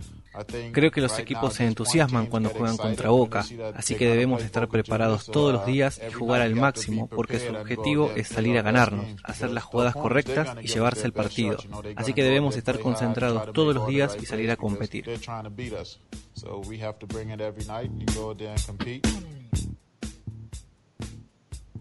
Creo 0.73 0.91
que 0.91 1.01
los 1.01 1.19
equipos 1.19 1.55
se 1.55 1.65
entusiasman 1.67 2.27
cuando 2.27 2.51
juegan 2.51 2.77
contra 2.77 3.11
Boca, 3.11 3.45
así 3.75 3.95
que 3.97 4.07
debemos 4.07 4.43
estar 4.45 4.69
preparados 4.69 5.27
todos 5.27 5.53
los 5.53 5.67
días 5.67 6.01
y 6.09 6.13
jugar 6.13 6.43
al 6.43 6.55
máximo 6.55 7.09
porque 7.09 7.39
su 7.41 7.53
objetivo 7.55 8.13
es 8.15 8.29
salir 8.29 8.57
a 8.59 8.63
ganarnos, 8.63 9.07
hacer 9.25 9.51
las 9.51 9.65
jugadas 9.65 9.95
correctas 9.95 10.57
y 10.63 10.69
llevarse 10.69 11.07
el 11.07 11.13
partido. 11.13 11.57
Así 11.97 12.13
que 12.13 12.23
debemos 12.23 12.57
estar 12.57 12.79
concentrados 12.79 13.53
todos 13.53 13.75
los 13.75 13.87
días 13.89 14.17
y 14.21 14.27
salir 14.27 14.51
a 14.51 14.57
competir. 14.57 15.07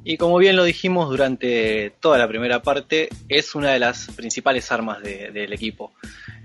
Y 0.04 0.18
como 0.18 0.38
bien 0.38 0.56
lo 0.56 0.64
dijimos 0.64 1.10
durante 1.10 1.92
toda 2.00 2.18
la 2.18 2.28
primera 2.28 2.62
parte, 2.62 3.10
es 3.28 3.56
una 3.56 3.72
de 3.72 3.80
las 3.80 4.08
principales 4.16 4.72
armas 4.72 5.02
de- 5.04 5.32
del 5.32 5.52
equipo. 5.52 5.92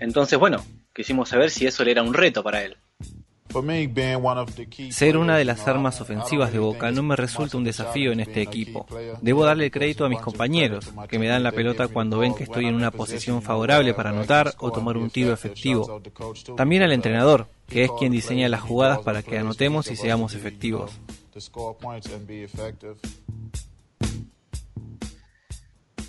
Entonces, 0.00 0.36
bueno, 0.38 0.64
quisimos 0.94 1.28
saber 1.28 1.50
si 1.50 1.66
eso 1.66 1.84
le 1.84 1.92
era 1.92 2.02
un 2.02 2.14
reto 2.14 2.42
para 2.42 2.62
él. 2.64 2.76
Ser 4.90 5.18
una 5.18 5.36
de 5.36 5.44
las 5.44 5.68
armas 5.68 6.00
ofensivas 6.00 6.52
de 6.52 6.58
Boca 6.58 6.90
no 6.90 7.02
me 7.02 7.16
resulta 7.16 7.58
un 7.58 7.64
desafío 7.64 8.12
en 8.12 8.20
este 8.20 8.40
equipo. 8.40 8.86
Debo 9.20 9.44
darle 9.44 9.66
el 9.66 9.70
crédito 9.70 10.06
a 10.06 10.08
mis 10.08 10.20
compañeros, 10.20 10.90
que 11.08 11.18
me 11.18 11.28
dan 11.28 11.42
la 11.42 11.52
pelota 11.52 11.88
cuando 11.88 12.18
ven 12.18 12.34
que 12.34 12.44
estoy 12.44 12.66
en 12.66 12.74
una 12.74 12.90
posición 12.90 13.42
favorable 13.42 13.92
para 13.92 14.10
anotar 14.10 14.54
o 14.58 14.72
tomar 14.72 14.96
un 14.96 15.10
tiro 15.10 15.34
efectivo. 15.34 16.00
También 16.56 16.82
al 16.82 16.92
entrenador, 16.92 17.46
que 17.68 17.84
es 17.84 17.90
quien 17.98 18.12
diseña 18.12 18.48
las 18.48 18.62
jugadas 18.62 19.00
para 19.00 19.22
que 19.22 19.38
anotemos 19.38 19.90
y 19.90 19.96
seamos 19.96 20.34
efectivos. 20.34 20.92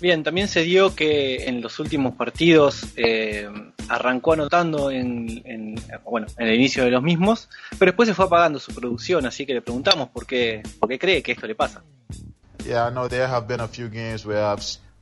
Bien, 0.04 0.22
también 0.22 0.48
se 0.48 0.60
dio 0.60 0.94
que 0.94 1.46
en 1.48 1.62
los 1.62 1.78
últimos 1.78 2.14
partidos 2.14 2.84
eh, 2.96 3.48
arrancó 3.88 4.34
anotando 4.34 4.90
en, 4.90 5.40
en- 5.46 5.76
bueno, 6.04 6.26
en 6.36 6.46
el 6.48 6.56
inicio 6.56 6.84
de 6.84 6.90
los 6.90 7.02
mismos, 7.02 7.48
pero 7.78 7.90
después 7.90 8.06
se 8.10 8.14
fue 8.14 8.26
apagando 8.26 8.58
su 8.58 8.74
producción, 8.74 9.24
así 9.24 9.46
que 9.46 9.54
le 9.54 9.62
preguntamos 9.62 10.10
por 10.10 10.26
qué, 10.26 10.62
por 10.78 10.90
qué 10.90 10.98
cree 10.98 11.22
que 11.22 11.32
esto 11.32 11.46
le 11.46 11.54
pasa. 11.54 11.82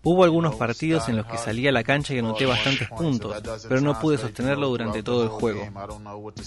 Hubo 0.04 0.22
algunos 0.22 0.54
partidos 0.54 1.08
en 1.08 1.16
los 1.16 1.26
que 1.26 1.36
salí 1.38 1.66
a 1.66 1.72
la 1.72 1.82
cancha 1.82 2.14
y 2.14 2.18
anoté 2.20 2.46
bastantes 2.46 2.88
puntos, 2.96 3.32
pero 3.68 3.80
no 3.80 3.98
pude 4.00 4.18
sostenerlo 4.18 4.68
durante 4.68 4.98
todo 5.02 5.22
el 5.24 5.28
juego. 5.30 5.64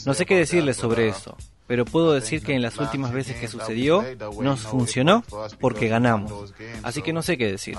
No 0.05 0.13
sé 0.13 0.25
qué 0.25 0.35
decirles 0.37 0.77
sobre 0.77 1.09
eso. 1.09 1.37
Pero 1.68 1.86
puedo 1.86 2.13
decir 2.13 2.43
que 2.43 2.53
en 2.53 2.61
las 2.61 2.78
últimas 2.78 3.11
veces 3.11 3.38
que 3.38 3.47
sucedió 3.47 4.03
nos 4.41 4.61
funcionó 4.61 5.24
porque 5.59 5.88
ganamos. 5.88 6.53
Así 6.84 7.01
que 7.01 7.13
no 7.13 7.22
sé 7.22 7.38
qué 7.38 7.47
decir. 7.51 7.78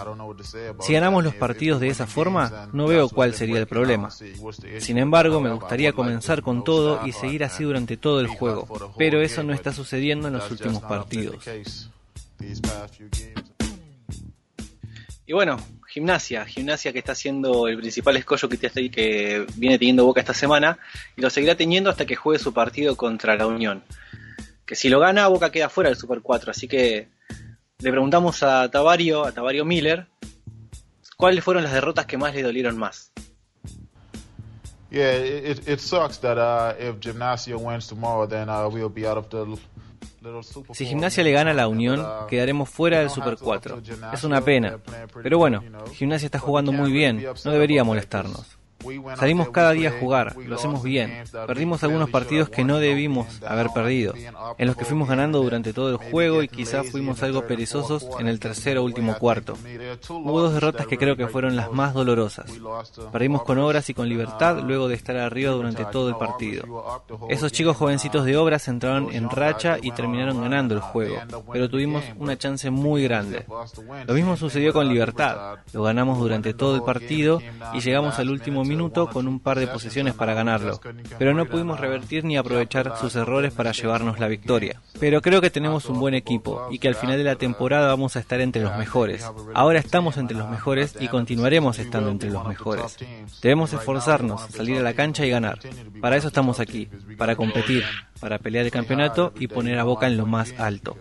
Si 0.80 0.92
ganamos 0.92 1.24
los 1.24 1.34
partidos 1.34 1.80
de 1.80 1.88
esa 1.88 2.06
forma, 2.06 2.68
no 2.72 2.86
veo 2.86 3.08
cuál 3.08 3.34
sería 3.34 3.58
el 3.58 3.66
problema. 3.66 4.10
Sin 4.78 4.98
embargo, 4.98 5.40
me 5.40 5.52
gustaría 5.52 5.92
comenzar 5.92 6.42
con 6.42 6.64
todo 6.64 7.06
y 7.06 7.12
seguir 7.12 7.44
así 7.44 7.64
durante 7.64 7.96
todo 7.96 8.20
el 8.20 8.28
juego, 8.28 8.66
pero 8.98 9.20
eso 9.20 9.42
no 9.42 9.52
está 9.52 9.72
sucediendo 9.72 10.28
en 10.28 10.34
los 10.34 10.50
últimos 10.50 10.82
partidos. 10.82 11.44
Y 15.28 15.32
bueno, 15.32 15.56
gimnasia, 15.96 16.44
gimnasia 16.44 16.92
que 16.92 16.98
está 16.98 17.14
siendo 17.14 17.68
el 17.68 17.78
principal 17.78 18.18
escollo 18.18 18.50
que, 18.50 18.58
que 18.90 19.46
viene 19.54 19.78
teniendo 19.78 20.04
Boca 20.04 20.20
esta 20.20 20.34
semana 20.34 20.78
y 21.16 21.22
lo 21.22 21.30
seguirá 21.30 21.54
teniendo 21.54 21.88
hasta 21.88 22.04
que 22.04 22.14
juegue 22.14 22.38
su 22.38 22.52
partido 22.52 22.96
contra 22.96 23.34
la 23.34 23.46
Unión. 23.46 23.82
Que 24.66 24.74
si 24.74 24.90
lo 24.90 25.00
gana, 25.00 25.26
Boca 25.28 25.50
queda 25.50 25.70
fuera 25.70 25.88
del 25.88 25.98
Super 25.98 26.20
4, 26.20 26.50
así 26.50 26.68
que 26.68 27.08
le 27.78 27.90
preguntamos 27.90 28.42
a 28.42 28.70
Tavario, 28.70 29.24
a 29.24 29.32
Tavario 29.32 29.64
Miller, 29.64 30.06
cuáles 31.16 31.42
fueron 31.42 31.62
las 31.62 31.72
derrotas 31.72 32.04
que 32.04 32.18
más 32.18 32.34
le 32.34 32.42
dolieron 32.42 32.76
más. 32.76 33.10
Yeah, 34.90 35.14
it, 35.14 35.66
it 35.66 35.80
sucks 35.80 36.18
that 36.18 36.36
uh, 36.36 36.74
if 36.78 37.00
Gimnasia 37.00 37.56
wins 37.56 37.86
tomorrow, 37.86 38.26
then 38.26 38.50
uh, 38.50 38.68
we'll 38.68 38.90
be 38.90 39.06
out 39.06 39.16
of 39.16 39.30
the 39.30 39.58
si 40.72 40.86
Gimnasia 40.86 41.22
le 41.22 41.32
gana 41.32 41.50
a 41.50 41.54
la 41.54 41.68
Unión, 41.68 42.04
quedaremos 42.28 42.68
fuera 42.68 43.00
del 43.00 43.10
Super 43.10 43.36
4. 43.40 43.82
Es 44.12 44.24
una 44.24 44.40
pena. 44.40 44.78
Pero 45.22 45.38
bueno, 45.38 45.62
Gimnasia 45.92 46.26
está 46.26 46.38
jugando 46.38 46.72
muy 46.72 46.92
bien, 46.92 47.24
no 47.44 47.50
debería 47.50 47.84
molestarnos. 47.84 48.55
Salimos 49.16 49.50
cada 49.50 49.72
día 49.72 49.90
a 49.90 49.98
jugar, 49.98 50.36
lo 50.36 50.56
hacemos 50.56 50.82
bien. 50.82 51.24
Perdimos 51.46 51.82
algunos 51.82 52.10
partidos 52.10 52.48
que 52.48 52.64
no 52.64 52.78
debimos 52.78 53.42
haber 53.42 53.68
perdido, 53.70 54.14
en 54.58 54.66
los 54.66 54.76
que 54.76 54.84
fuimos 54.84 55.08
ganando 55.08 55.42
durante 55.42 55.72
todo 55.72 55.90
el 55.90 55.96
juego 55.96 56.42
y 56.42 56.48
quizás 56.48 56.88
fuimos 56.90 57.22
algo 57.22 57.46
perezosos 57.46 58.06
en 58.18 58.28
el 58.28 58.40
tercer 58.40 58.78
o 58.78 58.84
último 58.84 59.16
cuarto. 59.18 59.56
Hubo 60.08 60.40
dos 60.40 60.54
derrotas 60.54 60.86
que 60.86 60.98
creo 60.98 61.16
que 61.16 61.26
fueron 61.26 61.56
las 61.56 61.72
más 61.72 61.94
dolorosas. 61.94 62.50
Perdimos 63.12 63.42
con 63.42 63.58
Obras 63.58 63.88
y 63.90 63.94
con 63.94 64.08
Libertad 64.08 64.60
luego 64.62 64.88
de 64.88 64.94
estar 64.94 65.16
arriba 65.16 65.52
durante 65.52 65.84
todo 65.86 66.08
el 66.08 66.16
partido. 66.16 67.02
Esos 67.28 67.52
chicos 67.52 67.76
jovencitos 67.76 68.24
de 68.24 68.36
Obras 68.36 68.68
entraron 68.68 69.12
en 69.12 69.30
racha 69.30 69.78
y 69.80 69.90
terminaron 69.92 70.40
ganando 70.40 70.74
el 70.74 70.80
juego, 70.80 71.16
pero 71.52 71.68
tuvimos 71.68 72.04
una 72.18 72.36
chance 72.36 72.70
muy 72.70 73.02
grande. 73.02 73.44
Lo 74.06 74.14
mismo 74.14 74.36
sucedió 74.36 74.72
con 74.72 74.88
Libertad. 74.88 75.58
Lo 75.72 75.82
ganamos 75.82 76.18
durante 76.18 76.54
todo 76.54 76.76
el 76.76 76.82
partido 76.82 77.40
y 77.74 77.80
llegamos 77.80 78.18
al 78.18 78.30
último 78.30 78.62
minuto 78.64 78.75
con 79.10 79.28
un 79.28 79.40
par 79.40 79.58
de 79.58 79.66
posiciones 79.66 80.14
para 80.14 80.34
ganarlo, 80.34 80.80
pero 81.18 81.34
no 81.34 81.46
pudimos 81.46 81.80
revertir 81.80 82.24
ni 82.24 82.36
aprovechar 82.36 82.96
sus 82.98 83.16
errores 83.16 83.52
para 83.52 83.72
llevarnos 83.72 84.18
la 84.18 84.28
victoria. 84.28 84.80
Pero 85.00 85.20
creo 85.22 85.40
que 85.40 85.50
tenemos 85.50 85.86
un 85.86 85.98
buen 85.98 86.14
equipo 86.14 86.68
y 86.70 86.78
que 86.78 86.88
al 86.88 86.94
final 86.94 87.18
de 87.18 87.24
la 87.24 87.36
temporada 87.36 87.88
vamos 87.88 88.16
a 88.16 88.20
estar 88.20 88.40
entre 88.40 88.62
los 88.62 88.76
mejores. 88.76 89.30
Ahora 89.54 89.78
estamos 89.78 90.16
entre 90.16 90.36
los 90.36 90.48
mejores 90.48 90.96
y 91.00 91.08
continuaremos 91.08 91.78
estando 91.78 92.10
entre 92.10 92.30
los 92.30 92.46
mejores. 92.46 92.96
Debemos 93.42 93.72
esforzarnos, 93.72 94.42
salir 94.50 94.78
a 94.78 94.82
la 94.82 94.94
cancha 94.94 95.26
y 95.26 95.30
ganar. 95.30 95.58
Para 96.00 96.16
eso 96.16 96.28
estamos 96.28 96.60
aquí, 96.60 96.88
para 97.16 97.36
competir, 97.36 97.84
para 98.20 98.38
pelear 98.38 98.64
el 98.64 98.70
campeonato 98.70 99.32
y 99.38 99.48
poner 99.48 99.78
a 99.78 99.84
Boca 99.84 100.06
en 100.06 100.16
lo 100.16 100.26
más 100.26 100.52
alto. 100.58 100.96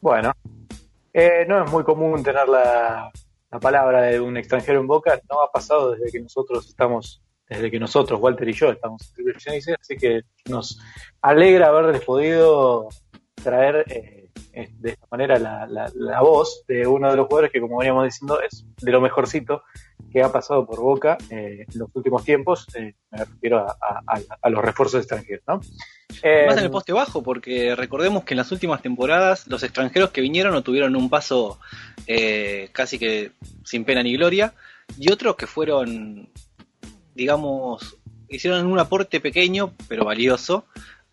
Bueno, 0.00 0.32
eh, 1.12 1.44
no 1.48 1.64
es 1.64 1.70
muy 1.70 1.82
común 1.82 2.22
tener 2.22 2.48
la, 2.48 3.10
palabra 3.60 4.02
de 4.02 4.20
un 4.20 4.36
extranjero 4.36 4.80
en 4.80 4.86
boca, 4.86 5.20
no 5.28 5.42
ha 5.42 5.50
pasado 5.50 5.92
desde 5.92 6.12
que 6.12 6.20
nosotros 6.20 6.68
estamos, 6.68 7.22
desde 7.48 7.70
que 7.70 7.80
nosotros, 7.80 8.20
Walter 8.20 8.48
y 8.48 8.52
yo, 8.52 8.70
estamos 8.70 9.12
en 9.16 9.74
así 9.80 9.96
que 9.96 10.20
nos 10.48 10.78
alegra 11.22 11.68
haberles 11.68 12.02
podido 12.02 12.88
traer 13.42 13.84
eh, 13.88 14.30
de 14.52 14.90
esta 14.90 15.06
manera 15.10 15.38
la, 15.38 15.66
la, 15.94 16.20
voz 16.20 16.64
de 16.68 16.86
uno 16.86 17.10
de 17.10 17.16
los 17.16 17.26
jugadores 17.26 17.50
que, 17.50 17.60
como 17.60 17.78
veníamos 17.78 18.04
diciendo, 18.04 18.40
es 18.40 18.64
de 18.80 18.92
lo 18.92 19.00
mejorcito 19.00 19.62
que 20.12 20.22
ha 20.22 20.32
pasado 20.32 20.66
por 20.66 20.80
Boca 20.80 21.18
eh, 21.30 21.66
en 21.68 21.78
los 21.78 21.90
últimos 21.94 22.24
tiempos, 22.24 22.66
me 22.74 22.94
refiero 23.10 23.66
a, 23.66 24.50
los 24.50 24.64
refuerzos 24.64 25.00
extranjeros, 25.00 25.44
¿no? 25.46 25.56
Más 25.56 26.56
en 26.56 26.64
el 26.64 26.70
poste 26.70 26.92
bajo, 26.92 27.22
porque 27.22 27.74
recordemos 27.74 28.24
que 28.24 28.34
en 28.34 28.38
las 28.38 28.50
últimas 28.50 28.80
temporadas 28.82 29.46
los 29.46 29.62
extranjeros 29.62 30.10
que 30.10 30.20
vinieron 30.20 30.52
no 30.52 30.62
tuvieron 30.62 30.96
un 30.96 31.10
paso 31.10 31.58
eh, 32.06 32.70
casi 32.72 32.98
que 32.98 33.32
sin 33.64 33.84
pena 33.84 34.02
ni 34.02 34.16
gloria, 34.16 34.54
y 34.98 35.12
otros 35.12 35.36
que 35.36 35.46
fueron, 35.46 36.30
digamos, 37.14 37.98
hicieron 38.28 38.66
un 38.66 38.78
aporte 38.78 39.20
pequeño 39.20 39.72
pero 39.88 40.04
valioso 40.04 40.64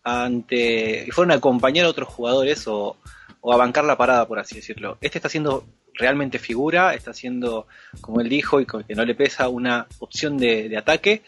ante 0.02 1.04
y 1.06 1.10
fueron 1.10 1.32
a 1.32 1.34
acompañar 1.34 1.86
a 1.86 1.90
otros 1.90 2.08
jugadores 2.08 2.66
o, 2.68 2.96
a 3.42 3.56
bancar 3.56 3.84
la 3.84 3.96
parada, 3.96 4.26
por 4.26 4.38
así 4.38 4.56
decirlo. 4.56 4.98
Este 5.00 5.18
está 5.18 5.28
siendo 5.28 5.64
realmente 5.96 6.38
figura, 6.38 6.94
está 6.94 7.12
siendo, 7.12 7.66
como 8.00 8.20
él 8.20 8.28
dijo, 8.28 8.60
y 8.60 8.66
que 8.66 8.94
no 8.94 9.04
le 9.04 9.14
pesa 9.14 9.48
una 9.48 9.86
opción 9.98 10.36
de, 10.38 10.68
de 10.68 10.76
ataque, 10.76 11.22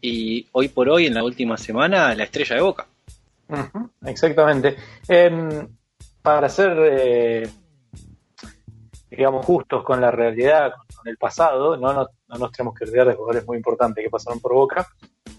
y 0.00 0.46
hoy 0.52 0.68
por 0.68 0.88
hoy, 0.88 1.06
en 1.06 1.14
la 1.14 1.24
última 1.24 1.56
semana, 1.56 2.14
la 2.14 2.24
estrella 2.24 2.56
de 2.56 2.62
Boca 2.62 2.86
exactamente. 4.04 4.76
Para 6.22 6.48
ser, 6.48 6.76
eh, 6.80 7.50
digamos, 9.10 9.44
justos 9.44 9.84
con 9.84 10.00
la 10.00 10.10
realidad, 10.10 10.72
con 10.96 11.06
el 11.08 11.18
pasado, 11.18 11.76
no, 11.76 11.92
no, 11.92 12.08
nos 12.28 12.52
tenemos 12.52 12.74
que 12.74 12.84
olvidar 12.84 13.08
de 13.08 13.14
jugadores 13.14 13.46
muy 13.46 13.58
importantes 13.58 14.02
que 14.02 14.10
pasaron 14.10 14.40
por 14.40 14.54
Boca, 14.54 14.88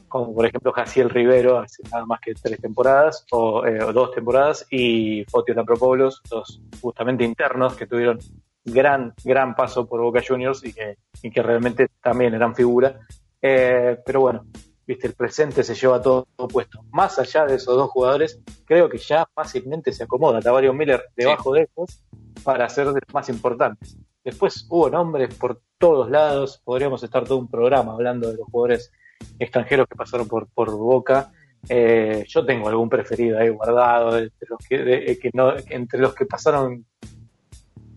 como 0.08 0.34
por 0.34 0.46
ejemplo 0.46 0.72
Jaciel 0.72 1.10
Rivero, 1.10 1.58
hace 1.58 1.82
nada 1.92 2.06
más 2.06 2.20
que 2.22 2.36
tres 2.36 2.62
temporadas, 2.62 3.26
o, 3.32 3.66
eh, 3.66 3.80
dos 3.92 4.12
temporadas, 4.12 4.68
y 4.70 5.26
Fotio 5.26 5.56
Lapropoulos, 5.56 6.22
dos 6.30 6.62
justamente 6.80 7.24
internos 7.24 7.76
que 7.76 7.88
tuvieron 7.88 8.20
gran, 8.66 9.14
gran 9.24 9.56
paso 9.56 9.88
por 9.88 10.02
Boca 10.02 10.22
Juniors 10.28 10.66
y 10.66 10.74
que, 10.74 10.98
y 11.22 11.30
que 11.30 11.44
realmente 11.44 11.88
también 12.02 12.34
eran 12.34 12.56
figura. 12.56 13.00
Eh, 13.42 13.98
pero 14.04 14.22
bueno, 14.22 14.46
viste, 14.88 15.08
el 15.08 15.14
presente 15.14 15.64
se 15.64 15.76
lleva 15.76 16.02
todo, 16.02 16.28
puesto. 16.52 16.84
Más 16.92 17.20
allá 17.20 17.46
de 17.46 17.56
esos 17.56 17.76
dos 17.76 17.90
jugadores, 17.92 18.40
creo 18.66 18.90
que 18.90 18.98
ya 18.98 19.28
fácilmente 19.34 19.92
se 19.92 20.04
acomoda 20.04 20.42
Tavario 20.42 20.74
Miller 20.74 21.06
debajo 21.16 21.54
de 21.54 21.62
ellos 21.62 22.04
para 22.44 22.68
ser 22.70 22.88
de 22.88 23.02
los 23.06 23.14
más 23.14 23.30
importantes. 23.30 23.98
Después 24.24 24.66
hubo 24.70 24.90
nombres 24.90 25.36
por 25.36 25.62
todos 25.78 26.10
lados, 26.10 26.60
podríamos 26.64 27.04
estar 27.04 27.24
todo 27.24 27.38
un 27.38 27.48
programa 27.48 27.94
hablando 27.94 28.32
de 28.32 28.38
los 28.38 28.48
jugadores 28.48 28.92
extranjeros 29.38 29.88
que 29.88 29.96
pasaron 29.96 30.28
por, 30.28 30.48
por 30.48 30.72
Boca. 30.72 31.32
Eh, 31.70 32.26
yo 32.28 32.46
tengo 32.46 32.68
algún 32.70 32.90
preferido 32.90 33.40
ahí 33.40 33.50
guardado, 33.50 34.18
entre 34.18 34.48
los 34.50 34.60
que, 34.68 35.12
eh, 35.12 35.32
no, 35.34 35.54
entre 35.70 36.00
los 36.00 36.14
que 36.14 36.26
pasaron 36.26 36.86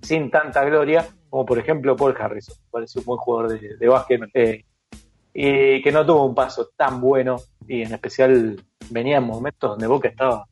sin 0.08 0.30
tanta 0.30 0.64
gloria, 0.64 1.06
como 1.28 1.44
por 1.44 1.58
ejemplo 1.58 1.94
Paul 1.94 2.16
Harrison, 2.18 2.56
parece 2.70 2.98
un 2.98 3.04
buen 3.04 3.18
jugador 3.18 3.60
de, 3.60 3.76
de 3.76 3.88
básquet. 3.88 4.22
Eh, 4.32 4.64
y 5.34 5.82
que 5.82 5.92
no 5.92 6.04
tuvo 6.06 6.24
un 6.24 6.34
paso 6.34 6.70
tan 6.74 6.98
bueno 6.98 7.36
y 7.66 7.82
en 7.82 7.92
especial 7.92 8.56
venía 8.88 9.18
en 9.18 9.24
momentos 9.24 9.68
donde 9.68 9.86
Boca 9.86 10.08
estaba 10.08 10.46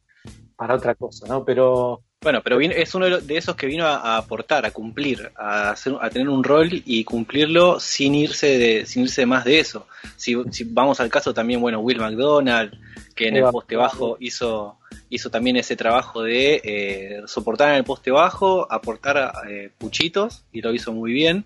para 0.56 0.74
otra 0.74 0.94
cosa, 0.94 1.26
¿no? 1.26 1.42
Pero 1.42 2.02
bueno, 2.26 2.42
pero 2.42 2.58
es 2.60 2.92
uno 2.96 3.20
de 3.20 3.36
esos 3.36 3.54
que 3.54 3.68
vino 3.68 3.86
a, 3.86 4.16
aportar, 4.16 4.66
a 4.66 4.72
cumplir, 4.72 5.30
a, 5.36 5.70
hacer, 5.70 5.94
a 6.00 6.10
tener 6.10 6.28
un 6.28 6.42
rol 6.42 6.68
y 6.72 7.04
cumplirlo 7.04 7.78
sin 7.78 8.16
irse 8.16 8.58
de, 8.58 8.84
sin 8.84 9.04
irse 9.04 9.24
más 9.26 9.44
de 9.44 9.60
eso. 9.60 9.86
Si, 10.16 10.34
vamos 10.64 10.98
al 10.98 11.08
caso 11.08 11.32
también, 11.32 11.60
bueno, 11.60 11.78
Will 11.78 12.00
McDonald, 12.00 12.76
que 13.14 13.28
en 13.28 13.36
el 13.36 13.44
poste 13.44 13.76
bajo 13.76 14.16
hizo, 14.18 14.76
hizo 15.08 15.30
también 15.30 15.56
ese 15.56 15.76
trabajo 15.76 16.24
de 16.24 16.60
eh, 16.64 17.22
soportar 17.26 17.68
en 17.68 17.76
el 17.76 17.84
poste 17.84 18.10
bajo, 18.10 18.66
aportar 18.72 19.32
eh, 19.48 19.70
puchitos, 19.78 20.42
y 20.50 20.62
lo 20.62 20.74
hizo 20.74 20.92
muy 20.92 21.12
bien, 21.12 21.44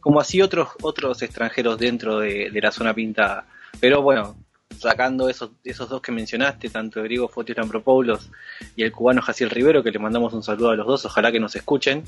como 0.00 0.18
así 0.18 0.40
otros, 0.40 0.68
otros 0.80 1.20
extranjeros 1.20 1.76
dentro 1.76 2.20
de, 2.20 2.48
de 2.50 2.60
la 2.62 2.72
zona 2.72 2.94
pintada. 2.94 3.44
Pero 3.80 4.00
bueno, 4.00 4.34
sacando 4.72 5.28
esos, 5.28 5.50
esos 5.64 5.88
dos 5.88 6.00
que 6.00 6.12
mencionaste, 6.12 6.68
tanto 6.70 7.02
Griego 7.02 7.28
Fotio 7.28 7.54
Lampropoulos 7.56 8.30
y 8.76 8.82
el 8.82 8.92
cubano 8.92 9.22
Jaciel 9.22 9.50
Rivero, 9.50 9.82
que 9.82 9.90
le 9.90 9.98
mandamos 9.98 10.32
un 10.32 10.42
saludo 10.42 10.70
a 10.70 10.76
los 10.76 10.86
dos, 10.86 11.04
ojalá 11.04 11.30
que 11.32 11.40
nos 11.40 11.54
escuchen. 11.56 12.04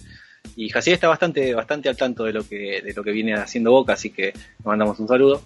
Y 0.56 0.68
Jaciel 0.68 0.94
está 0.94 1.08
bastante, 1.08 1.54
bastante 1.54 1.88
al 1.88 1.96
tanto 1.96 2.24
de 2.24 2.32
lo 2.32 2.46
que, 2.46 2.82
de 2.82 2.92
lo 2.92 3.02
que 3.02 3.12
viene 3.12 3.34
haciendo 3.34 3.70
Boca, 3.70 3.94
así 3.94 4.10
que 4.10 4.32
le 4.32 4.64
mandamos 4.64 4.98
un 4.98 5.08
saludo. 5.08 5.42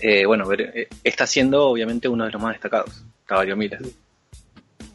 Eh, 0.00 0.26
bueno, 0.26 0.44
eh, 0.52 0.88
está 1.02 1.26
siendo 1.26 1.68
obviamente 1.68 2.08
uno 2.08 2.24
de 2.24 2.30
los 2.30 2.42
más 2.42 2.52
destacados, 2.52 3.04
Caballo 3.24 3.56
Mira. 3.56 3.78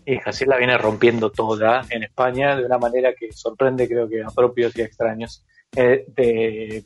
Y 0.06 0.18
Jaciel 0.18 0.50
la 0.50 0.58
viene 0.58 0.78
rompiendo 0.78 1.30
toda 1.30 1.86
en 1.90 2.04
España 2.04 2.56
de 2.56 2.66
una 2.66 2.78
manera 2.78 3.14
que 3.14 3.32
sorprende, 3.32 3.88
creo 3.88 4.10
que 4.10 4.24
a 4.24 4.30
propios 4.30 4.76
y 4.76 4.82
a 4.82 4.86
extraños. 4.86 5.44
Eh, 5.76 6.06
de 6.16 6.84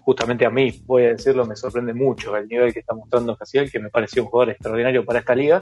justamente 0.00 0.44
a 0.46 0.50
mí, 0.50 0.82
voy 0.86 1.04
a 1.04 1.08
decirlo, 1.10 1.44
me 1.46 1.56
sorprende 1.56 1.92
mucho 1.94 2.36
el 2.36 2.48
nivel 2.48 2.72
que 2.72 2.80
está 2.80 2.94
mostrando 2.94 3.36
Casiel, 3.36 3.70
que 3.70 3.78
me 3.80 3.90
pareció 3.90 4.22
un 4.22 4.28
jugador 4.28 4.50
extraordinario 4.52 5.04
para 5.04 5.20
esta 5.20 5.34
liga. 5.34 5.60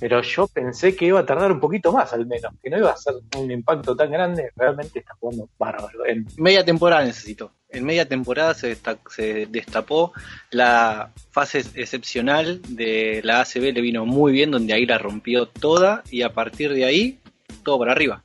pero 0.00 0.20
yo 0.22 0.46
pensé 0.46 0.94
que 0.94 1.06
iba 1.06 1.20
a 1.20 1.26
tardar 1.26 1.50
un 1.50 1.60
poquito 1.60 1.92
más 1.92 2.12
al 2.12 2.26
menos, 2.26 2.52
que 2.62 2.68
no 2.70 2.78
iba 2.78 2.90
a 2.90 2.96
ser 2.96 3.14
un 3.36 3.50
impacto 3.50 3.96
tan 3.96 4.10
grande, 4.10 4.50
realmente 4.54 4.98
está 5.00 5.14
jugando 5.18 5.48
bárbaro. 5.58 6.06
En... 6.06 6.26
Media 6.36 6.64
temporada 6.64 7.04
necesito. 7.04 7.52
En 7.70 7.84
media 7.84 8.06
temporada 8.08 8.54
se, 8.54 8.68
desta- 8.68 8.98
se 9.10 9.46
destapó 9.46 10.12
la 10.50 11.10
fase 11.30 11.58
excepcional 11.74 12.60
de 12.68 13.20
la 13.24 13.40
ACB, 13.40 13.72
le 13.74 13.80
vino 13.80 14.06
muy 14.06 14.32
bien, 14.32 14.50
donde 14.50 14.72
ahí 14.72 14.86
la 14.86 14.98
rompió 14.98 15.46
toda 15.46 16.02
y 16.10 16.22
a 16.22 16.32
partir 16.32 16.72
de 16.72 16.84
ahí 16.84 17.18
todo 17.64 17.78
para 17.78 17.92
arriba. 17.92 18.24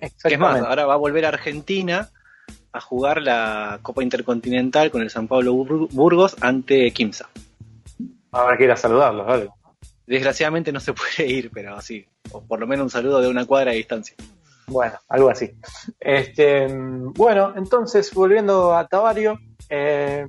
Es 0.00 0.38
más, 0.38 0.60
ahora 0.60 0.86
va 0.86 0.94
a 0.94 0.98
volver 0.98 1.24
a 1.24 1.28
Argentina 1.28 2.10
a 2.74 2.80
jugar 2.80 3.22
la 3.22 3.78
Copa 3.82 4.02
Intercontinental 4.02 4.90
con 4.90 5.00
el 5.00 5.08
San 5.08 5.28
Pablo 5.28 5.54
Bur- 5.54 5.88
Burgos 5.92 6.36
ante 6.40 6.90
Kimsa. 6.92 7.30
Habrá 8.32 8.56
que 8.58 8.64
ir 8.64 8.70
a 8.72 8.76
saludarlos, 8.76 9.26
¿vale? 9.26 9.48
Desgraciadamente 10.06 10.72
no 10.72 10.80
se 10.80 10.92
puede 10.94 11.30
ir, 11.30 11.50
pero 11.52 11.80
sí, 11.80 12.04
o 12.32 12.42
por 12.42 12.58
lo 12.58 12.66
menos 12.66 12.84
un 12.84 12.90
saludo 12.90 13.20
de 13.20 13.28
una 13.28 13.46
cuadra 13.46 13.70
de 13.70 13.76
distancia. 13.78 14.16
Bueno, 14.66 14.98
algo 15.08 15.30
así. 15.30 15.52
Este, 16.00 16.66
bueno, 16.68 17.52
entonces, 17.56 18.12
volviendo 18.12 18.74
a 18.74 18.88
Tavario, 18.88 19.38
eh, 19.68 20.26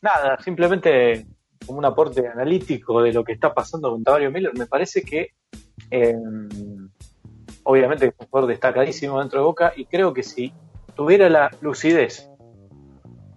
nada, 0.00 0.38
simplemente 0.42 1.26
como 1.66 1.80
un 1.80 1.84
aporte 1.84 2.26
analítico 2.26 3.02
de 3.02 3.12
lo 3.12 3.24
que 3.24 3.32
está 3.32 3.52
pasando 3.52 3.90
con 3.90 4.02
Tavario 4.04 4.30
Miller, 4.30 4.52
me 4.56 4.66
parece 4.66 5.02
que 5.02 5.32
eh, 5.90 6.14
obviamente 7.64 8.06
es 8.06 8.14
un 8.18 8.26
jugador 8.26 8.48
destacadísimo 8.48 9.18
dentro 9.18 9.40
de 9.40 9.44
Boca 9.44 9.72
y 9.76 9.84
creo 9.86 10.14
que 10.14 10.22
si 10.22 10.52
tuviera 10.96 11.28
la 11.28 11.50
lucidez 11.60 12.28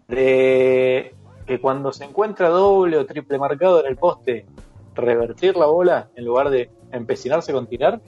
de 0.07 1.13
que 1.45 1.59
cuando 1.59 1.91
se 1.93 2.05
encuentra 2.05 2.49
doble 2.49 2.97
o 2.97 3.05
triple 3.05 3.37
marcado 3.37 3.79
en 3.81 3.87
el 3.87 3.97
poste, 3.97 4.45
revertir 4.95 5.55
la 5.55 5.65
bola 5.67 6.09
en 6.15 6.25
lugar 6.25 6.49
de 6.49 6.69
empecinarse 6.91 7.53
con 7.53 7.67
tirar, 7.67 8.01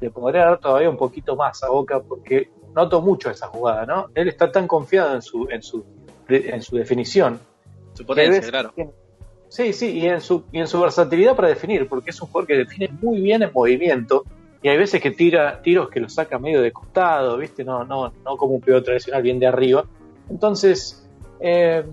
le 0.00 0.10
podría 0.10 0.44
dar 0.46 0.58
todavía 0.58 0.88
un 0.90 0.96
poquito 0.96 1.36
más 1.36 1.62
a 1.62 1.68
Boca 1.68 2.00
porque 2.00 2.50
noto 2.74 3.00
mucho 3.02 3.30
esa 3.30 3.48
jugada, 3.48 3.84
¿no? 3.86 4.06
Él 4.14 4.28
está 4.28 4.50
tan 4.50 4.66
confiado 4.66 5.14
en 5.14 5.22
su 5.22 5.48
en 5.50 5.62
su 5.62 5.84
de- 6.28 6.50
en 6.50 6.62
su 6.62 6.76
definición. 6.76 7.40
Su 7.94 8.06
potencia, 8.06 8.48
claro. 8.50 8.72
que- 8.74 8.88
Sí, 9.48 9.72
sí, 9.72 9.98
y 9.98 10.06
en 10.06 10.20
su 10.20 10.44
y 10.52 10.60
en 10.60 10.68
su 10.68 10.80
versatilidad 10.80 11.34
para 11.34 11.48
definir, 11.48 11.88
porque 11.88 12.10
es 12.10 12.22
un 12.22 12.28
jugador 12.28 12.46
que 12.46 12.54
define 12.56 12.88
muy 13.02 13.20
bien 13.20 13.42
en 13.42 13.50
movimiento 13.52 14.24
y 14.62 14.68
hay 14.68 14.76
veces 14.76 15.00
que 15.00 15.10
tira 15.10 15.62
tiros 15.62 15.88
que 15.88 16.00
los 16.00 16.14
saca 16.14 16.38
medio 16.38 16.60
de 16.60 16.72
costado, 16.72 17.36
¿viste? 17.38 17.64
No 17.64 17.84
no 17.84 18.12
no 18.24 18.36
como 18.36 18.54
un 18.54 18.60
pivot 18.60 18.84
tradicional 18.84 19.22
bien 19.22 19.38
de 19.38 19.46
arriba. 19.46 19.84
Entonces, 20.28 21.08
eh, 21.40 21.84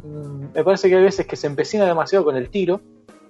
me 0.53 0.63
parece 0.63 0.89
que 0.89 0.95
hay 0.95 1.03
veces 1.03 1.26
que 1.26 1.36
se 1.36 1.47
empecina 1.47 1.86
demasiado 1.86 2.26
con 2.26 2.36
el 2.36 2.49
tiro 2.49 2.82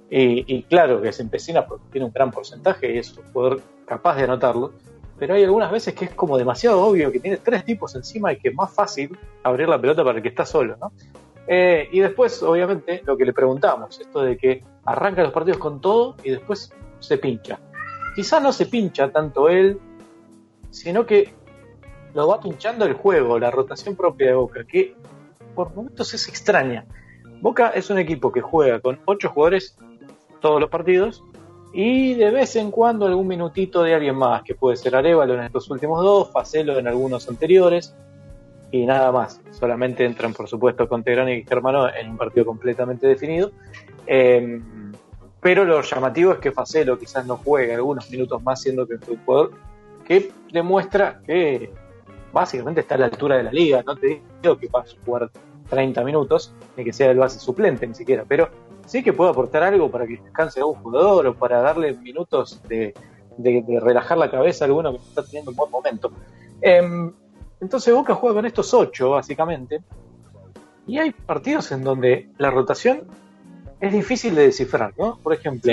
y, 0.09 0.43
y 0.53 0.63
claro 0.63 1.01
que 1.01 1.11
se 1.11 1.21
empecina 1.21 1.65
porque 1.65 1.85
tiene 1.91 2.05
un 2.05 2.11
gran 2.11 2.31
porcentaje 2.31 2.93
y 2.93 2.97
es 2.97 3.15
un 3.17 3.23
jugador 3.31 3.61
capaz 3.85 4.15
de 4.15 4.23
anotarlo, 4.23 4.73
pero 5.17 5.35
hay 5.35 5.43
algunas 5.43 5.71
veces 5.71 5.93
que 5.93 6.05
es 6.05 6.11
como 6.13 6.37
demasiado 6.37 6.81
obvio 6.81 7.11
que 7.11 7.19
tiene 7.19 7.37
tres 7.37 7.65
tipos 7.65 7.95
encima 7.95 8.33
y 8.33 8.37
que 8.37 8.49
es 8.49 8.55
más 8.55 8.73
fácil 8.73 9.17
abrir 9.43 9.67
la 9.67 9.79
pelota 9.79 10.03
para 10.03 10.17
el 10.17 10.23
que 10.23 10.29
está 10.29 10.45
solo, 10.45 10.77
¿no? 10.79 10.91
Eh, 11.47 11.87
y 11.91 12.01
después, 12.01 12.43
obviamente, 12.43 13.01
lo 13.05 13.15
que 13.15 13.25
le 13.25 13.33
preguntamos, 13.33 13.99
esto 13.99 14.21
de 14.21 14.37
que 14.37 14.63
arranca 14.83 15.23
los 15.23 15.31
partidos 15.31 15.57
con 15.57 15.79
todo 15.79 16.15
y 16.23 16.31
después 16.31 16.73
se 16.99 17.17
pincha. 17.17 17.59
Quizá 18.17 18.39
no 18.39 18.51
se 18.51 18.65
pincha 18.65 19.11
tanto 19.11 19.47
él, 19.47 19.79
sino 20.71 21.05
que 21.05 21.35
lo 22.15 22.27
va 22.27 22.41
pinchando 22.41 22.83
el 22.85 22.93
juego, 22.93 23.37
la 23.37 23.51
rotación 23.51 23.95
propia 23.95 24.29
de 24.29 24.33
Boca, 24.33 24.63
que 24.63 24.95
por 25.53 25.75
momentos 25.75 26.15
es 26.15 26.27
extraña. 26.27 26.83
Boca 27.41 27.69
es 27.69 27.91
un 27.91 27.99
equipo 27.99 28.31
que 28.31 28.41
juega 28.41 28.79
con 28.79 28.99
ocho 29.05 29.29
jugadores 29.29 29.77
todos 30.41 30.59
los 30.59 30.67
partidos 30.71 31.23
y 31.71 32.15
de 32.15 32.31
vez 32.31 32.55
en 32.55 32.71
cuando 32.71 33.05
algún 33.05 33.27
minutito 33.27 33.83
de 33.83 33.93
alguien 33.93 34.15
más, 34.15 34.41
que 34.41 34.55
puede 34.55 34.77
ser 34.77 34.95
Arevalo 34.95 35.35
en 35.35 35.41
estos 35.41 35.69
últimos 35.69 36.01
dos, 36.01 36.31
Facelo 36.31 36.79
en 36.79 36.87
algunos 36.87 37.29
anteriores 37.29 37.95
y 38.71 38.87
nada 38.87 39.11
más. 39.11 39.39
Solamente 39.51 40.03
entran, 40.03 40.33
por 40.33 40.47
supuesto, 40.47 40.89
Contegrán 40.89 41.29
y 41.29 41.43
Germano 41.43 41.87
en 41.93 42.09
un 42.09 42.17
partido 42.17 42.47
completamente 42.47 43.05
definido. 43.05 43.51
Eh, 44.07 44.59
pero 45.41 45.65
lo 45.65 45.81
llamativo 45.81 46.33
es 46.33 46.39
que 46.39 46.51
Facelo 46.51 46.97
quizás 46.97 47.25
no 47.25 47.37
juegue 47.37 47.75
algunos 47.75 48.09
minutos 48.09 48.41
más, 48.43 48.61
siendo 48.61 48.87
que 48.87 48.95
es 48.95 49.07
un 49.07 49.17
jugador 49.25 49.51
que 50.05 50.31
demuestra 50.51 51.21
que 51.25 51.71
básicamente 52.31 52.81
está 52.81 52.95
a 52.95 52.99
la 52.99 53.05
altura 53.05 53.37
de 53.37 53.43
la 53.43 53.51
liga. 53.51 53.83
No 53.85 53.95
te 53.95 54.21
digo 54.41 54.57
que 54.57 54.67
va 54.67 54.81
a 54.81 55.05
jugar 55.05 55.29
30 55.69 56.03
minutos, 56.03 56.53
ni 56.75 56.83
que 56.83 56.93
sea 56.93 57.11
el 57.11 57.17
base 57.17 57.39
suplente 57.39 57.85
ni 57.85 57.93
siquiera, 57.93 58.23
pero 58.27 58.49
sí 58.85 59.03
que 59.03 59.13
puede 59.13 59.31
aportar 59.31 59.63
algo 59.63 59.91
para 59.91 60.07
que 60.07 60.17
descanse 60.17 60.61
a 60.61 60.65
un 60.65 60.75
jugador 60.75 61.27
o 61.27 61.35
para 61.35 61.61
darle 61.61 61.93
minutos 61.93 62.61
de 62.67 62.93
relajar 63.81 64.17
la 64.17 64.31
cabeza 64.31 64.65
a 64.65 64.67
alguno 64.67 64.91
que 64.93 64.97
está 64.97 65.23
teniendo 65.23 65.51
un 65.51 65.57
buen 65.57 65.71
momento. 65.71 66.11
Em, 66.61 67.13
entonces 67.59 67.93
Boca 67.93 68.15
juega 68.15 68.35
con 68.35 68.45
estos 68.45 68.73
ocho, 68.73 69.11
básicamente, 69.11 69.81
y 70.85 70.99
hay 70.99 71.11
partidos 71.11 71.71
en 71.71 71.83
donde 71.83 72.29
la 72.37 72.49
rotación 72.49 73.03
es 73.79 73.93
difícil 73.93 74.35
de 74.35 74.43
descifrar, 74.43 74.93
¿no? 74.97 75.17
Por 75.21 75.33
ejemplo, 75.33 75.71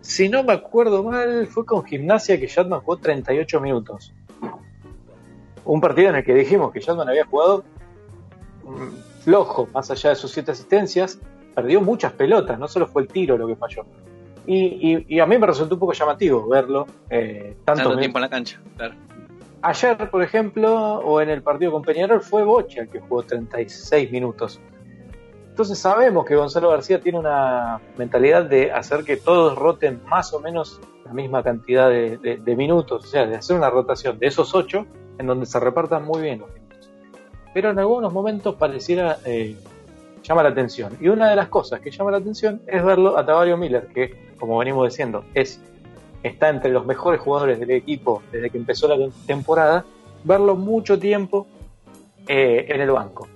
si 0.00 0.28
no 0.28 0.42
me 0.42 0.52
acuerdo 0.52 1.02
mal, 1.02 1.46
fue 1.48 1.64
con 1.66 1.84
Gimnasia 1.84 2.38
que 2.40 2.48
Jadman 2.48 2.80
jugó 2.80 2.96
38 2.98 3.60
minutos. 3.60 4.12
Un 5.64 5.80
partido 5.80 6.10
en 6.10 6.16
el 6.16 6.24
que 6.24 6.34
dijimos 6.34 6.72
que 6.72 6.80
Jadman 6.80 7.08
había 7.08 7.24
jugado 7.26 7.64
mm, 8.64 9.22
flojo, 9.24 9.68
más 9.74 9.90
allá 9.90 10.10
de 10.10 10.16
sus 10.16 10.30
siete 10.30 10.52
asistencias, 10.52 11.18
perdió 11.54 11.80
muchas 11.80 12.12
pelotas, 12.12 12.58
no 12.58 12.68
solo 12.68 12.86
fue 12.86 13.02
el 13.02 13.08
tiro 13.08 13.36
lo 13.36 13.46
que 13.48 13.56
falló. 13.56 13.84
Y, 14.46 14.92
y- 14.92 15.06
y 15.08 15.18
a 15.20 15.26
mí 15.26 15.36
me 15.38 15.46
resultó 15.46 15.74
un 15.74 15.80
poco 15.80 15.92
llamativo 15.92 16.46
verlo 16.48 16.86
eh, 17.10 17.56
tanto 17.64 17.82
tiempo 17.98 18.18
en 18.18 18.22
la 18.22 18.28
cancha, 18.28 18.60
claro. 18.76 18.94
Ayer, 19.62 20.10
por 20.10 20.22
ejemplo, 20.22 20.72
o 21.00 21.20
en 21.20 21.30
el 21.30 21.42
partido 21.42 21.72
con 21.72 21.82
Peñarol, 21.82 22.20
fue 22.20 22.44
Bocha 22.44 22.82
el 22.82 22.88
que 22.88 23.00
jugó 23.00 23.24
36 23.24 24.12
minutos. 24.12 24.60
Entonces 25.56 25.78
sabemos 25.78 26.26
que 26.26 26.36
Gonzalo 26.36 26.68
García 26.68 27.00
tiene 27.00 27.18
una 27.18 27.80
mentalidad 27.96 28.44
de 28.44 28.70
hacer 28.72 29.04
que 29.04 29.16
todos 29.16 29.56
roten 29.56 30.02
más 30.06 30.34
o 30.34 30.38
menos 30.38 30.78
la 31.02 31.14
misma 31.14 31.42
cantidad 31.42 31.88
de, 31.88 32.54
minutos, 32.58 33.04
o 33.04 33.06
sea, 33.06 33.24
de 33.24 33.36
hacer 33.36 33.56
una 33.56 33.70
rotación 33.70 34.18
de 34.18 34.26
esos 34.26 34.54
ocho 34.54 34.84
en 35.18 35.26
donde 35.26 35.46
se 35.46 35.58
repartan 35.58 36.04
muy 36.04 36.20
bien 36.20 36.40
los 36.40 36.52
minutos. 36.52 36.90
Pero 37.54 37.70
en 37.70 37.78
algunos 37.78 38.12
momentos 38.12 38.54
pareciera 38.56 39.16
eh, 39.24 39.56
llama 40.22 40.42
la 40.42 40.50
atención. 40.50 40.94
Y 41.00 41.08
una 41.08 41.30
de 41.30 41.36
las 41.36 41.48
cosas 41.48 41.80
que 41.80 41.90
llama 41.90 42.10
la 42.10 42.18
atención 42.18 42.60
es 42.66 42.84
verlo 42.84 43.16
a 43.16 43.24
Tavario 43.24 43.56
Miller, 43.56 43.86
que, 43.86 44.34
como 44.38 44.58
venimos 44.58 44.86
diciendo, 44.86 45.24
es 45.32 45.58
está 46.22 46.50
entre 46.50 46.70
los 46.70 46.84
mejores 46.84 47.18
jugadores 47.18 47.58
del 47.58 47.70
equipo 47.70 48.22
desde 48.30 48.50
que 48.50 48.58
empezó 48.58 48.88
la 48.88 48.98
temporada, 49.26 49.86
verlo 50.22 50.54
mucho 50.54 50.98
tiempo 50.98 51.46
eh, 52.28 52.66
en 52.68 52.82
el 52.82 52.90
banco. 52.90 53.26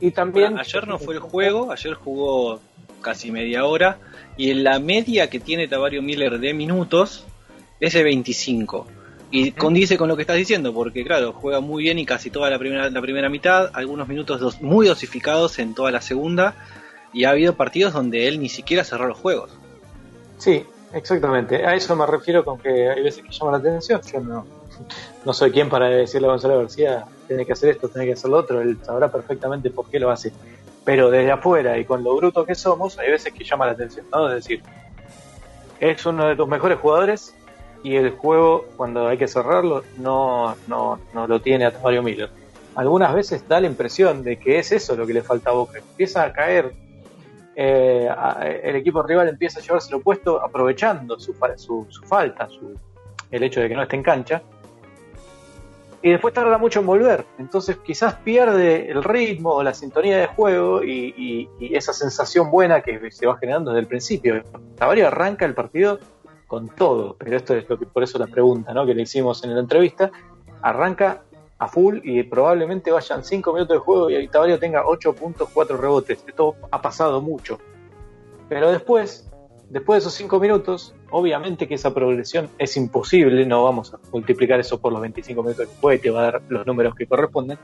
Y 0.00 0.10
también... 0.12 0.48
Bueno, 0.52 0.60
ayer 0.60 0.88
no 0.88 0.98
fue 0.98 1.14
el 1.14 1.20
juego, 1.20 1.72
ayer 1.72 1.94
jugó 1.94 2.60
casi 3.00 3.30
media 3.30 3.64
hora 3.64 3.98
y 4.36 4.50
en 4.50 4.64
la 4.64 4.78
media 4.78 5.28
que 5.30 5.40
tiene 5.40 5.68
Tavario 5.68 6.02
Miller 6.02 6.38
de 6.38 6.54
minutos 6.54 7.24
es 7.80 7.92
de 7.94 8.02
25. 8.02 8.86
Y 9.32 9.52
condice 9.52 9.96
con 9.96 10.08
lo 10.08 10.16
que 10.16 10.22
estás 10.22 10.36
diciendo, 10.36 10.74
porque 10.74 11.04
claro, 11.04 11.32
juega 11.32 11.60
muy 11.60 11.84
bien 11.84 11.98
y 11.98 12.04
casi 12.06 12.30
toda 12.30 12.50
la 12.50 12.58
primera, 12.58 12.90
la 12.90 13.00
primera 13.00 13.28
mitad, 13.28 13.70
algunos 13.74 14.08
minutos 14.08 14.40
dos- 14.40 14.60
muy 14.60 14.88
dosificados 14.88 15.58
en 15.60 15.74
toda 15.74 15.92
la 15.92 16.00
segunda, 16.00 16.54
y 17.12 17.24
ha 17.24 17.30
habido 17.30 17.54
partidos 17.54 17.92
donde 17.92 18.26
él 18.26 18.40
ni 18.40 18.48
siquiera 18.48 18.82
cerró 18.82 19.06
los 19.06 19.18
juegos. 19.18 19.50
Sí, 20.38 20.64
exactamente. 20.92 21.64
A 21.64 21.74
eso 21.76 21.94
me 21.94 22.06
refiero 22.06 22.44
con 22.44 22.58
que 22.58 22.90
hay 22.90 23.02
veces 23.02 23.22
que 23.22 23.30
llama 23.30 23.52
la 23.52 23.58
atención. 23.58 24.00
Yo 24.12 24.20
no, 24.20 24.46
no 25.24 25.32
soy 25.32 25.52
quien 25.52 25.68
para 25.68 25.88
decirle 25.88 26.26
a 26.26 26.30
Gonzalo 26.30 26.58
García, 26.58 27.04
tiene 27.30 27.46
que 27.46 27.52
hacer 27.52 27.70
esto, 27.70 27.88
tiene 27.88 28.08
que 28.08 28.14
hacer 28.14 28.28
lo 28.28 28.38
otro. 28.38 28.60
Él 28.60 28.76
sabrá 28.82 29.06
perfectamente 29.06 29.70
por 29.70 29.88
qué 29.88 30.00
lo 30.00 30.10
hace. 30.10 30.32
Pero 30.84 31.12
desde 31.12 31.30
afuera 31.30 31.78
y 31.78 31.84
con 31.84 32.02
lo 32.02 32.16
bruto 32.16 32.44
que 32.44 32.56
somos, 32.56 32.98
hay 32.98 33.08
veces 33.08 33.32
que 33.32 33.44
llama 33.44 33.66
la 33.66 33.72
atención, 33.72 34.04
¿no? 34.10 34.28
Es 34.28 34.34
decir, 34.34 34.64
es 35.78 36.04
uno 36.04 36.26
de 36.26 36.34
tus 36.34 36.48
mejores 36.48 36.80
jugadores 36.80 37.32
y 37.84 37.94
el 37.94 38.10
juego, 38.10 38.64
cuando 38.76 39.06
hay 39.06 39.16
que 39.16 39.28
cerrarlo, 39.28 39.84
no, 39.98 40.56
no, 40.66 40.98
no 41.14 41.28
lo 41.28 41.40
tiene 41.40 41.66
a 41.66 41.72
Mario 41.84 42.02
Miller. 42.02 42.30
Algunas 42.74 43.14
veces 43.14 43.46
da 43.46 43.60
la 43.60 43.68
impresión 43.68 44.24
de 44.24 44.36
que 44.36 44.58
es 44.58 44.72
eso 44.72 44.96
lo 44.96 45.06
que 45.06 45.14
le 45.14 45.22
falta 45.22 45.50
a 45.50 45.52
Boca. 45.52 45.78
Empieza 45.78 46.24
a 46.24 46.32
caer 46.32 46.72
eh, 47.54 48.08
el 48.64 48.74
equipo 48.74 49.04
rival 49.04 49.28
empieza 49.28 49.60
a 49.60 49.62
llevarse 49.62 49.92
lo 49.92 50.00
puesto 50.00 50.42
aprovechando 50.42 51.16
su, 51.20 51.32
su, 51.56 51.86
su 51.90 52.02
falta, 52.06 52.48
su, 52.48 52.76
el 53.30 53.42
hecho 53.44 53.60
de 53.60 53.68
que 53.68 53.76
no 53.76 53.84
esté 53.84 53.94
en 53.94 54.02
cancha. 54.02 54.42
Y 56.02 56.10
después 56.10 56.32
tarda 56.32 56.56
mucho 56.56 56.80
en 56.80 56.86
volver. 56.86 57.26
Entonces 57.38 57.76
quizás 57.84 58.14
pierde 58.14 58.90
el 58.90 59.04
ritmo 59.04 59.50
o 59.50 59.62
la 59.62 59.74
sintonía 59.74 60.18
de 60.18 60.26
juego 60.28 60.82
y, 60.82 61.48
esa 61.60 61.92
sensación 61.92 62.50
buena 62.50 62.80
que 62.80 63.10
se 63.10 63.26
va 63.26 63.36
generando 63.36 63.70
desde 63.70 63.80
el 63.80 63.86
principio. 63.86 64.42
Tavario 64.76 65.06
arranca 65.06 65.44
el 65.44 65.54
partido 65.54 65.98
con 66.46 66.68
todo, 66.68 67.16
pero 67.18 67.36
esto 67.36 67.54
es 67.54 67.68
lo 67.68 67.78
que 67.78 67.86
por 67.86 68.02
eso 68.02 68.18
la 68.18 68.26
pregunta 68.26 68.72
¿no? 68.72 68.86
que 68.86 68.94
le 68.94 69.02
hicimos 69.02 69.44
en 69.44 69.54
la 69.54 69.60
entrevista. 69.60 70.10
Arranca 70.62 71.22
a 71.58 71.68
full 71.68 71.98
y 72.02 72.22
probablemente 72.22 72.90
vayan 72.90 73.22
5 73.22 73.52
minutos 73.52 73.76
de 73.76 73.80
juego 73.80 74.10
y 74.10 74.26
Tavario 74.28 74.58
tenga 74.58 74.86
8 74.86 75.14
puntos, 75.14 75.50
4 75.52 75.76
rebotes. 75.76 76.24
Esto 76.26 76.56
ha 76.70 76.80
pasado 76.80 77.20
mucho. 77.20 77.58
Pero 78.48 78.72
después, 78.72 79.30
después 79.68 79.96
de 79.96 80.08
esos 80.08 80.14
5 80.14 80.40
minutos, 80.40 80.94
Obviamente 81.12 81.66
que 81.66 81.74
esa 81.74 81.92
progresión 81.92 82.48
es 82.58 82.76
imposible, 82.76 83.44
no 83.44 83.64
vamos 83.64 83.92
a 83.92 83.98
multiplicar 84.12 84.60
eso 84.60 84.80
por 84.80 84.92
los 84.92 85.00
25 85.00 85.42
minutos 85.42 85.66
que 85.66 85.80
juegue, 85.80 86.02
te 86.02 86.10
va 86.10 86.20
a 86.20 86.22
dar 86.24 86.42
los 86.48 86.66
números 86.66 86.94
que 86.94 87.06
corresponden. 87.06 87.58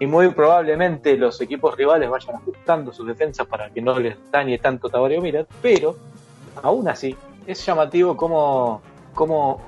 Y 0.00 0.06
muy 0.06 0.30
probablemente 0.30 1.16
los 1.16 1.40
equipos 1.40 1.76
rivales 1.76 2.08
vayan 2.08 2.36
ajustando 2.36 2.92
sus 2.92 3.06
defensas 3.06 3.46
para 3.46 3.70
que 3.70 3.82
no 3.82 3.98
les 3.98 4.16
dañe 4.30 4.58
tanto 4.58 4.88
Tabario 4.88 5.20
Mirat, 5.20 5.48
pero 5.60 5.96
aún 6.62 6.88
así 6.88 7.16
es 7.46 7.64
llamativo 7.66 8.16
como, 8.16 8.80
como 9.12 9.60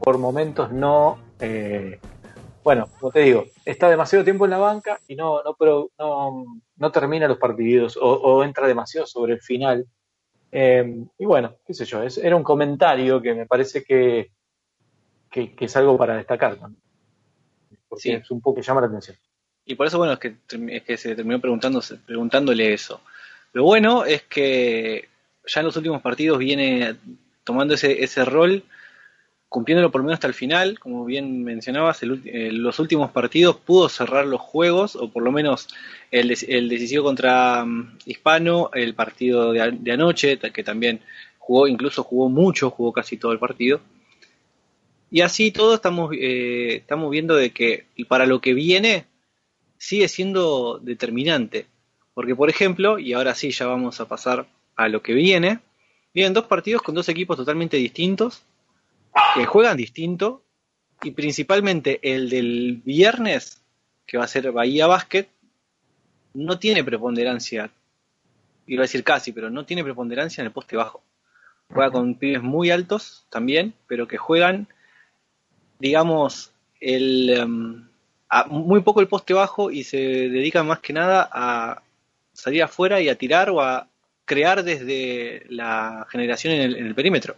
por 0.00 0.18
momentos 0.18 0.70
no, 0.70 1.18
eh, 1.40 1.98
bueno, 2.62 2.86
como 3.00 3.10
te 3.10 3.20
digo, 3.20 3.46
está 3.64 3.88
demasiado 3.88 4.24
tiempo 4.24 4.44
en 4.44 4.50
la 4.50 4.58
banca 4.58 5.00
y 5.08 5.16
no, 5.16 5.40
no, 6.76 6.92
termina 6.92 7.26
los 7.26 7.38
partidos 7.38 7.98
o 8.00 8.44
entra 8.44 8.68
demasiado 8.68 9.06
sobre 9.06 9.32
el 9.32 9.40
final 9.40 9.86
eh, 10.52 11.04
y 11.18 11.24
bueno, 11.24 11.56
qué 11.66 11.74
sé 11.74 11.84
yo, 11.84 12.02
es, 12.02 12.18
era 12.18 12.36
un 12.36 12.42
comentario 12.42 13.20
que 13.20 13.34
me 13.34 13.46
parece 13.46 13.82
que, 13.84 14.30
que, 15.30 15.54
que 15.54 15.64
es 15.66 15.76
algo 15.76 15.96
para 15.96 16.16
destacar 16.16 16.56
también. 16.56 16.82
Porque 17.88 18.02
Sí. 18.02 18.12
es 18.12 18.30
un 18.30 18.40
poco 18.40 18.56
que 18.56 18.62
llama 18.62 18.80
la 18.82 18.86
atención. 18.88 19.16
Y 19.64 19.74
por 19.74 19.86
eso, 19.86 19.98
bueno, 19.98 20.14
es 20.14 20.18
que, 20.18 20.36
es 20.68 20.82
que 20.82 20.96
se 20.96 21.14
terminó 21.14 21.40
preguntándose, 21.40 21.96
preguntándole 21.96 22.72
eso. 22.72 23.00
Lo 23.52 23.64
bueno 23.64 24.04
es 24.04 24.22
que 24.22 25.08
ya 25.46 25.60
en 25.60 25.66
los 25.66 25.76
últimos 25.76 26.00
partidos 26.02 26.38
viene 26.38 26.96
tomando 27.44 27.74
ese, 27.74 28.02
ese 28.02 28.24
rol, 28.24 28.62
cumpliéndolo 29.48 29.90
por 29.90 30.00
lo 30.00 30.06
menos 30.06 30.16
hasta 30.16 30.26
el 30.26 30.34
final. 30.34 30.78
Como 30.78 31.04
bien 31.04 31.42
mencionabas, 31.44 32.02
el 32.02 32.22
eh, 32.26 32.50
los 32.52 32.78
últimos 32.78 33.10
partidos 33.10 33.56
pudo 33.56 33.88
cerrar 33.88 34.26
los 34.26 34.40
juegos, 34.40 34.96
o 34.96 35.08
por 35.10 35.22
lo 35.22 35.32
menos 35.32 35.68
el, 36.10 36.34
el 36.48 36.68
decisivo 36.68 37.04
contra 37.04 37.64
mm, 37.64 37.98
Hispano, 38.06 38.70
el 38.74 38.94
partido 38.94 39.52
de, 39.52 39.72
de 39.72 39.92
anoche, 39.92 40.38
que 40.38 40.64
también 40.64 41.00
jugó, 41.38 41.66
incluso 41.66 42.04
jugó 42.04 42.28
mucho, 42.28 42.70
jugó 42.70 42.92
casi 42.92 43.16
todo 43.16 43.32
el 43.32 43.38
partido. 43.38 43.80
Y 45.10 45.22
así 45.22 45.50
todo 45.50 45.74
estamos, 45.74 46.12
eh, 46.14 46.76
estamos 46.76 47.10
viendo 47.10 47.34
de 47.34 47.50
que 47.50 47.86
para 48.06 48.26
lo 48.26 48.40
que 48.40 48.52
viene 48.52 49.06
sigue 49.78 50.08
siendo 50.08 50.78
determinante. 50.82 51.66
Porque, 52.12 52.34
por 52.34 52.50
ejemplo, 52.50 52.98
y 52.98 53.12
ahora 53.14 53.34
sí 53.34 53.50
ya 53.50 53.66
vamos 53.66 54.00
a 54.00 54.08
pasar 54.08 54.46
a 54.76 54.88
lo 54.88 55.02
que 55.02 55.14
viene, 55.14 55.60
vienen 56.12 56.34
dos 56.34 56.44
partidos 56.44 56.82
con 56.82 56.94
dos 56.94 57.08
equipos 57.08 57.36
totalmente 57.36 57.76
distintos, 57.76 58.42
que 59.34 59.46
juegan 59.46 59.76
distinto, 59.76 60.42
y 61.02 61.12
principalmente 61.12 62.00
el 62.02 62.28
del 62.28 62.80
viernes, 62.84 63.62
que 64.06 64.18
va 64.18 64.24
a 64.24 64.28
ser 64.28 64.50
Bahía 64.52 64.86
Basket, 64.86 65.28
no 66.34 66.58
tiene 66.58 66.84
preponderancia, 66.84 67.70
iba 68.66 68.82
a 68.82 68.86
decir 68.86 69.04
casi, 69.04 69.32
pero 69.32 69.50
no 69.50 69.64
tiene 69.64 69.84
preponderancia 69.84 70.42
en 70.42 70.46
el 70.46 70.52
poste 70.52 70.76
bajo. 70.76 71.02
Juega 71.72 71.90
con 71.90 72.14
pibes 72.14 72.42
muy 72.42 72.70
altos 72.70 73.26
también, 73.28 73.74
pero 73.86 74.08
que 74.08 74.16
juegan, 74.16 74.68
digamos, 75.78 76.52
el, 76.80 77.30
em, 77.30 77.88
a 78.28 78.44
muy 78.46 78.80
poco 78.80 79.00
el 79.00 79.08
poste 79.08 79.34
bajo 79.34 79.70
y 79.70 79.84
se 79.84 79.96
dedican 79.96 80.66
más 80.66 80.80
que 80.80 80.92
nada 80.92 81.28
a 81.30 81.82
salir 82.32 82.62
afuera 82.62 83.00
y 83.00 83.08
a 83.08 83.16
tirar 83.16 83.50
o 83.50 83.60
a 83.60 83.88
crear 84.24 84.62
desde 84.62 85.44
la 85.48 86.06
generación 86.10 86.54
en 86.54 86.60
el, 86.60 86.76
en 86.76 86.86
el 86.86 86.94
perímetro. 86.94 87.36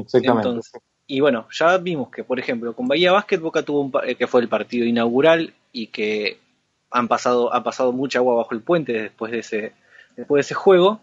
Exactamente. 0.00 0.48
Entonces, 0.48 0.80
y 1.06 1.20
bueno, 1.20 1.46
ya 1.50 1.76
vimos 1.78 2.10
que, 2.10 2.24
por 2.24 2.38
ejemplo, 2.38 2.74
con 2.74 2.88
Bahía 2.88 3.12
Basket, 3.12 3.38
Boca 3.38 3.62
tuvo 3.62 3.80
un 3.82 3.92
eh, 4.06 4.14
que 4.14 4.26
fue 4.26 4.40
el 4.40 4.48
partido 4.48 4.86
inaugural 4.86 5.52
y 5.72 5.88
que 5.88 6.38
han 6.90 7.08
pasado, 7.08 7.52
ha 7.54 7.62
pasado 7.62 7.92
mucha 7.92 8.18
agua 8.20 8.34
bajo 8.36 8.54
el 8.54 8.60
puente 8.62 8.92
después 8.92 9.32
de 9.32 9.38
ese, 9.40 9.72
después 10.16 10.38
de 10.38 10.40
ese 10.42 10.54
juego, 10.54 11.00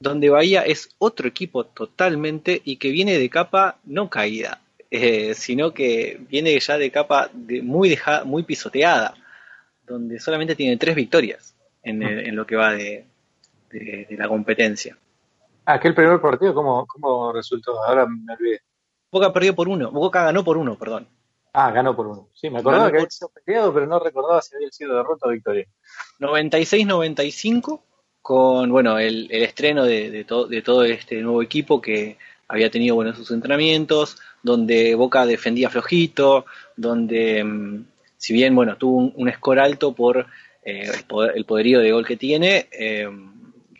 donde 0.00 0.28
Bahía 0.30 0.62
es 0.62 0.90
otro 0.98 1.28
equipo 1.28 1.64
totalmente 1.64 2.60
y 2.64 2.76
que 2.76 2.90
viene 2.90 3.18
de 3.18 3.28
capa 3.30 3.78
no 3.84 4.10
caída, 4.10 4.60
eh, 4.90 5.34
sino 5.34 5.72
que 5.72 6.20
viene 6.28 6.58
ya 6.58 6.76
de 6.76 6.90
capa 6.90 7.30
de- 7.32 7.62
muy, 7.62 7.88
deja- 7.88 8.24
muy 8.24 8.42
pisoteada, 8.42 9.14
donde 9.86 10.18
solamente 10.20 10.54
tiene 10.56 10.76
tres 10.76 10.94
victorias 10.96 11.54
en, 11.82 12.02
el- 12.02 12.26
en 12.26 12.36
lo 12.36 12.46
que 12.46 12.56
va 12.56 12.72
de, 12.72 13.04
de- 13.70 14.06
de 14.10 14.16
la 14.16 14.28
competencia. 14.28 14.96
Aquel 15.64 15.94
primer 15.94 16.20
partido, 16.20 16.54
¿cómo, 16.54 16.86
¿cómo 16.86 17.32
resultó? 17.32 17.82
Ahora 17.84 18.06
me 18.06 18.32
olvidé. 18.32 18.60
Boca 19.10 19.32
perdió 19.32 19.54
por 19.54 19.68
uno, 19.68 19.90
Boca 19.90 20.24
ganó 20.24 20.42
por 20.42 20.56
uno, 20.56 20.76
perdón. 20.76 21.06
Ah, 21.52 21.70
ganó 21.70 21.94
por 21.94 22.06
uno. 22.06 22.28
Sí, 22.32 22.48
me 22.50 22.58
acordaba 22.60 22.84
Ganó 22.84 22.92
que 22.92 22.98
por- 22.98 23.02
había 23.02 23.10
sido 23.10 23.28
peleado, 23.28 23.74
pero 23.74 23.86
no 23.86 23.98
recordaba 23.98 24.40
si 24.40 24.56
había 24.56 24.70
sido 24.70 24.96
derrota 24.96 25.26
o 25.26 25.30
victoria. 25.30 25.66
96-95 26.18 27.80
con 28.22 28.70
bueno 28.70 28.98
el, 28.98 29.28
el 29.30 29.42
estreno 29.42 29.84
de, 29.84 30.10
de, 30.10 30.24
to- 30.24 30.46
de 30.46 30.62
todo 30.62 30.84
este 30.84 31.20
nuevo 31.20 31.42
equipo 31.42 31.80
que 31.80 32.16
había 32.48 32.70
tenido 32.70 32.94
bueno 32.94 33.14
sus 33.14 33.30
entrenamientos 33.32 34.16
donde 34.42 34.94
Boca 34.94 35.26
defendía 35.26 35.68
flojito 35.70 36.44
donde 36.76 37.42
mm, 37.42 37.84
si 38.16 38.32
bien 38.32 38.54
bueno 38.54 38.76
tuvo 38.76 38.98
un, 38.98 39.12
un 39.16 39.32
score 39.32 39.58
alto 39.60 39.92
por 39.92 40.20
eh, 40.64 40.82
el, 40.94 41.04
poder- 41.04 41.32
el 41.36 41.44
poderío 41.44 41.80
de 41.80 41.90
gol 41.92 42.06
que 42.06 42.16
tiene 42.16 42.68
eh, 42.70 43.08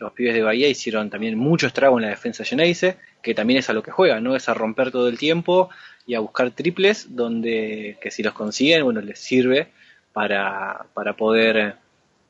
los 0.03 0.13
pibes 0.13 0.33
de 0.33 0.43
Bahía 0.43 0.67
hicieron 0.67 1.09
también 1.09 1.37
mucho 1.37 1.67
estrago 1.67 1.97
en 1.97 2.03
la 2.03 2.09
defensa 2.09 2.43
Geneise 2.43 2.97
que 3.21 3.33
también 3.33 3.59
es 3.59 3.69
a 3.69 3.73
lo 3.73 3.81
que 3.81 3.91
juega 3.91 4.19
no 4.19 4.35
es 4.35 4.47
a 4.49 4.53
romper 4.53 4.91
todo 4.91 5.07
el 5.07 5.17
tiempo 5.17 5.69
y 6.05 6.15
a 6.15 6.19
buscar 6.19 6.51
triples 6.51 7.15
donde 7.15 7.97
que 8.01 8.11
si 8.11 8.23
los 8.23 8.33
consiguen 8.33 8.83
bueno 8.83 9.01
les 9.01 9.19
sirve 9.19 9.71
para, 10.13 10.85
para 10.93 11.13
poder 11.13 11.75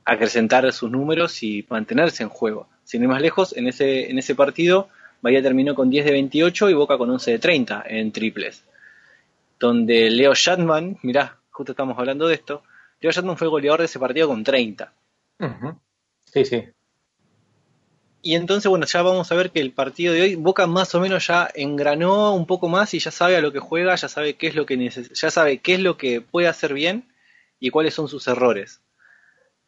acrecentar 0.05 0.71
sus 0.73 0.89
números 0.89 1.43
y 1.43 1.65
mantenerse 1.69 2.23
en 2.23 2.29
juego. 2.29 2.67
Sin 2.83 3.03
ir 3.03 3.09
más 3.09 3.21
lejos, 3.21 3.55
en 3.55 3.67
ese, 3.67 4.09
en 4.09 4.17
ese 4.17 4.35
partido, 4.35 4.89
Bahía 5.21 5.41
terminó 5.41 5.75
con 5.75 5.89
10 5.89 6.05
de 6.05 6.11
28 6.11 6.69
y 6.69 6.73
Boca 6.73 6.97
con 6.97 7.09
11 7.09 7.31
de 7.31 7.39
30 7.39 7.83
en 7.87 8.11
triples. 8.11 8.63
Donde 9.59 10.09
Leo 10.09 10.33
Shatman, 10.33 10.97
mirá, 11.03 11.37
justo 11.51 11.73
estamos 11.73 11.97
hablando 11.97 12.27
de 12.27 12.35
esto, 12.35 12.63
Leo 12.99 13.11
Shatman 13.11 13.37
fue 13.37 13.47
goleador 13.47 13.79
de 13.79 13.85
ese 13.85 13.99
partido 13.99 14.27
con 14.27 14.43
30. 14.43 14.91
Ujú. 15.39 15.79
Sí, 16.25 16.45
sí. 16.45 16.63
Y 18.25 18.35
entonces, 18.35 18.69
bueno, 18.69 18.85
ya 18.85 19.01
vamos 19.01 19.29
a 19.33 19.35
ver 19.35 19.51
que 19.51 19.59
el 19.59 19.73
partido 19.73 20.13
de 20.13 20.21
hoy, 20.21 20.35
Boca 20.35 20.65
más 20.65 20.95
o 20.95 21.01
menos 21.01 21.27
ya 21.27 21.49
engranó 21.53 22.33
un 22.33 22.45
poco 22.47 22.69
más 22.69 22.93
y 22.93 22.99
ya 22.99 23.11
sabe 23.11 23.35
a 23.35 23.41
lo 23.41 23.51
que 23.51 23.59
juega, 23.59 23.93
ya 23.95 24.07
sabe 24.07 24.35
qué 24.35 24.47
es 24.47 24.55
lo 24.55 24.65
que 24.65 24.89
ya 24.89 25.29
sabe 25.29 25.57
qué 25.57 25.73
es 25.73 25.81
lo 25.81 25.97
que 25.97 26.21
puede 26.21 26.47
hacer 26.47 26.73
bien 26.73 27.11
y 27.59 27.69
cuáles 27.69 27.93
son 27.93 28.07
sus 28.07 28.25
errores. 28.29 28.81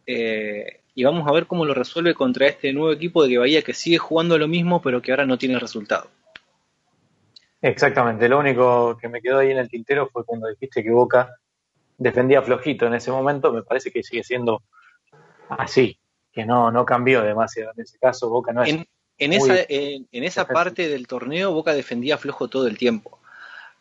Eh, 0.08 0.80
y 0.94 1.04
vamos 1.04 1.28
a 1.28 1.34
ver 1.34 1.48
cómo 1.48 1.66
lo 1.66 1.74
resuelve 1.74 2.14
contra 2.14 2.48
este 2.48 2.72
nuevo 2.72 2.94
equipo 2.94 3.24
de 3.24 3.32
que 3.32 3.38
Bahía 3.40 3.62
que 3.62 3.74
sigue 3.74 3.98
jugando 3.98 4.38
lo 4.38 4.48
mismo, 4.48 4.82
pero 4.82 5.02
que 5.02 5.12
ahora 5.12 5.26
no 5.26 5.38
tiene 5.38 5.60
resultado. 5.60 6.10
Exactamente. 7.62 8.30
Lo 8.30 8.40
único 8.40 8.98
que 8.98 9.10
me 9.10 9.22
quedó 9.22 9.40
ahí 9.40 9.52
en 9.52 9.58
el 9.58 9.68
tintero 9.68 10.08
fue 10.14 10.24
cuando 10.24 10.48
dijiste 10.48 10.82
que 10.82 10.92
Boca 10.92 11.36
defendía 11.98 12.42
flojito 12.42 12.88
en 12.88 12.94
ese 12.94 13.12
momento. 13.12 13.52
Me 13.52 13.64
parece 13.64 13.92
que 13.92 14.02
sigue 14.02 14.24
siendo 14.24 14.64
así, 15.50 16.00
que 16.36 16.46
no, 16.46 16.70
no 16.70 16.86
cambió 16.86 17.24
demasiado 17.24 17.72
en 17.76 17.82
ese 17.82 17.98
caso. 17.98 18.30
Boca 18.30 18.52
no 18.52 18.62
es. 18.64 18.70
En, 18.70 18.86
en 19.18 19.32
esa, 19.32 19.56
en, 19.70 20.06
en 20.12 20.24
esa 20.26 20.46
parte 20.46 20.90
del 20.90 21.08
torneo 21.08 21.54
Boca 21.54 21.74
defendía 21.74 22.18
flojo 22.18 22.50
todo 22.50 22.68
el 22.68 22.78
tiempo. 22.78 23.20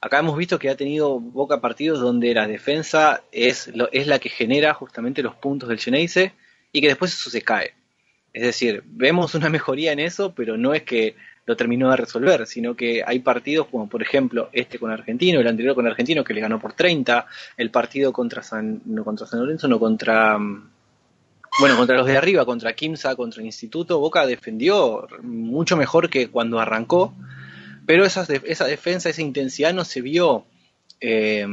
Acá 0.00 0.20
hemos 0.20 0.36
visto 0.36 0.58
que 0.58 0.70
ha 0.70 0.76
tenido 0.76 1.18
Boca 1.18 1.60
partidos 1.60 1.98
donde 1.98 2.32
la 2.32 2.46
defensa 2.46 3.22
es, 3.32 3.74
lo, 3.74 3.90
es 3.90 4.06
la 4.06 4.20
que 4.20 4.28
genera 4.28 4.72
justamente 4.72 5.22
los 5.22 5.34
puntos 5.34 5.68
del 5.68 5.80
Geneise 5.80 6.32
y 6.70 6.80
que 6.80 6.86
después 6.86 7.12
eso 7.12 7.28
se 7.28 7.42
cae. 7.42 7.74
Es 8.32 8.42
decir, 8.42 8.84
vemos 8.86 9.34
una 9.34 9.48
mejoría 9.50 9.90
en 9.90 9.98
eso, 9.98 10.32
pero 10.32 10.56
no 10.56 10.74
es 10.74 10.84
que 10.84 11.16
lo 11.46 11.56
terminó 11.56 11.90
de 11.90 11.96
resolver, 11.96 12.46
sino 12.46 12.74
que 12.76 13.02
hay 13.04 13.18
partidos 13.18 13.66
como 13.66 13.88
por 13.88 14.00
ejemplo 14.00 14.48
este 14.52 14.78
con 14.78 14.90
Argentino, 14.92 15.40
el 15.40 15.48
anterior 15.48 15.74
con 15.74 15.86
Argentino 15.86 16.22
que 16.22 16.32
le 16.32 16.40
ganó 16.40 16.60
por 16.60 16.72
30, 16.72 17.26
el 17.56 17.70
partido 17.70 18.12
contra 18.12 18.42
San, 18.42 18.80
no 18.86 19.04
contra 19.04 19.26
San 19.26 19.40
Lorenzo, 19.40 19.66
no 19.66 19.80
contra... 19.80 20.38
mm, 20.38 20.73
bueno, 21.60 21.76
contra 21.76 21.96
los 21.96 22.06
de 22.06 22.16
arriba, 22.16 22.44
contra 22.44 22.74
Kimsa, 22.74 23.16
contra 23.16 23.40
el 23.40 23.46
Instituto, 23.46 23.98
Boca 23.98 24.26
defendió 24.26 25.06
mucho 25.22 25.76
mejor 25.76 26.10
que 26.10 26.28
cuando 26.28 26.60
arrancó, 26.60 27.14
pero 27.86 28.04
esa, 28.04 28.26
esa 28.44 28.66
defensa, 28.66 29.10
esa 29.10 29.22
intensidad 29.22 29.72
no 29.72 29.84
se 29.84 30.00
vio 30.00 30.46
eh, 31.00 31.46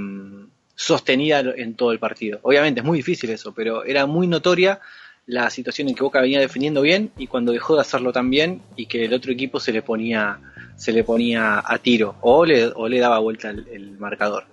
sostenida 0.76 1.40
en 1.40 1.76
todo 1.76 1.92
el 1.92 2.00
partido. 2.00 2.40
Obviamente 2.44 2.80
es 2.80 2.86
muy 2.86 3.00
difícil 3.00 3.30
eso, 3.30 3.54
pero 3.54 3.84
era 3.84 4.06
muy 4.06 4.28
notoria 4.28 4.80
la 5.28 5.50
situación 5.50 5.88
en 5.88 5.96
que 5.96 6.04
Boca 6.04 6.22
venía 6.22 6.40
defendiendo 6.40 6.82
bien 6.82 7.12
y 7.18 7.28
cuando 7.28 7.52
dejó 7.52 7.76
de 7.76 7.82
hacerlo 7.82 8.12
tan 8.12 8.30
bien 8.30 8.62
y 8.76 8.88
que 8.88 9.06
el 9.06 9.14
otro 9.14 9.32
equipo 9.32 9.60
se 9.60 9.72
le 9.72 9.82
ponía 9.82 10.40
se 10.76 10.92
le 10.92 11.04
ponía 11.04 11.62
a 11.64 11.78
tiro 11.78 12.16
o 12.22 12.44
le, 12.44 12.66
o 12.66 12.88
le 12.88 13.00
daba 13.00 13.20
vuelta 13.20 13.52
el, 13.52 13.68
el 13.72 13.92
marcador. 14.00 14.46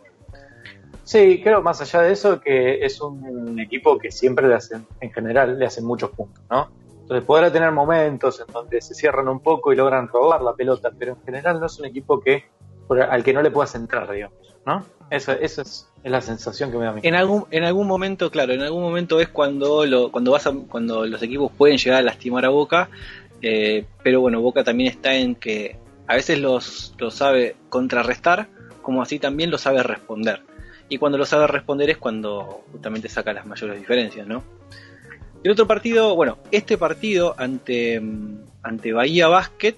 Sí, 1.09 1.41
creo 1.43 1.63
más 1.63 1.81
allá 1.81 2.03
de 2.03 2.13
eso 2.13 2.39
que 2.39 2.85
es 2.85 3.01
un 3.01 3.59
equipo 3.59 3.97
que 3.99 4.11
siempre 4.11 4.47
le 4.47 4.57
hacen, 4.57 4.87
en 5.01 5.11
general, 5.11 5.59
le 5.59 5.65
hacen 5.65 5.87
muchos 5.87 6.11
puntos, 6.11 6.45
¿no? 6.51 6.69
Entonces 7.01 7.25
podrá 7.25 7.51
tener 7.51 7.73
momentos 7.73 8.39
en 8.47 8.53
donde 8.53 8.79
se 8.83 8.93
cierran 8.95 9.27
un 9.29 9.41
poco 9.41 9.73
y 9.73 9.77
logran 9.77 10.07
robar 10.09 10.43
la 10.43 10.53
pelota, 10.53 10.91
pero 10.99 11.13
en 11.13 11.25
general 11.25 11.61
no 11.61 11.65
es 11.65 11.79
un 11.79 11.87
equipo 11.87 12.21
que 12.21 12.45
al 13.11 13.25
que 13.25 13.33
no 13.33 13.41
le 13.41 13.51
puedas 13.51 13.75
entrar, 13.75 14.11
digamos, 14.13 14.37
¿no? 14.67 14.85
Esa, 15.09 15.33
esa 15.33 15.63
es, 15.63 15.89
es 16.05 16.13
la 16.13 16.21
sensación 16.21 16.71
que 16.71 16.77
me 16.77 16.85
da 16.85 16.91
a 16.91 16.93
mí. 16.93 17.01
En 17.03 17.15
algún, 17.15 17.47
en 17.53 17.65
algún 17.65 17.87
momento, 17.87 18.31
claro, 18.31 18.53
en 18.53 18.61
algún 18.61 18.83
momento 18.83 19.19
es 19.19 19.29
cuando 19.29 19.87
lo, 19.87 20.13
cuando 20.13 20.33
vas 20.33 20.47
a- 20.47 20.53
cuando 20.69 21.07
los 21.07 21.23
equipos 21.23 21.51
pueden 21.57 21.79
llegar 21.79 22.01
a 22.01 22.03
lastimar 22.03 22.45
a 22.45 22.51
Boca 22.51 22.91
Eh, 23.41 23.87
pero 24.03 24.21
bueno, 24.21 24.43
Boca 24.43 24.63
también 24.65 24.91
está 24.91 25.15
en 25.15 25.37
que 25.37 25.77
a 26.07 26.17
veces 26.17 26.39
los, 26.41 26.95
lo 26.99 27.11
sabe 27.11 27.55
contrarrestar, 27.71 28.49
como 28.83 29.01
así 29.01 29.19
también 29.19 29.51
lo 29.51 29.57
sabe 29.59 29.83
responder. 29.83 30.43
Y 30.89 30.99
cuando 30.99 31.19
lo 31.19 31.27
sabe 31.27 31.47
responder 31.47 31.91
es 31.91 31.99
cuando 31.99 32.65
justamente 32.73 33.09
saca 33.09 33.33
las 33.33 33.47
mayores 33.47 33.79
diferencias, 33.79 34.27
¿no? 34.27 34.43
El 35.45 35.53
otro 35.53 35.67
partido, 35.67 36.17
bueno, 36.17 36.39
este 36.51 36.77
partido 36.77 37.35
ante, 37.39 38.03
ante 38.63 38.93
Bahía 38.93 39.29
Basket, 39.29 39.77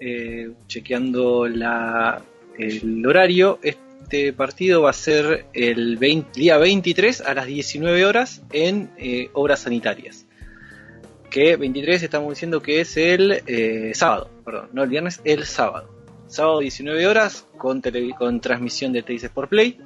eh, 0.00 0.50
chequeando 0.66 1.46
la, 1.46 2.20
el 2.58 3.06
horario, 3.06 3.60
este 3.62 4.32
partido 4.32 4.82
va 4.82 4.90
a 4.90 4.94
ser 4.94 5.46
el 5.52 5.98
día 6.34 6.58
23 6.58 7.20
a 7.20 7.34
las 7.34 7.46
19 7.46 8.06
horas 8.06 8.42
en 8.52 8.90
eh, 8.96 9.30
Obras 9.34 9.60
Sanitarias. 9.60 10.26
Que 11.30 11.56
23 11.56 12.02
estamos 12.02 12.30
diciendo 12.30 12.60
que 12.60 12.80
es 12.80 12.96
el 12.96 13.42
eh, 13.46 13.92
sábado, 13.94 14.30
perdón, 14.44 14.70
no 14.72 14.82
el 14.82 14.88
viernes, 14.88 15.20
el 15.24 15.44
sábado. 15.44 15.90
Sábado 16.26 16.58
19 16.60 17.06
horas 17.06 17.46
con, 17.56 17.82
con 18.18 18.40
transmisión 18.40 18.92
de 18.92 19.02
Teis 19.02 19.28
por 19.28 19.48
Play. 19.48 19.78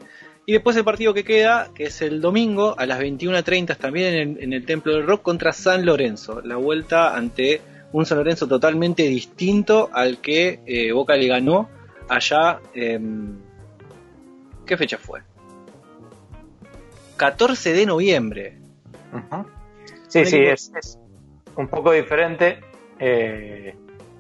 Y 0.45 0.53
después 0.53 0.77
el 0.77 0.85
partido 0.85 1.15
que 1.15 1.23
queda, 1.23 1.71
que 1.75 1.85
es 1.85 2.03
el 2.03 2.21
domingo 2.21 2.75
a 2.77 2.85
las 2.85 3.01
21.30 3.01 3.77
también 3.77 4.15
en, 4.15 4.39
en, 4.43 4.53
el 4.53 4.67
Templo 4.67 4.93
del 4.93 5.07
Rock 5.07 5.23
contra 5.23 5.53
San 5.53 5.87
Lorenzo. 5.87 6.41
La 6.41 6.57
vuelta 6.57 7.15
ante 7.15 7.61
un 7.93 8.07
San 8.07 8.19
Lorenzo 8.19 8.49
totalmente 8.49 9.05
distinto 9.05 9.91
al 9.93 10.19
que 10.19 10.61
eh, 10.67 10.93
Boca 10.93 11.15
le 11.15 11.29
ganó 11.29 11.69
allá. 12.09 12.61
Eh, 12.75 12.99
¿Qué 14.67 14.77
fecha 14.77 14.99
fue? 14.99 15.21
14 17.17 17.73
de 17.73 17.87
noviembre. 17.87 18.59
Uh 19.13 19.17
-huh. 19.19 19.47
Sí, 20.09 20.25
sí, 20.25 20.39
es, 20.39 20.73
es, 20.77 20.99
un 21.57 21.69
poco 21.69 21.93
diferente. 21.93 22.61
Eh, 22.99 23.75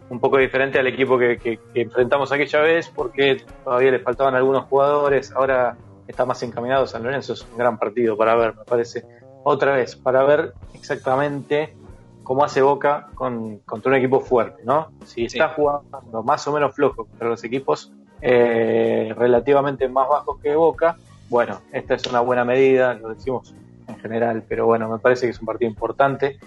un 0.08 0.20
poco 0.20 0.38
diferente 0.38 0.78
al 0.78 0.86
equipo 0.86 1.18
que, 1.18 1.38
que, 1.38 1.58
que, 1.72 1.80
enfrentamos 1.80 2.30
aquella 2.32 2.60
vez 2.60 2.90
porque 2.94 3.42
todavía 3.64 3.90
le 3.90 3.98
faltaban 4.00 4.34
algunos 4.34 4.64
jugadores. 4.64 5.32
Ahora 5.32 5.76
está 6.06 6.24
más 6.24 6.42
encaminado 6.42 6.86
San 6.86 7.02
Lorenzo. 7.02 7.32
Es 7.32 7.42
un 7.42 7.56
gran 7.56 7.78
partido 7.78 8.16
para 8.16 8.34
ver, 8.34 8.56
me 8.56 8.64
parece. 8.64 9.04
Otra 9.44 9.74
vez, 9.74 9.96
para 9.96 10.22
ver 10.22 10.52
exactamente 10.74 11.74
cómo 12.22 12.44
hace 12.44 12.62
Boca 12.62 13.08
con, 13.14 13.58
contra 13.58 13.90
un 13.90 13.96
equipo 13.96 14.20
fuerte, 14.20 14.62
¿no? 14.64 14.92
Si 15.04 15.24
está 15.24 15.48
sí. 15.48 15.54
jugando 15.56 16.22
más 16.22 16.46
o 16.46 16.52
menos 16.52 16.74
flojo 16.74 17.06
contra 17.06 17.28
los 17.28 17.42
equipos 17.44 17.92
eh, 18.20 19.12
relativamente 19.16 19.88
más 19.88 20.08
bajos 20.08 20.38
que 20.40 20.54
Boca, 20.54 20.96
bueno, 21.28 21.60
esta 21.72 21.94
es 21.94 22.06
una 22.06 22.20
buena 22.20 22.44
medida, 22.44 22.94
lo 22.94 23.14
decimos 23.14 23.54
en 23.88 23.98
general, 23.98 24.44
pero 24.48 24.66
bueno, 24.66 24.88
me 24.88 24.98
parece 24.98 25.26
que 25.26 25.30
es 25.30 25.40
un 25.40 25.46
partido 25.46 25.70
importante. 25.70 26.38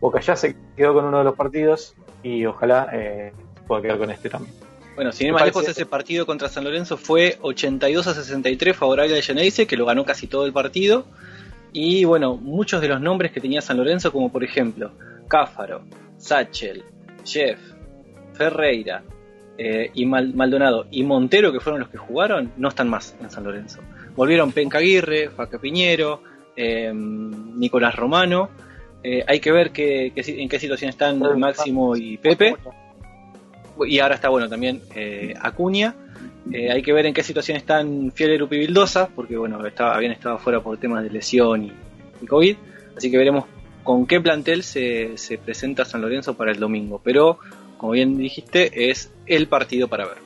Boca 0.00 0.20
ya 0.20 0.36
se 0.36 0.54
quedó 0.76 0.94
con 0.94 1.06
uno 1.06 1.18
de 1.18 1.24
los 1.24 1.34
partidos 1.34 1.96
y 2.22 2.44
ojalá 2.46 2.88
eh, 2.92 3.32
pueda 3.66 3.82
quedar 3.82 3.98
con 3.98 4.10
este 4.10 4.28
también. 4.28 4.54
Bueno, 4.94 5.12
sin 5.12 5.28
ir 5.28 5.32
más 5.32 5.44
lejos, 5.44 5.68
ese 5.68 5.86
partido 5.86 6.24
contra 6.24 6.48
San 6.48 6.64
Lorenzo 6.64 6.96
fue 6.96 7.38
82 7.40 8.06
a 8.06 8.14
63 8.14 8.76
favorable 8.76 9.18
a 9.18 9.22
Geneise, 9.22 9.66
que 9.66 9.76
lo 9.76 9.86
ganó 9.86 10.04
casi 10.04 10.26
todo 10.26 10.46
el 10.46 10.52
partido. 10.52 11.06
Y 11.72 12.04
bueno, 12.04 12.36
muchos 12.36 12.80
de 12.80 12.88
los 12.88 13.00
nombres 13.00 13.32
que 13.32 13.40
tenía 13.40 13.60
San 13.60 13.76
Lorenzo, 13.76 14.12
como 14.12 14.30
por 14.30 14.44
ejemplo 14.44 14.92
Cáfaro, 15.26 15.82
Sachel, 16.18 16.84
Jeff, 17.24 17.58
Ferreira 18.34 19.02
eh, 19.58 19.90
y 19.92 20.06
Mal 20.06 20.32
Maldonado 20.34 20.86
y 20.92 21.02
Montero, 21.02 21.52
que 21.52 21.58
fueron 21.58 21.80
los 21.80 21.88
que 21.88 21.98
jugaron, 21.98 22.52
no 22.56 22.68
están 22.68 22.88
más 22.88 23.16
en 23.20 23.28
San 23.28 23.42
Lorenzo. 23.42 23.80
Volvieron 24.14 24.52
Penca 24.52 24.78
Aguirre, 24.78 25.30
Faca 25.30 25.58
Piñero, 25.58 26.22
eh, 26.56 26.92
Nicolás 26.94 27.96
Romano. 27.96 28.50
Eh, 29.02 29.24
hay 29.26 29.40
que 29.40 29.50
ver 29.50 29.72
que, 29.72 30.12
que, 30.14 30.22
en 30.40 30.48
qué 30.48 30.60
situación 30.60 30.90
están 30.90 31.18
Máximo 31.38 31.96
y 31.96 32.16
Pepe. 32.18 32.54
Y 33.86 33.98
ahora 33.98 34.14
está 34.14 34.28
bueno 34.28 34.48
también 34.48 34.82
eh, 34.94 35.34
Acuña. 35.40 35.94
hay 36.52 36.82
que 36.82 36.92
ver 36.92 37.06
en 37.06 37.14
qué 37.14 37.22
situación 37.22 37.56
están 37.56 38.12
Fieler 38.12 38.42
y 38.42 38.58
Vildosa, 38.58 39.08
porque 39.14 39.36
bueno, 39.36 39.64
estaba, 39.66 39.96
habían 39.96 40.12
estado 40.12 40.38
fuera 40.38 40.60
por 40.60 40.76
temas 40.78 41.02
de 41.02 41.10
lesión 41.10 41.64
y, 41.64 41.72
y 42.22 42.26
COVID. 42.26 42.56
Así 42.96 43.10
que 43.10 43.18
veremos 43.18 43.44
con 43.82 44.06
qué 44.06 44.20
plantel 44.20 44.62
se, 44.62 45.16
se, 45.18 45.38
presenta 45.38 45.84
San 45.84 46.00
Lorenzo 46.00 46.34
para 46.34 46.50
el 46.50 46.58
domingo. 46.58 47.00
Pero, 47.04 47.38
como 47.76 47.92
bien 47.92 48.16
dijiste, 48.16 48.90
es 48.90 49.12
el 49.26 49.46
partido 49.46 49.88
para 49.88 50.06
ver. 50.06 50.18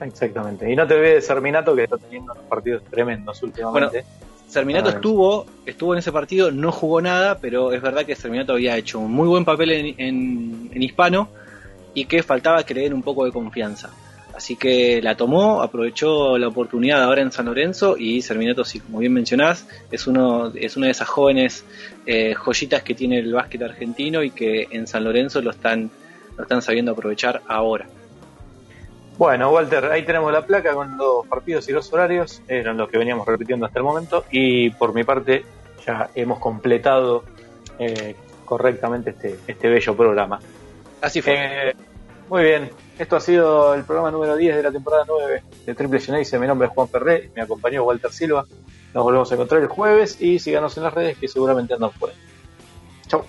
Exactamente. 0.00 0.70
Y 0.70 0.76
no 0.76 0.86
te 0.86 0.94
olvides 0.94 1.14
de 1.14 1.20
Serminato, 1.22 1.74
que 1.74 1.84
está 1.84 1.98
teniendo 1.98 2.32
unos 2.32 2.44
partidos 2.44 2.82
tremendos 2.84 3.42
últimamente. 3.42 4.02
Bueno, 4.02 4.24
Serminato 4.48 4.90
estuvo, 4.90 5.46
estuvo 5.66 5.94
en 5.94 5.98
ese 5.98 6.12
partido, 6.12 6.52
no 6.52 6.70
jugó 6.70 7.00
nada, 7.00 7.38
pero 7.38 7.72
es 7.72 7.82
verdad 7.82 8.04
que 8.06 8.14
Serminato 8.14 8.52
había 8.52 8.76
hecho 8.76 9.00
un 9.00 9.12
muy 9.12 9.26
buen 9.26 9.44
papel 9.44 9.72
en, 9.72 9.86
en, 9.98 10.70
en 10.72 10.82
hispano 10.82 11.28
y 11.94 12.04
que 12.06 12.22
faltaba 12.22 12.62
den 12.62 12.92
un 12.92 13.02
poco 13.02 13.24
de 13.24 13.32
confianza. 13.32 13.90
Así 14.34 14.56
que 14.56 15.00
la 15.00 15.16
tomó, 15.16 15.62
aprovechó 15.62 16.36
la 16.38 16.48
oportunidad 16.48 17.02
ahora 17.04 17.22
en 17.22 17.30
San 17.30 17.46
Lorenzo 17.46 17.96
y 17.96 18.20
Serminato, 18.20 18.64
sí, 18.64 18.80
como 18.80 18.98
bien 18.98 19.12
mencionás, 19.12 19.68
es, 19.92 20.08
uno, 20.08 20.52
es 20.54 20.76
una 20.76 20.86
de 20.86 20.92
esas 20.92 21.08
jóvenes 21.08 21.64
eh, 22.04 22.34
joyitas 22.34 22.82
que 22.82 22.94
tiene 22.94 23.20
el 23.20 23.32
básquet 23.32 23.62
argentino 23.62 24.24
y 24.24 24.30
que 24.30 24.66
en 24.70 24.88
San 24.88 25.04
Lorenzo 25.04 25.40
lo 25.40 25.52
están, 25.52 25.88
lo 26.36 26.42
están 26.42 26.62
sabiendo 26.62 26.92
aprovechar 26.92 27.42
ahora. 27.46 27.86
Bueno, 29.16 29.52
Walter, 29.52 29.84
ahí 29.84 30.02
tenemos 30.04 30.32
la 30.32 30.44
placa 30.44 30.74
con 30.74 30.96
los 30.96 31.24
partidos 31.28 31.68
y 31.68 31.72
los 31.72 31.92
horarios, 31.92 32.42
eran 32.48 32.76
los 32.76 32.88
que 32.88 32.98
veníamos 32.98 33.28
repitiendo 33.28 33.66
hasta 33.66 33.78
el 33.78 33.84
momento 33.84 34.24
y 34.32 34.70
por 34.70 34.92
mi 34.92 35.04
parte 35.04 35.44
ya 35.86 36.10
hemos 36.16 36.40
completado 36.40 37.22
eh, 37.78 38.16
correctamente 38.44 39.10
este, 39.10 39.38
este 39.46 39.68
bello 39.68 39.96
programa. 39.96 40.40
Así 41.04 41.20
fue. 41.20 41.34
Eh, 41.36 41.76
muy 42.30 42.44
bien, 42.44 42.70
esto 42.98 43.16
ha 43.16 43.20
sido 43.20 43.74
el 43.74 43.84
programa 43.84 44.10
número 44.10 44.36
10 44.36 44.56
de 44.56 44.62
la 44.62 44.72
temporada 44.72 45.04
9 45.06 45.42
de 45.66 45.74
Triple 45.74 46.00
Genesis. 46.00 46.40
Mi 46.40 46.46
nombre 46.46 46.66
es 46.66 46.72
Juan 46.72 46.88
Ferré, 46.88 47.30
me 47.36 47.42
acompañó 47.42 47.84
Walter 47.84 48.10
Silva. 48.10 48.46
Nos 48.94 49.04
volvemos 49.04 49.30
a 49.30 49.34
encontrar 49.34 49.60
el 49.60 49.68
jueves 49.68 50.18
y 50.22 50.38
síganos 50.38 50.74
en 50.78 50.84
las 50.84 50.94
redes 50.94 51.18
que 51.18 51.28
seguramente 51.28 51.74
andan 51.74 51.90
por 51.90 52.08
ahí. 52.08 52.16
Chau. 53.06 53.22